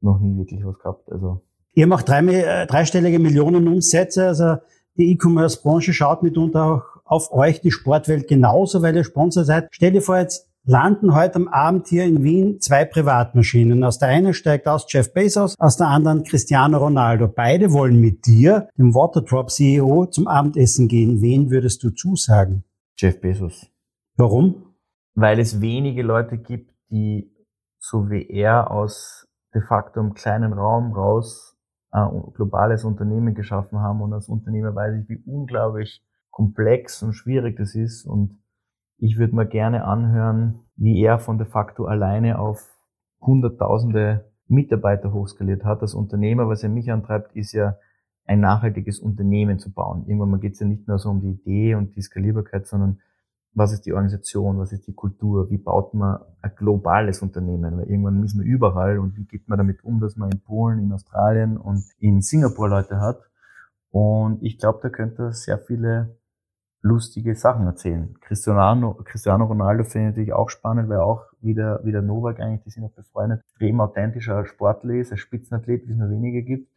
noch 0.00 0.18
nie 0.18 0.38
wirklich 0.38 0.64
was 0.64 0.78
gehabt. 0.78 1.12
Also 1.12 1.42
Ihr 1.74 1.86
macht 1.86 2.08
drei, 2.08 2.20
äh, 2.20 2.66
dreistellige 2.66 3.18
Millionen 3.18 3.68
Umsätze. 3.68 4.28
Also 4.28 4.56
die 4.96 5.12
E-Commerce-Branche 5.12 5.92
schaut 5.92 6.22
mitunter 6.22 6.64
auch 6.64 6.84
auf 7.04 7.32
euch, 7.32 7.60
die 7.60 7.70
Sportwelt 7.72 8.28
genauso, 8.28 8.80
weil 8.82 8.96
ihr 8.96 9.04
Sponsor 9.04 9.44
seid. 9.44 9.68
Stell 9.72 9.92
dir 9.92 10.02
vor, 10.02 10.18
jetzt 10.18 10.48
landen 10.64 11.14
heute 11.14 11.36
am 11.36 11.48
Abend 11.48 11.88
hier 11.88 12.04
in 12.04 12.22
Wien 12.22 12.60
zwei 12.60 12.84
Privatmaschinen. 12.84 13.84
Aus 13.84 13.98
der 13.98 14.08
einen 14.08 14.34
steigt 14.34 14.66
aus 14.66 14.86
Jeff 14.88 15.12
Bezos, 15.12 15.54
aus 15.58 15.76
der 15.76 15.88
anderen 15.88 16.24
Cristiano 16.24 16.78
Ronaldo. 16.78 17.28
Beide 17.28 17.72
wollen 17.72 18.00
mit 18.00 18.26
dir, 18.26 18.68
dem 18.78 18.94
Waterdrop 18.94 19.50
CEO, 19.50 20.06
zum 20.06 20.26
Abendessen 20.26 20.88
gehen. 20.88 21.20
Wen 21.20 21.50
würdest 21.50 21.82
du 21.82 21.90
zusagen? 21.90 22.64
Jeff 22.96 23.20
Bezos. 23.20 23.70
Warum? 24.16 24.74
Weil 25.14 25.38
es 25.38 25.60
wenige 25.60 26.02
Leute 26.02 26.38
gibt, 26.38 26.72
die 26.90 27.30
so 27.78 28.10
wie 28.10 28.26
er 28.28 28.70
aus 28.70 29.28
de 29.54 29.62
facto 29.62 30.00
einem 30.00 30.14
kleinen 30.14 30.52
Raum 30.52 30.92
raus 30.92 31.56
ein 31.90 32.32
globales 32.34 32.84
Unternehmen 32.84 33.34
geschaffen 33.34 33.78
haben 33.78 34.00
und 34.00 34.12
als 34.12 34.28
Unternehmer 34.28 34.74
weiß 34.74 35.02
ich, 35.02 35.08
wie 35.08 35.22
unglaublich 35.26 36.02
komplex 36.30 37.02
und 37.02 37.12
schwierig 37.12 37.56
das 37.56 37.76
ist 37.76 38.04
und 38.04 38.36
Ich 39.04 39.18
würde 39.18 39.36
mir 39.36 39.44
gerne 39.44 39.84
anhören, 39.84 40.60
wie 40.76 40.98
er 41.02 41.18
von 41.18 41.36
de 41.36 41.46
facto 41.46 41.84
alleine 41.84 42.38
auf 42.38 42.74
Hunderttausende 43.20 44.32
Mitarbeiter 44.48 45.12
hochskaliert 45.12 45.62
hat. 45.62 45.82
Das 45.82 45.92
Unternehmer, 45.92 46.48
was 46.48 46.62
er 46.62 46.70
mich 46.70 46.90
antreibt, 46.90 47.36
ist 47.36 47.52
ja 47.52 47.76
ein 48.24 48.40
nachhaltiges 48.40 49.00
Unternehmen 49.00 49.58
zu 49.58 49.70
bauen. 49.74 50.06
Irgendwann 50.06 50.40
geht 50.40 50.54
es 50.54 50.60
ja 50.60 50.66
nicht 50.66 50.88
mehr 50.88 50.96
so 50.96 51.10
um 51.10 51.20
die 51.20 51.32
Idee 51.32 51.74
und 51.74 51.94
die 51.96 52.00
Skalierbarkeit, 52.00 52.66
sondern 52.66 52.98
was 53.52 53.74
ist 53.74 53.84
die 53.84 53.92
Organisation, 53.92 54.58
was 54.58 54.72
ist 54.72 54.86
die 54.86 54.94
Kultur, 54.94 55.50
wie 55.50 55.58
baut 55.58 55.92
man 55.92 56.20
ein 56.40 56.52
globales 56.56 57.20
Unternehmen, 57.20 57.76
weil 57.76 57.90
irgendwann 57.90 58.20
müssen 58.20 58.42
wir 58.42 58.50
überall 58.50 58.98
und 58.98 59.18
wie 59.18 59.26
geht 59.26 59.50
man 59.50 59.58
damit 59.58 59.84
um, 59.84 60.00
dass 60.00 60.16
man 60.16 60.30
in 60.30 60.40
Polen, 60.40 60.78
in 60.78 60.90
Australien 60.92 61.58
und 61.58 61.84
in 61.98 62.22
Singapur 62.22 62.70
Leute 62.70 63.00
hat. 63.00 63.20
Und 63.90 64.42
ich 64.42 64.56
glaube, 64.56 64.78
da 64.82 64.88
könnte 64.88 65.30
sehr 65.32 65.58
viele 65.58 66.16
lustige 66.84 67.34
Sachen 67.34 67.66
erzählen. 67.66 68.14
Cristiano, 68.20 68.94
Cristiano 69.04 69.46
Ronaldo 69.46 69.84
finde 69.84 70.08
ich 70.08 70.12
natürlich 70.12 70.32
auch 70.34 70.50
spannend, 70.50 70.90
weil 70.90 70.98
auch 70.98 71.22
wieder, 71.40 71.80
wieder 71.82 72.02
Novak 72.02 72.40
eigentlich, 72.40 72.62
die 72.64 72.70
sind 72.70 72.84
auch 72.84 72.92
befreundet, 72.92 73.40
extrem 73.40 73.80
authentischer 73.80 74.44
Sportler 74.44 74.94
ist, 74.94 75.10
ein 75.10 75.16
Spitzenathlet, 75.16 75.88
wie 75.88 75.92
es 75.92 75.98
nur 75.98 76.10
wenige 76.10 76.42
gibt. 76.42 76.70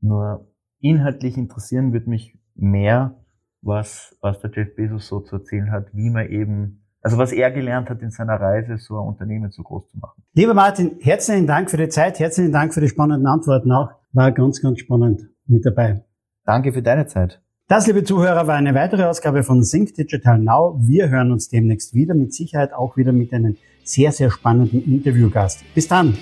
Nur 0.00 0.46
inhaltlich 0.80 1.36
interessieren 1.36 1.92
wird 1.92 2.06
mich 2.06 2.38
mehr, 2.54 3.16
was, 3.60 4.16
was 4.20 4.40
der 4.40 4.52
Jeff 4.52 4.76
Bezos 4.76 5.08
so 5.08 5.20
zu 5.20 5.36
erzählen 5.36 5.72
hat, 5.72 5.88
wie 5.92 6.10
man 6.10 6.28
eben, 6.28 6.84
also 7.02 7.18
was 7.18 7.32
er 7.32 7.50
gelernt 7.50 7.90
hat 7.90 8.02
in 8.02 8.12
seiner 8.12 8.40
Reise, 8.40 8.76
so 8.76 9.00
ein 9.00 9.08
Unternehmen 9.08 9.50
so 9.50 9.64
groß 9.64 9.88
zu 9.88 9.98
machen. 9.98 10.22
Lieber 10.34 10.54
Martin, 10.54 10.98
herzlichen 11.00 11.48
Dank 11.48 11.70
für 11.70 11.76
die 11.76 11.88
Zeit, 11.88 12.20
herzlichen 12.20 12.52
Dank 12.52 12.72
für 12.72 12.80
die 12.80 12.88
spannenden 12.88 13.26
Antworten 13.26 13.72
auch. 13.72 13.90
War 14.12 14.30
ganz, 14.30 14.62
ganz 14.62 14.78
spannend 14.78 15.28
mit 15.46 15.66
dabei. 15.66 16.04
Danke 16.44 16.72
für 16.72 16.82
deine 16.82 17.06
Zeit. 17.06 17.43
Das, 17.66 17.86
liebe 17.86 18.04
Zuhörer, 18.04 18.46
war 18.46 18.56
eine 18.56 18.74
weitere 18.74 19.04
Ausgabe 19.04 19.42
von 19.42 19.64
Sync 19.64 19.94
Digital 19.94 20.38
Now. 20.38 20.78
Wir 20.82 21.08
hören 21.08 21.32
uns 21.32 21.48
demnächst 21.48 21.94
wieder, 21.94 22.14
mit 22.14 22.34
Sicherheit 22.34 22.74
auch 22.74 22.98
wieder 22.98 23.12
mit 23.12 23.32
einem 23.32 23.56
sehr, 23.82 24.12
sehr 24.12 24.30
spannenden 24.30 24.84
Interviewgast. 24.84 25.64
Bis 25.74 25.88
dann! 25.88 26.14